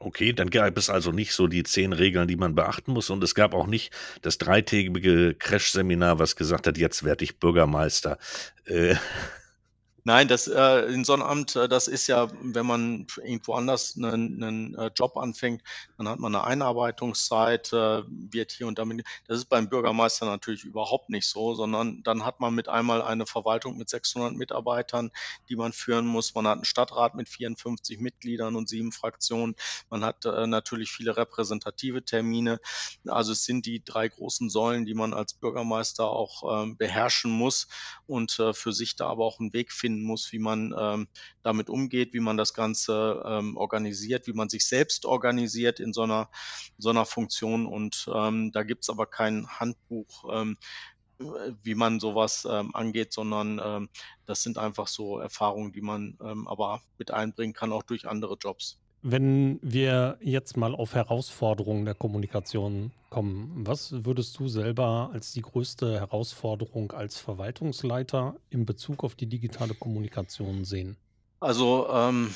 Okay, 0.00 0.32
dann 0.32 0.50
gab 0.50 0.76
es 0.78 0.90
also 0.90 1.12
nicht 1.12 1.32
so 1.32 1.46
die 1.46 1.62
10 1.62 1.92
Regeln, 1.92 2.26
die 2.26 2.34
man 2.36 2.54
beachten 2.56 2.92
muss 2.92 3.08
und 3.10 3.22
es 3.22 3.34
gab 3.36 3.54
auch 3.54 3.66
nicht 3.68 3.92
das 4.22 4.36
dreitägige 4.36 5.34
Crashseminar, 5.38 6.18
was 6.18 6.34
gesagt 6.34 6.66
hat: 6.66 6.76
„Jetzt 6.76 7.04
werde 7.04 7.22
ich 7.24 7.38
Bürgermeister.“ 7.38 8.18
Äh 8.64 8.96
Nein, 10.06 10.26
das, 10.26 10.48
äh 10.48 10.80
in 10.92 11.04
so 11.04 11.14
'n 11.14 11.22
Amt, 11.22 11.54
äh, 11.54 11.68
das 11.68 11.86
ist 11.86 12.08
ja, 12.08 12.28
wenn 12.40 12.66
man 12.66 13.06
irgendwo 13.22 13.52
anders 13.54 13.94
'nen 13.94 14.36
'nen, 14.36 14.74
äh, 14.74 14.90
Job 14.96 15.16
anfängt, 15.16 15.62
dann 15.96 16.08
hat 16.08 16.18
man 16.18 16.32
'ne 16.32 16.42
Einarbeitungszeit, 16.42 17.72
äh, 17.72 18.02
wird 18.08 18.50
hier 18.50 18.66
und 18.66 18.80
da 18.80 18.84
mit 18.84 19.04
das 19.28 19.38
ist 19.38 19.44
beim 19.48 19.68
Bürgermeister 19.68 20.26
natürlich 20.26 20.64
überhaupt 20.64 21.08
nicht 21.08 21.28
so, 21.28 21.54
sondern 21.54 22.02
dann 22.02 22.24
hat 22.24 22.40
man 22.40 22.52
mit 22.52 22.68
einmal 22.68 23.00
eine 23.00 23.26
Verwaltung 23.26 23.76
mit 23.78 23.88
600 23.88 24.34
Mitarbeitern, 24.34 25.10
die 25.48 25.54
man 25.54 25.72
führen 25.72 26.06
muss. 26.06 26.34
Man 26.34 26.48
hat 26.48 26.58
'n 26.58 26.64
Stadtrat 26.64 27.14
mit 27.14 27.28
54 27.28 28.00
Mitgliedern 28.00 28.56
und 28.56 28.68
7 28.68 28.90
Fraktionen. 28.90 29.54
Man 29.88 30.04
hat, 30.04 30.24
äh, 30.24 30.48
natürlich 30.48 30.90
viele 30.90 31.16
repräsentative 31.16 32.04
Termine. 32.04 32.58
Also, 33.06 33.30
es 33.30 33.44
sind 33.44 33.66
die 33.66 33.84
3 33.84 34.08
großen 34.08 34.50
Säulen, 34.50 34.84
die 34.84 34.94
man 34.94 35.14
als 35.14 35.34
Bürgermeister 35.34 36.08
auch, 36.10 36.64
ähm, 36.64 36.76
beherrschen 36.76 37.30
muss 37.30 37.68
und, 38.06 38.36
äh, 38.40 38.52
für 38.52 38.72
sich 38.72 38.96
da 38.96 39.06
aber 39.06 39.24
auch 39.24 39.38
'n 39.38 39.52
Weg 39.52 39.70
finden 39.72 39.91
muss, 40.00 40.30
wie 40.32 40.38
man, 40.38 40.74
ähm, 40.78 41.08
damit 41.42 41.68
umgeht, 41.68 42.14
wie 42.14 42.20
man 42.20 42.36
das 42.36 42.54
Ganze, 42.54 43.22
ähm, 43.26 43.56
organisiert, 43.56 44.26
wie 44.26 44.32
man 44.32 44.48
sich 44.48 44.64
selbst 44.66 45.04
organisiert 45.04 45.80
in 45.80 45.92
so 45.92 46.06
'ner 46.06 46.30
so 46.78 46.92
'ner 46.92 47.04
Funktion. 47.06 47.66
Und, 47.66 48.06
ähm, 48.14 48.50
da 48.52 48.62
gibt's 48.62 48.88
aber 48.90 49.06
kein 49.06 49.46
Handbuch, 49.48 50.24
ähm, 50.32 50.56
äh, 51.20 51.52
wie 51.62 51.74
man 51.76 52.00
so 52.00 52.14
was, 52.16 52.46
ähm, 52.50 52.74
angeht, 52.74 53.12
sondern, 53.14 53.60
ähm, 53.64 53.90
das 54.26 54.42
sind 54.42 54.58
einfach 54.58 54.88
so 54.88 55.18
Erfahrungen, 55.20 55.72
die 55.72 55.82
man, 55.82 56.18
ähm, 56.22 56.48
aber 56.48 56.82
mit 56.98 57.10
einbringen 57.12 57.54
kann, 57.54 57.72
auch 57.72 57.84
durch 57.84 58.08
andere 58.08 58.36
Jobs. 58.40 58.81
Wenn 59.04 59.58
wir 59.62 60.16
jetzt 60.20 60.56
mal 60.56 60.76
auf 60.76 60.94
Herausforderungen 60.94 61.84
der 61.84 61.96
Kommunikation 61.96 62.92
kommen, 63.10 63.66
was 63.66 64.04
würdest 64.04 64.38
du 64.38 64.46
selber 64.46 65.10
als 65.12 65.32
die 65.32 65.42
größte 65.42 65.98
Herausforderung 65.98 66.92
als 66.92 67.18
Verwaltungsleiter 67.18 68.36
in 68.48 68.64
Bezug 68.64 69.02
auf 69.02 69.16
die 69.16 69.26
digitale 69.26 69.74
Kommunikation 69.74 70.64
sehen? 70.64 70.96
Also, 71.42 71.88
ähm, 71.90 72.32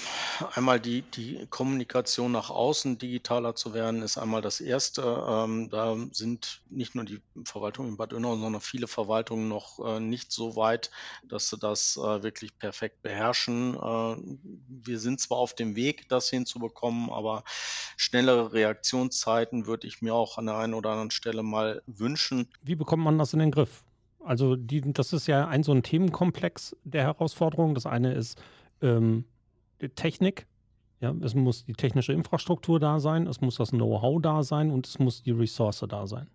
einmal 0.56 0.80
die 0.80 1.02
die 1.02 1.46
Kommunikation 1.48 2.32
nach 2.32 2.50
außen 2.50 2.98
digitaler 2.98 3.54
zu 3.54 3.72
werden, 3.72 4.02
ist 4.02 4.18
einmal 4.18 4.42
das 4.42 4.60
1. 4.60 5.28
Ähm, 5.28 5.68
da 5.70 5.96
sind 6.10 6.62
nicht 6.70 6.96
nur 6.96 7.04
die 7.04 7.20
Verwaltung 7.44 7.86
in 7.86 7.96
Bad 7.96 8.12
Oeynhausen, 8.12 8.42
sondern 8.42 8.60
viele 8.60 8.88
Verwaltungen 8.88 9.46
noch, 9.48 9.78
äh, 9.78 10.00
nicht 10.00 10.32
so 10.32 10.56
weit, 10.56 10.90
dass 11.22 11.48
sie 11.50 11.56
das, 11.56 11.96
äh, 11.96 12.24
wirklich 12.24 12.58
perfekt 12.58 13.00
beherrschen. 13.02 13.76
Äh, 13.76 14.16
wir 14.66 14.98
sind 14.98 15.20
zwar 15.20 15.38
auf 15.38 15.54
dem 15.54 15.76
Weg, 15.76 16.08
das 16.08 16.28
hinzubekommen, 16.28 17.08
aber 17.10 17.44
schnellere 17.96 18.52
Reaktionszeiten 18.54 19.66
würde 19.66 19.86
ich 19.86 20.02
mir 20.02 20.14
auch 20.14 20.36
an 20.36 20.46
der 20.46 20.56
einen 20.56 20.74
oder 20.74 20.90
anderen 20.90 21.12
Stelle 21.12 21.44
mal 21.44 21.80
wünschen. 21.86 22.48
Wie 22.60 22.74
bekommt 22.74 23.04
man 23.04 23.18
das 23.18 23.32
in 23.32 23.38
den 23.38 23.52
Griff? 23.52 23.84
Also, 24.24 24.56
die 24.56 24.80
das 24.92 25.12
ist 25.12 25.28
ja 25.28 25.46
ein 25.46 25.62
so 25.62 25.70
'n 25.70 25.84
Themenkomplex 25.84 26.74
der 26.82 27.04
Herausforderung. 27.04 27.76
Das 27.76 27.86
eine 27.86 28.12
ist, 28.12 28.36
ähm, 28.82 29.24
äh, 29.78 29.88
Technik. 29.88 30.46
Ja, 31.00 31.14
es 31.20 31.34
muss 31.34 31.66
die 31.66 31.74
technische 31.74 32.14
Infrastruktur 32.14 32.80
da 32.80 33.00
sein, 33.00 33.26
es 33.26 33.42
muss 33.42 33.56
das 33.56 33.70
Know-how 33.70 34.20
da 34.22 34.42
sein 34.42 34.70
und 34.70 34.86
es 34.86 34.98
muss 34.98 35.22
die 35.22 35.32
Ressource 35.32 35.84
da 35.86 36.06
sein. 36.06 36.28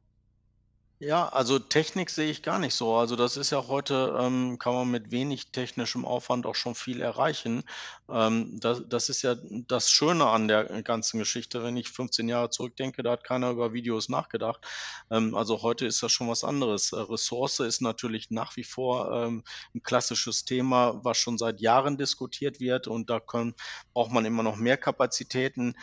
Ja, 1.03 1.27
also 1.29 1.57
Technik 1.57 2.11
sehe 2.11 2.29
ich 2.29 2.43
gar 2.43 2.59
nicht 2.59 2.75
so. 2.75 2.93
Also, 2.93 3.15
das 3.15 3.35
ist 3.35 3.49
ja 3.49 3.65
heute 3.67 4.15
ähm, 4.21 4.59
kann 4.59 4.75
man 4.75 4.91
mit 4.91 5.09
wenig 5.09 5.51
technischem 5.51 6.05
Aufwand 6.05 6.45
auch 6.45 6.53
schon 6.53 6.75
viel 6.75 7.01
erreichen. 7.01 7.63
Ähm, 8.07 8.59
da 8.59 8.75
das 8.79 9.09
ist 9.09 9.23
ja 9.23 9.35
das 9.67 9.89
Schöne 9.89 10.27
an 10.27 10.47
der, 10.47 10.83
ganzen 10.83 11.17
Geschichte. 11.17 11.63
Wenn 11.63 11.75
ich 11.75 11.89
15 11.89 12.29
Jahre 12.29 12.51
zurückdenke, 12.51 13.01
da 13.01 13.13
hat 13.13 13.23
keiner 13.23 13.49
über 13.49 13.73
Videos 13.73 14.09
nachgedacht. 14.09 14.63
Ähm, 15.09 15.33
also, 15.33 15.63
heute 15.63 15.87
ist 15.87 16.03
das 16.03 16.11
schon 16.11 16.27
was 16.29 16.43
anderes. 16.43 16.91
Äh, 16.91 16.97
Ressource 16.99 17.61
ist 17.61 17.81
natürlich 17.81 18.29
nach 18.29 18.55
wie 18.55 18.63
vor, 18.63 19.11
ähm, 19.11 19.43
'n 19.73 19.81
klassisches 19.81 20.45
Thema, 20.45 20.99
was 21.03 21.17
schon 21.17 21.39
seit 21.39 21.61
Jahren 21.61 21.97
diskutiert 21.97 22.59
wird 22.59 22.85
und 22.87 23.09
da 23.09 23.19
können 23.19 23.55
braucht 23.95 24.11
man 24.11 24.25
immer 24.25 24.43
noch 24.43 24.55
mehr 24.55 24.77
Kapazitäten. 24.77 25.73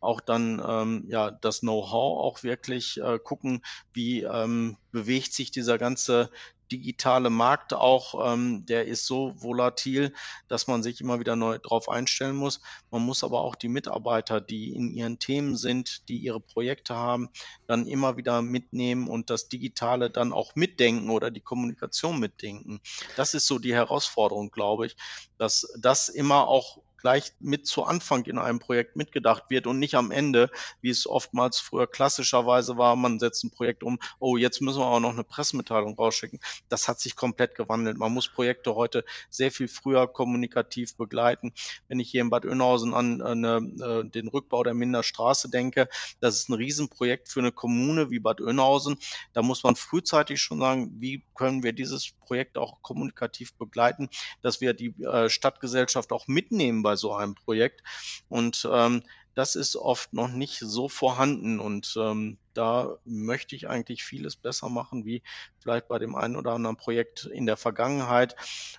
Auch 0.00 0.20
dann, 0.20 0.62
ähm, 0.66 1.04
ja, 1.08 1.30
das 1.30 1.60
Know-how 1.60 2.18
auch 2.24 2.42
wirklich, 2.42 3.00
äh, 3.00 3.18
gucken, 3.18 3.62
wie, 3.92 4.22
ähm, 4.22 4.76
bewegt 4.92 5.32
sich 5.32 5.50
dieser 5.50 5.78
ganze 5.78 6.30
digitale 6.70 7.30
Markt 7.30 7.74
auch. 7.74 8.32
Ähm, 8.32 8.64
der 8.66 8.86
ist 8.86 9.06
so 9.06 9.32
volatil, 9.36 10.12
dass 10.48 10.66
man 10.66 10.82
sich 10.82 11.00
immer 11.00 11.20
wieder 11.20 11.36
neu 11.36 11.58
drauf 11.58 11.88
einstellen 11.88 12.36
muss. 12.36 12.60
Man 12.90 13.02
muss 13.02 13.24
aber 13.24 13.40
auch 13.40 13.54
die 13.54 13.68
Mitarbeiter, 13.68 14.40
die 14.40 14.74
in 14.74 14.90
ihren 14.90 15.18
Themen 15.18 15.56
sind, 15.56 16.08
die 16.08 16.18
ihre 16.18 16.40
Projekte 16.40 16.94
haben, 16.94 17.30
dann 17.66 17.86
immer 17.86 18.16
wieder 18.16 18.42
mitnehmen 18.42 19.08
und 19.08 19.30
das 19.30 19.48
Digitale 19.48 20.10
dann 20.10 20.32
auch 20.32 20.54
mitdenken 20.54 21.10
oder 21.10 21.30
die 21.30 21.40
Kommunikation 21.40 22.18
mitdenken. 22.18 22.80
Das 23.16 23.34
ist 23.34 23.46
so 23.46 23.58
die 23.58 23.74
Herausforderung, 23.74 24.50
glaube 24.50 24.86
ich, 24.86 24.96
dass 25.38 25.72
das 25.78 26.08
immer 26.08 26.48
auch 26.48 26.78
gleich 26.98 27.32
mit 27.40 27.66
zu 27.66 27.84
Anfang 27.84 28.24
in 28.26 28.38
einem 28.38 28.58
Projekt 28.58 28.96
mitgedacht 28.96 29.44
wird 29.48 29.66
und 29.66 29.78
nicht 29.78 29.94
am 29.94 30.10
Ende, 30.10 30.50
wie 30.82 30.90
es 30.90 31.06
oftmals 31.06 31.58
früher 31.60 31.86
klassischerweise 31.86 32.76
war. 32.76 32.96
Man 32.96 33.18
setzt 33.20 33.44
'n 33.44 33.50
Projekt 33.50 33.82
um: 33.82 33.98
„Oh, 34.20 34.36
jetzt 34.36 34.60
müssen 34.60 34.80
wir 34.80 34.86
auch 34.86 35.00
noch 35.00 35.14
'ne 35.14 35.24
Pressemitteilung 35.24 35.94
rausschicken.“ 35.96 36.40
Das 36.68 36.88
hat 36.88 37.00
sich 37.00 37.16
komplett 37.16 37.54
gewandelt. 37.54 37.96
Man 37.98 38.12
muss 38.12 38.28
Projekte 38.28 38.74
heute 38.74 39.04
sehr 39.30 39.50
viel 39.52 39.68
früher 39.68 40.06
kommunikativ 40.08 40.96
begleiten. 40.96 41.52
Wenn 41.88 42.00
ich 42.00 42.10
hier 42.10 42.20
in 42.22 42.30
Bad 42.30 42.44
Oeynhausen 42.44 42.94
an, 42.94 43.20
äh, 43.20 43.34
'ne 43.34 44.02
äh, 44.06 44.10
den 44.10 44.28
Rückbau 44.28 44.62
der 44.64 44.74
Mindener 44.74 45.02
Straße 45.02 45.48
denke, 45.50 45.88
das 46.20 46.36
ist 46.36 46.48
'n 46.50 46.54
Riesenprojekt 46.54 47.28
für 47.28 47.40
'ne 47.42 47.52
Kommune 47.52 48.10
wie 48.10 48.18
Bad 48.20 48.40
Oeynhausen. 48.40 48.96
Da 49.32 49.42
muss 49.42 49.62
man 49.62 49.76
frühzeitig 49.76 50.40
schon 50.42 50.60
sagen: 50.60 50.90
„Wie 51.00 51.24
können 51.34 51.62
wir 51.62 51.72
dieses 51.72 52.12
Projekt 52.20 52.58
auch 52.58 52.82
kommunikativ 52.82 53.54
begleiten, 53.56 54.08
dass 54.42 54.60
wir 54.60 54.74
die, 54.74 54.94
äh, 55.04 55.28
Stadtgesellschaft 55.30 56.12
auch 56.12 56.26
mitnehmen 56.28 56.84
bei 56.88 56.96
so 56.96 57.14
einem 57.14 57.34
Projekt?“ 57.34 57.82
Und, 58.28 58.66
ähm, 58.70 59.02
das 59.34 59.54
ist 59.54 59.76
oft 59.76 60.12
noch 60.12 60.28
nicht 60.28 60.58
so 60.58 60.88
vorhanden 60.88 61.60
und, 61.60 61.94
ähm, 61.96 62.38
da 62.54 62.96
möchte 63.04 63.54
ich 63.54 63.68
eigentlich 63.68 64.02
vieles 64.02 64.34
besser 64.36 64.68
machen 64.68 65.04
wie 65.04 65.22
vielleicht 65.60 65.86
bei 65.88 66.00
dem 66.00 66.16
einen 66.16 66.34
oder 66.36 66.52
anderen 66.52 66.76
Projekt 66.76 67.26
in 67.26 67.46
der 67.46 67.56
Vergangenheit, 67.56 68.34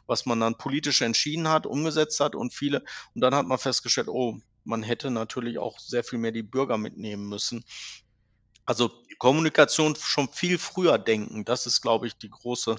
was 0.06 0.26
man 0.26 0.40
dann 0.42 0.58
politisch 0.58 1.02
entschieden 1.02 1.48
hat, 1.48 1.66
umgesetzt 1.66 2.20
hat 2.20 2.36
und 2.36 2.54
viele 2.54 2.84
und 3.16 3.22
dann 3.22 3.36
hat 3.36 3.46
man 3.48 3.58
festgestellt: 3.58 4.10
„Oh, 4.10 4.38
man 4.66 4.84
hätte 4.84 5.12
natürlich 5.12 5.60
auch 5.60 5.80
sehr 5.80 6.04
viel 6.04 6.20
mehr 6.20 6.32
die 6.34 6.44
Bürger 6.44 6.78
mitnehmen 6.78 7.30
müssen.“ 7.30 7.64
Also, 8.66 8.92
Kommunikation 9.18 9.96
schon 9.98 10.30
viel 10.32 10.58
früher 10.58 10.98
denken, 10.98 11.44
das 11.44 11.66
ist, 11.66 11.82
glaube 11.82 12.08
ich, 12.08 12.18
die 12.18 12.30
große 12.30 12.78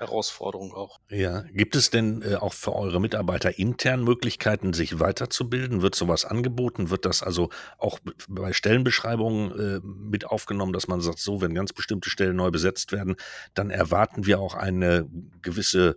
Herausforderung 0.00 0.74
auch. 0.74 0.98
Ja. 1.10 1.42
Gibt 1.52 1.74
es 1.74 1.90
denn, 1.90 2.22
äh, 2.22 2.36
auch 2.36 2.52
für 2.52 2.72
eure 2.74 3.00
Mitarbeiter 3.00 3.58
intern 3.58 4.04
Möglichkeiten, 4.04 4.72
sich 4.72 5.00
weiterzubilden? 5.00 5.82
Wird 5.82 5.96
so 5.96 6.06
was 6.06 6.24
angeboten? 6.24 6.88
Wird 6.90 7.04
das 7.04 7.22
also 7.24 7.50
auch 7.78 7.98
bei 8.28 8.52
Stellenbeschreibungen, 8.52 9.58
äh, 9.58 9.80
mit 9.84 10.24
aufgenommen, 10.26 10.72
dass 10.72 10.86
man 10.86 11.00
sagt: 11.00 11.18
„So, 11.18 11.40
wenn 11.40 11.52
ganz 11.52 11.72
bestimmte 11.72 12.08
Stellen 12.10 12.36
neu 12.36 12.50
besetzt 12.52 12.92
werden, 12.92 13.16
dann 13.54 13.70
erwarten 13.70 14.24
wir 14.24 14.38
auch 14.38 14.54
eine 14.54 15.08
gewisse 15.42 15.96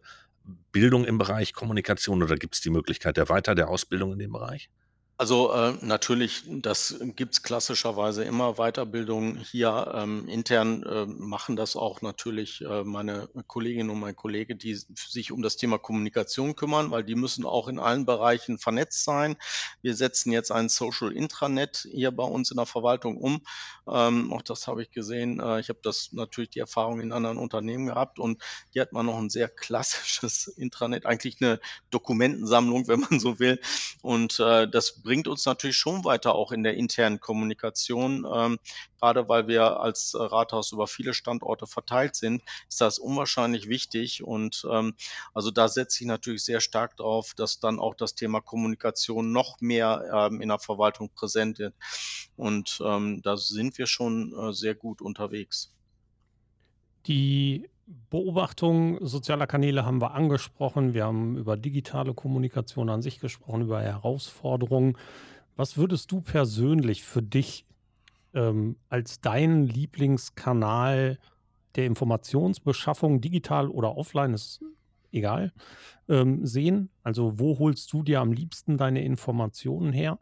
Bildung 0.71 1.05
im 1.05 1.19
Bereich 1.19 1.53
Kommunikation“, 1.53 2.23
oder 2.23 2.35
gibt's 2.35 2.61
die 2.61 2.71
Möglichkeit 2.71 3.17
der 3.17 3.29
Weiter 3.29 3.53
der 3.53 3.69
Ausbildung 3.69 4.13
in 4.13 4.19
dem 4.19 4.31
Bereich? 4.31 4.67
Also, 5.19 5.53
äh, 5.53 5.73
natürlich, 5.81 6.43
das 6.47 6.95
gibt's 7.15 7.43
klassischerweise 7.43 8.23
immer 8.23 8.55
Weiterbildung 8.55 9.37
hier, 9.37 9.91
ähm, 9.95 10.27
intern, 10.27 10.83
ähm, 10.89 11.17
machen 11.19 11.55
das 11.55 11.75
auch 11.75 12.01
natürlich, 12.01 12.61
äh, 12.61 12.83
meine 12.83 13.29
Kolleginnen 13.45 13.91
und 13.91 13.99
mein 13.99 14.15
Kollege, 14.15 14.55
die 14.55 14.73
sich 14.75 15.31
um 15.31 15.43
das 15.43 15.55
Thema 15.55 15.77
Kommunikation 15.77 16.55
kümmern, 16.55 16.89
weil 16.89 17.03
die 17.03 17.13
müssen 17.13 17.45
auch 17.45 17.67
in 17.67 17.77
allen 17.77 18.07
Bereichen 18.07 18.57
vernetzt 18.57 19.03
sein. 19.03 19.35
Wir 19.83 19.93
setzen 19.95 20.31
jetzt 20.31 20.51
ein 20.51 20.67
Social 20.67 21.11
Intranet 21.15 21.87
hier 21.91 22.11
bei 22.11 22.23
uns 22.23 22.49
in 22.49 22.57
der 22.57 22.65
Verwaltung 22.65 23.15
um. 23.17 23.41
Ähm, 23.87 24.33
auch 24.33 24.41
das 24.41 24.65
habe 24.67 24.81
ich 24.81 24.89
gesehen. 24.89 25.39
Äh, 25.39 25.59
ich 25.59 25.69
habe 25.69 25.79
das 25.83 26.09
natürlich 26.13 26.49
die 26.49 26.59
Erfahrung 26.59 26.99
in 27.01 27.11
anderen 27.11 27.37
Unternehmen 27.37 27.85
gehabt 27.85 28.17
und 28.17 28.41
hier 28.71 28.81
hat 28.81 28.93
man 28.93 29.05
noch 29.05 29.19
'n 29.19 29.29
sehr 29.29 29.47
klassisches 29.47 30.47
Intranet, 30.47 31.05
eigentlich 31.05 31.39
'ne 31.39 31.59
Dokumentensammlung, 31.91 32.87
wenn 32.87 33.01
man 33.01 33.19
so 33.19 33.37
will. 33.39 33.59
Und, 34.01 34.39
äh, 34.39 34.67
das 34.67 35.02
bringt 35.03 35.27
uns 35.27 35.45
natürlich 35.45 35.77
schon 35.77 36.03
weiter 36.05 36.35
auch 36.35 36.51
in 36.51 36.63
der 36.63 36.75
internen 36.75 37.19
Kommunikation. 37.19 38.25
Ähm, 38.33 38.59
grade 38.99 39.27
weil 39.29 39.47
wir 39.47 39.79
als, 39.81 40.13
äh, 40.13 40.17
Rathaus 40.21 40.71
über 40.71 40.87
viele 40.87 41.13
Standorte 41.13 41.67
verteilt 41.67 42.15
sind, 42.15 42.43
ist 42.69 42.81
das 42.81 42.99
unwahrscheinlich 42.99 43.67
wichtig 43.69 44.23
und, 44.23 44.65
ähm, 44.71 44.95
also, 45.33 45.51
da 45.51 45.67
setze 45.67 46.03
ich 46.03 46.07
natürlich 46.07 46.43
sehr 46.45 46.61
stark 46.61 46.97
drauf, 46.97 47.33
dass 47.35 47.59
dann 47.59 47.79
auch 47.79 47.95
das 47.95 48.15
Thema 48.15 48.41
Kommunikation 48.41 49.31
noch 49.31 49.59
mehr, 49.61 50.29
ähm, 50.31 50.41
in 50.41 50.49
der 50.49 50.59
Verwaltung 50.59 51.09
präsent 51.13 51.59
wird. 51.59 51.75
Und, 52.35 52.79
ähm, 52.85 53.21
da 53.23 53.37
sind 53.37 53.77
wir 53.77 53.87
schon, 53.87 54.33
äh, 54.37 54.53
sehr 54.53 54.75
gut 54.75 55.01
unterwegs. 55.01 55.73
Die 57.05 57.69
Beobachtung 57.85 59.05
sozialer 59.05 59.47
Kanäle 59.47 59.85
haben 59.85 60.01
wir 60.01 60.13
angesprochen. 60.13 60.93
Wir 60.93 61.05
haben 61.05 61.37
über 61.37 61.57
digitale 61.57 62.13
Kommunikation 62.13 62.89
an 62.89 63.01
sich 63.01 63.19
gesprochen, 63.19 63.63
über 63.63 63.81
Herausforderungen. 63.81 64.97
Was 65.55 65.77
würdest 65.77 66.11
du 66.11 66.21
persönlich 66.21 67.03
für 67.03 67.21
dich, 67.21 67.65
ähm, 68.33 68.77
als 68.89 69.19
deinen 69.19 69.63
Lieblingskanal 69.63 71.19
der 71.75 71.85
Informationsbeschaffung, 71.85 73.19
digital 73.19 73.67
oder 73.67 73.97
offline, 73.97 74.33
ist 74.33 74.63
egal, 75.11 75.51
ähm, 76.07 76.45
sehen? 76.45 76.89
Also, 77.03 77.37
wo 77.39 77.59
holst 77.59 77.91
du 77.91 78.01
dir 78.01 78.21
am 78.21 78.31
liebsten 78.31 78.77
deine 78.77 79.03
Informationen 79.03 79.91
her? 79.91 80.19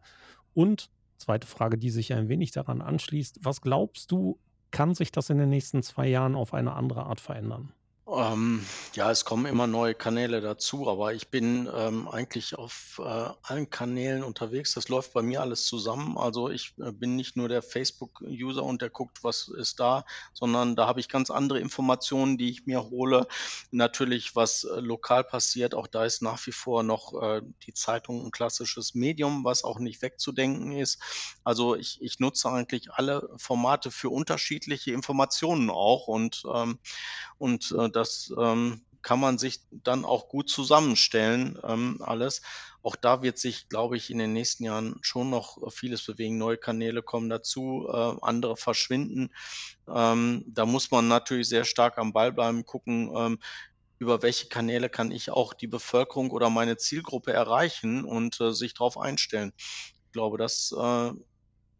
Und, 0.52 0.90
2. 1.18 1.40
Frage, 1.46 1.78
die 1.78 1.90
sich 1.90 2.12
ein 2.12 2.28
wenig 2.28 2.50
daran 2.50 2.82
anschließt: 2.82 3.38
Was 3.42 3.60
glaubst 3.60 4.10
du, 4.10 4.38
kann 4.72 4.94
sich 4.94 5.12
das 5.12 5.30
in 5.30 5.38
den 5.38 5.50
nächsten 5.50 5.82
2 5.82 6.08
Jahren 6.08 6.34
auf 6.34 6.54
eine 6.54 6.72
andere 6.72 7.04
Art 7.04 7.20
verändern? 7.20 7.72
Ähm, 8.14 8.66
ja, 8.94 9.10
es 9.10 9.24
kommen 9.24 9.46
immer 9.46 9.66
neue 9.66 9.94
Kanäle 9.94 10.42
dazu, 10.42 10.86
aber 10.88 11.14
ich 11.14 11.30
bin, 11.30 11.66
ähm, 11.72 12.08
eigentlich 12.08 12.58
auf, 12.58 13.00
äh, 13.02 13.04
allen 13.42 13.70
Kanälen 13.70 14.22
unterwegs. 14.22 14.74
Das 14.74 14.88
läuft 14.88 15.14
bei 15.14 15.22
mir 15.22 15.40
alles 15.40 15.64
zusammen. 15.64 16.18
Also, 16.18 16.50
ich, 16.50 16.74
äh, 16.78 16.92
bin 16.92 17.16
nicht 17.16 17.36
nur 17.36 17.48
der 17.48 17.62
Facebook-User 17.62 18.64
und 18.64 18.82
der 18.82 18.90
guckt, 18.90 19.24
was 19.24 19.48
ist 19.56 19.80
da, 19.80 20.04
sondern 20.34 20.76
da 20.76 20.86
habe 20.86 21.00
ich 21.00 21.08
ganz 21.08 21.30
andere 21.30 21.60
Informationen, 21.60 22.36
die 22.36 22.50
ich 22.50 22.66
mir 22.66 22.82
hole. 22.90 23.26
Natürlich, 23.70 24.36
was, 24.36 24.64
äh, 24.64 24.80
lokal 24.80 25.24
passiert, 25.24 25.74
auch 25.74 25.86
da 25.86 26.04
ist 26.04 26.20
nach 26.22 26.44
wie 26.46 26.52
vor 26.52 26.82
noch, 26.82 27.14
äh, 27.22 27.40
die 27.66 27.72
Zeitung 27.72 28.26
'n 28.26 28.30
klassisches 28.30 28.94
Medium, 28.94 29.44
was 29.44 29.64
auch 29.64 29.78
nicht 29.78 30.02
wegzudenken 30.02 30.72
ist. 30.72 31.00
Also, 31.44 31.76
ich 31.76 31.98
ich 32.02 32.18
nutze 32.18 32.50
eigentlich 32.50 32.90
alle 32.92 33.28
Formate 33.38 33.90
für 33.90 34.10
unterschiedliche 34.10 34.92
Informationen 34.92 35.70
auch 35.70 36.08
und, 36.08 36.42
ähm 36.52 36.78
und, 37.38 37.72
äh, 37.72 37.90
das, 38.02 38.32
ähm, 38.38 38.82
kann 39.02 39.18
man 39.18 39.36
sich 39.38 39.60
dann 39.70 40.04
auch 40.04 40.28
gut 40.28 40.48
zusammenstellen, 40.48 41.58
ähm, 41.64 41.98
alles. 42.02 42.40
Auch 42.82 42.94
da 42.96 43.22
wird 43.22 43.38
sich, 43.38 43.68
glaube 43.68 43.96
ich, 43.96 44.10
in 44.10 44.18
den 44.18 44.32
nächsten 44.32 44.64
Jahren 44.64 44.98
schon 45.02 45.28
noch, 45.30 45.58
vieles 45.72 46.04
bewegen. 46.06 46.38
Neue 46.38 46.56
Kanäle 46.58 47.02
kommen 47.02 47.28
dazu, 47.28 47.88
äh, 47.92 48.14
andere 48.22 48.56
verschwinden. 48.56 49.30
Ähm, 49.88 50.44
da 50.46 50.66
muss 50.66 50.90
man 50.90 51.08
natürlich 51.08 51.48
sehr 51.48 51.64
stark 51.64 51.98
am 51.98 52.12
Ball 52.12 52.32
bleiben, 52.32 52.64
gucken, 52.64 53.10
ähm, 53.16 53.38
über 53.98 54.22
welche 54.22 54.48
Kanäle 54.48 54.88
kann 54.88 55.10
ich 55.12 55.30
auch 55.30 55.54
die 55.54 55.68
Bevölkerung 55.68 56.30
oder 56.30 56.50
meine 56.50 56.76
Zielgruppe 56.76 57.32
erreichen 57.32 58.04
und, 58.04 58.40
äh, 58.40 58.52
sich 58.52 58.74
drauf 58.74 58.98
einstellen. 58.98 59.52
Ich 59.58 60.12
glaube, 60.12 60.38
das, 60.38 60.72
äh, 60.76 61.12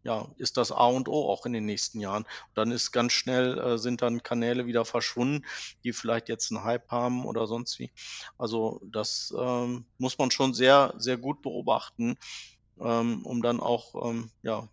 ja, 0.04 0.28
ist 0.38 0.56
das 0.56 0.72
A 0.72 0.86
und 0.86 1.08
O 1.08 1.28
auch 1.30 1.46
in 1.46 1.52
den 1.52 1.66
nächsten 1.66 2.00
Jahren. 2.00 2.24
Dann 2.54 2.72
ist 2.72 2.92
ganz 2.92 3.12
schnell 3.12 3.58
äh, 3.58 3.78
sind 3.78 4.02
dann 4.02 4.22
Kanäle 4.22 4.66
wieder 4.66 4.84
verschwunden, 4.84 5.44
die 5.84 5.92
vielleicht 5.92 6.28
jetzt 6.28 6.50
'n 6.52 6.64
Hype 6.64 6.90
haben 6.90 7.24
oder 7.26 7.46
sonst 7.46 7.78
wie. 7.78 7.92
Also, 8.38 8.80
das, 8.86 9.32
ähm, 9.38 9.86
muss 9.98 10.18
man 10.18 10.30
schon 10.30 10.54
sehr, 10.54 10.94
sehr 10.98 11.18
gut 11.18 11.42
beobachten, 11.42 12.16
ähm, 12.80 13.24
um 13.26 13.42
dann 13.42 13.60
auch, 13.60 14.10
ähm, 14.10 14.30
ja 14.42 14.68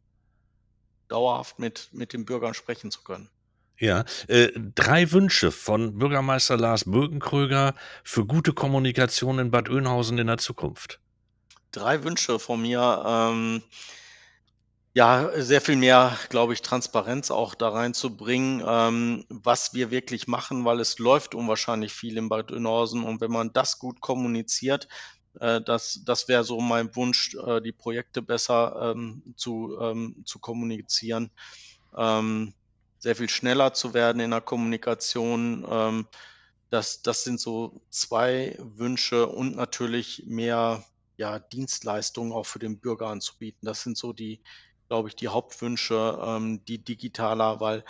dauerhaft 1.12 1.58
mit 1.60 1.90
mit 1.92 2.14
den 2.14 2.24
Bürgern 2.26 2.54
sprechen 2.54 2.92
zu 2.92 3.04
können. 3.04 3.30
Ja, 3.78 4.04
äh, 4.28 4.50
3 4.76 5.12
Wünsche 5.12 5.52
von 5.52 5.98
Bürgermeister 5.98 6.58
Lars 6.58 6.84
Birkenkröger 6.86 7.76
für 8.04 8.26
gute 8.26 8.52
Kommunikation 8.54 9.40
in 9.40 9.52
Bad 9.52 9.70
Oeynhausen 9.70 10.18
in 10.18 10.28
der 10.28 10.38
Zukunft. 10.38 11.00
3 11.72 12.04
Wünsche 12.04 12.40
von 12.40 12.62
mir, 12.62 13.04
ähm 13.06 13.64
ja, 14.94 15.32
sehr 15.42 15.62
viel 15.62 15.76
mehr, 15.76 16.18
glaube 16.30 16.54
ich, 16.54 16.62
Transparenz 16.62 17.30
auch 17.32 17.54
da 17.56 17.70
reinzubringen, 17.70 18.64
ähm, 18.68 19.26
was 19.30 19.74
wir 19.74 19.92
wirklich 19.92 20.28
machen, 20.28 20.66
weil 20.66 20.80
es 20.80 20.98
läuft 21.00 21.36
unwahrscheinlich 21.36 21.94
viel 21.94 22.18
in 22.18 22.28
Bad 22.30 22.52
Oeynhausen 22.52 23.04
und 23.04 23.22
wenn 23.22 23.32
man 23.32 23.54
das 23.54 23.78
gut 23.80 24.02
kommuniziert, 24.02 24.88
äh, 25.40 25.62
das 25.62 26.02
das 26.06 26.28
wäre 26.28 26.44
so 26.44 26.60
mein 26.60 26.96
Wunsch, 26.96 27.36
äh, 27.36 27.62
die 27.62 27.72
Projekte 27.72 28.22
besser, 28.24 28.94
ähm, 28.96 29.24
zu 29.38 29.78
ähm, 29.80 30.24
zu 30.26 30.40
kommunizieren, 30.40 31.32
ähm, 31.98 32.54
sehr 33.00 33.16
viel 33.16 33.30
schneller 33.30 33.74
zu 33.74 33.94
werden 33.94 34.20
in 34.22 34.32
der 34.32 34.42
Kommunikation. 34.42 35.66
Ähm, 35.70 36.08
das 36.70 37.02
das 37.02 37.24
sind 37.24 37.40
so 37.40 37.82
2 37.90 38.56
Wünsche 38.60 39.28
und 39.28 39.56
natürlich 39.56 40.24
mehr, 40.28 40.84
ja, 41.18 41.40
Dienstleistungen 41.40 42.32
auch 42.34 42.46
für 42.46 42.60
den 42.60 42.80
Bürger 42.80 43.08
anzubieten. 43.08 43.66
Das 43.66 43.82
sind 43.84 43.98
so 43.98 44.14
die, 44.14 44.42
glaube 44.90 45.10
ich, 45.10 45.16
die 45.16 45.30
Hauptwünsche, 45.30 46.20
ähm, 46.24 46.66
die 46.66 46.84
digitaler 46.84 47.62
weil 47.62 47.86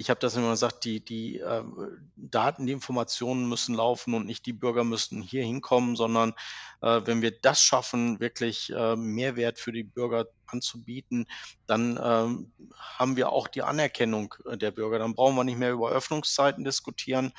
ich 0.00 0.08
habe 0.08 0.18
das 0.18 0.34
immer 0.34 0.52
gesagt, 0.52 0.84
die 0.84 1.04
die, 1.04 1.36
ähm, 1.36 2.10
Daten, 2.16 2.64
die 2.66 2.72
Informationen 2.72 3.46
müssen 3.46 3.74
laufen 3.74 4.14
und 4.14 4.24
nicht 4.24 4.46
die 4.46 4.54
Bürger 4.54 4.82
müssten 4.82 5.20
hier 5.20 5.44
hinkommen, 5.44 5.94
sondern, 5.94 6.32
äh, 6.80 7.02
wenn 7.04 7.20
wir 7.20 7.32
das 7.38 7.60
schaffen, 7.62 8.18
wirklich, 8.18 8.70
äh, 8.72 8.96
Mehrwert 8.96 9.58
für 9.58 9.72
die 9.72 9.82
Bürger 9.84 10.24
anzubieten, 10.46 11.26
dann, 11.66 12.00
ähm, 12.02 12.50
haben 12.78 13.16
wir 13.16 13.30
auch 13.30 13.46
die 13.46 13.62
Anerkennung, 13.62 14.34
äh, 14.46 14.56
der 14.56 14.70
Bürger. 14.70 14.98
Dann 14.98 15.14
brauchen 15.14 15.36
wir 15.36 15.44
nicht 15.44 15.58
mehr 15.58 15.72
über 15.72 15.90
Öffnungszeiten 15.90 16.64
diskutieren, 16.64 17.32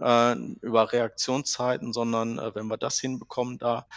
äh, 0.00 0.36
über 0.62 0.92
Reaktionszeiten, 0.92 1.92
sondern, 1.92 2.38
äh, 2.38 2.54
wenn 2.54 2.68
wir 2.68 2.76
das 2.76 3.00
hinbekommen, 3.00 3.58
da 3.58 3.88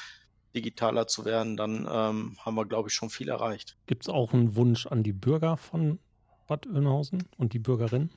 digitaler 0.58 1.08
zu 1.08 1.26
werden, 1.26 1.58
dann, 1.58 1.88
ähm, 1.90 2.38
haben 2.40 2.56
wir, 2.56 2.66
glaube 2.66 2.90
ich, 2.90 2.96
schon 2.96 3.10
viel 3.12 3.30
erreicht. 3.30 3.78
Gibt's 3.88 4.08
auch 4.10 4.34
'n 4.34 4.56
Wunsch 4.56 4.86
an 4.86 5.02
die 5.02 5.14
Bürger 5.14 5.56
von 5.58 6.00
Bad 6.46 6.68
Oeynhausen 6.68 7.30
und 7.38 7.54
die 7.54 7.60
Bürgerinnen? 7.60 8.12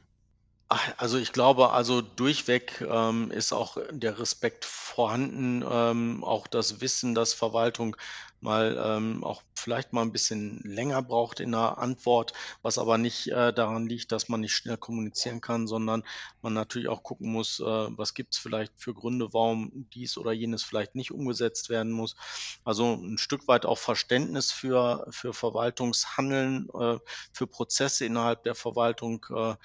Also, 0.99 1.19
ich 1.19 1.33
glaube 1.33 1.71
also, 1.71 2.01
durchweg, 2.01 2.81
ähm, 2.89 3.33
ist 3.33 3.53
auch 3.53 3.77
der 3.91 4.21
Respekt 4.21 4.65
vorhanden, 4.65 5.65
ähm, 5.69 6.23
auch 6.23 6.47
das 6.47 6.81
Wissen, 6.81 7.15
dass 7.17 7.35
Verwaltung 7.35 7.97
mal, 8.43 8.77
ähm, 8.85 9.25
auch 9.25 9.43
vielleicht 9.55 9.93
mal 9.93 10.03
'n 10.03 10.13
bisschen 10.13 10.61
länger 10.65 11.03
braucht 11.03 11.41
in 11.41 11.53
der 11.53 11.79
Antwort, 11.79 12.33
was 12.63 12.79
aber 12.79 12.99
nicht, 12.99 13.29
äh, 13.29 13.53
daran 13.53 13.87
liegt, 13.87 14.13
dass 14.13 14.29
man 14.29 14.41
nicht 14.41 14.55
schnell 14.55 14.77
kommunizieren 14.79 15.41
kann, 15.41 15.67
sondern 15.67 16.03
man 16.43 16.55
natürlich 16.55 16.89
auch 16.89 17.03
gucken 17.03 17.31
muss, 17.33 17.61
äh, 17.61 17.65
was 17.65 18.15
gibt's 18.15 18.39
vielleicht 18.39 18.73
für 18.79 18.95
Gründe, 18.95 19.29
warum 19.33 19.71
dies 19.95 20.17
oder 20.19 20.33
jenes 20.33 20.63
vielleicht 20.63 20.95
nicht 20.95 21.11
umgesetzt 21.13 21.69
werden 21.71 21.93
muss. 21.93 22.17
Also, 22.65 22.95
'n 22.95 23.19
Stück 23.19 23.49
weit 23.49 23.67
auch 23.67 23.79
Verständnis 23.79 24.53
für 24.53 25.07
für 25.11 25.33
Verwaltungshandeln, 25.35 26.69
äh, 26.79 26.99
für 27.33 27.47
Prozesse 27.47 28.05
innerhalb 28.07 28.43
der 28.45 28.55
Verwaltung. 28.55 29.27
Äh, 29.35 29.57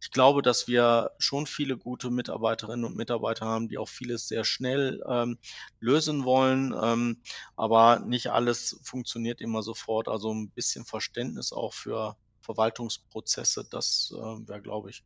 ich 0.00 0.10
glaube, 0.10 0.42
dass 0.42 0.68
wir 0.68 1.10
schon 1.18 1.46
viele 1.46 1.76
gute 1.78 2.10
Mitarbeiterinnen 2.10 2.84
und 2.84 2.96
Mitarbeiter 2.96 3.46
haben, 3.46 3.68
die 3.68 3.78
auch 3.78 3.88
vieles 3.88 4.28
sehr 4.28 4.44
schnell, 4.44 5.02
ähm, 5.08 5.38
lösen 5.80 6.24
wollen, 6.24 6.74
ähm, 6.82 7.22
aber 7.56 8.00
nicht 8.00 8.23
alles 8.32 8.78
funktioniert 8.84 9.40
immer 9.40 9.62
sofort. 9.62 10.08
Also, 10.08 10.30
'n 10.32 10.50
bisschen 10.52 10.84
Verständnis 10.84 11.52
auch 11.52 11.74
für 11.74 12.16
Verwaltungsprozesse. 12.42 13.66
Das 13.70 14.12
äh, 14.14 14.18
wäre, 14.48 14.62
glaube 14.62 14.90
ich, 14.90 15.04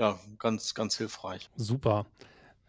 ja, 0.00 0.20
ganz, 0.38 0.74
ganz 0.74 0.96
hilfreich. 0.98 1.50
Super. 1.56 2.06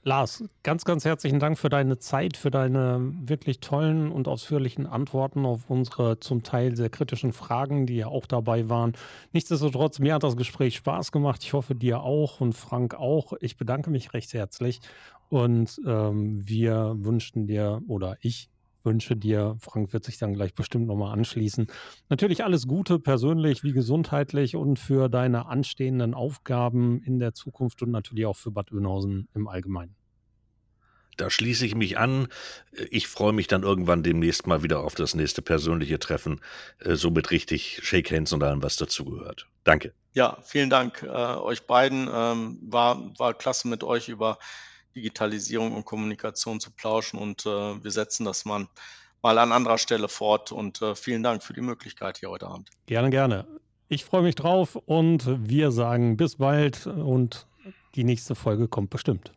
Lars, 0.04 0.44
ganz, 0.64 0.86
ganz 0.86 1.06
herzlichen 1.06 1.40
Dank 1.40 1.60
für 1.60 1.70
deine 1.70 2.00
Zeit, 2.00 2.38
für 2.38 2.52
deine 2.52 3.00
wirklich 3.22 3.60
tollen 3.60 4.12
und 4.12 4.28
ausführlichen 4.28 4.88
Antworten 4.88 5.46
auf 5.46 5.70
unsere 5.70 6.20
zum 6.22 6.44
Teil 6.44 6.76
sehr 6.76 6.90
kritischen 6.90 7.34
Fragen, 7.34 7.86
die 7.88 7.98
ja 7.98 8.08
auch 8.08 8.26
dabei 8.26 8.70
waren. 8.70 8.94
Nichtsdestotrotz, 9.34 10.00
mir 10.00 10.16
hat 10.16 10.24
das 10.24 10.38
Gespräch 10.38 10.78
Spaß 10.78 11.12
gemacht. 11.12 11.44
Ich 11.44 11.54
hoffe, 11.54 11.76
dir 11.76 12.02
auch 12.04 12.42
und 12.42 12.54
Frank 12.54 12.96
auch. 12.96 13.34
Ich 13.42 13.58
bedanke 13.58 13.92
mich 13.92 14.14
recht 14.14 14.34
herzlich 14.34 14.82
und 15.30 15.80
ähm, 15.86 16.48
wir 16.48 16.96
wünschen 17.00 17.48
dir 17.48 17.82
oder 17.88 18.18
ich 18.22 18.50
wünsche 18.84 19.16
dir, 19.16 19.58
Frank 19.60 19.94
wird 19.94 20.04
sich 20.04 20.18
dann 20.18 20.34
gleich 20.34 20.54
bestimmt 20.54 20.88
nochmal 20.88 21.14
anschließen, 21.14 21.68
natürlich 22.10 22.44
alles 22.44 22.68
Gute 22.68 23.00
persönlich 23.00 23.64
wie 23.64 23.74
gesundheitlich 23.74 24.56
und 24.56 24.80
für 24.80 25.10
deine 25.10 25.48
anstehenden 25.48 26.14
Aufgaben 26.14 27.02
in 27.04 27.20
der 27.20 27.34
Zukunft 27.34 27.82
und 27.82 27.92
natürlich 27.92 28.26
auch 28.26 28.38
für 28.38 28.52
Bad 28.52 28.72
Oeynhausen 28.72 29.28
im 29.34 29.48
Allgemeinen. 29.48 29.96
Da 31.20 31.30
schließe 31.30 31.66
ich 31.66 31.76
mich 31.76 31.98
an. 31.98 32.30
Ich 32.92 33.10
freue 33.10 33.34
mich 33.34 33.48
dann 33.48 33.64
irgendwann 33.64 34.04
demnächst 34.04 34.48
mal 34.48 34.64
wieder 34.64 34.80
auf 34.80 34.96
das 34.96 35.16
nächste 35.16 35.42
persönliche 35.42 36.00
Treffen. 36.00 36.40
Äh, 36.80 36.96
somit 36.96 37.32
richtig 37.32 37.82
Shake 37.84 38.12
Hands 38.12 38.32
und 38.32 38.42
allem, 38.42 38.64
was 38.64 38.78
dazugehört. 38.78 39.50
Danke. 39.66 39.94
Ja, 40.14 40.38
vielen 40.44 40.70
Dank 40.70 41.04
äh, 41.04 41.08
euch 41.08 41.68
beiden. 41.68 42.10
Ähm, 42.12 42.60
war, 42.62 43.12
war 43.20 43.34
klasse 43.34 43.68
mit 43.68 43.84
euch 43.84 44.08
über 44.08 44.40
Digitalisierung 45.00 45.72
und 45.72 45.86
Kommunikation 45.86 46.60
zu 46.60 46.72
plauschen 46.72 47.18
und 47.18 47.46
äh, 47.46 47.84
wir 47.84 47.92
setzen 47.92 48.26
das 48.26 48.44
mal, 48.44 48.68
mal 49.22 49.38
an 49.38 49.54
anderer 49.54 49.78
Stelle 49.78 50.10
fort 50.10 50.52
und 50.52 50.82
äh, 50.82 50.96
vielen 50.96 51.24
Dank 51.24 51.42
für 51.42 51.54
die 51.54 51.62
Möglichkeit 51.62 52.18
hier 52.18 52.30
heute 52.30 52.48
Abend. 52.48 52.70
Gerne, 52.86 53.10
gerne. 53.10 53.48
Ich 53.88 54.04
freue 54.04 54.24
mich 54.24 54.36
drauf 54.36 54.76
und 54.76 55.24
wir 55.26 55.72
sagen 55.72 56.18
bis 56.18 56.36
bald 56.36 56.86
und 56.86 57.48
die 57.96 58.04
nächste 58.04 58.36
Folge 58.36 58.68
kommt 58.68 58.90
bestimmt. 58.90 59.32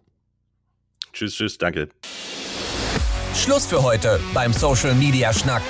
Tschüss, 1.13 1.35
tschüss, 1.35 1.59
danke. 1.59 1.91
Schluss 3.35 3.67
für 3.67 3.83
heute 3.83 4.21
beim 4.35 4.53
Social 4.53 4.95
Media 4.95 5.33
Schnack. 5.33 5.63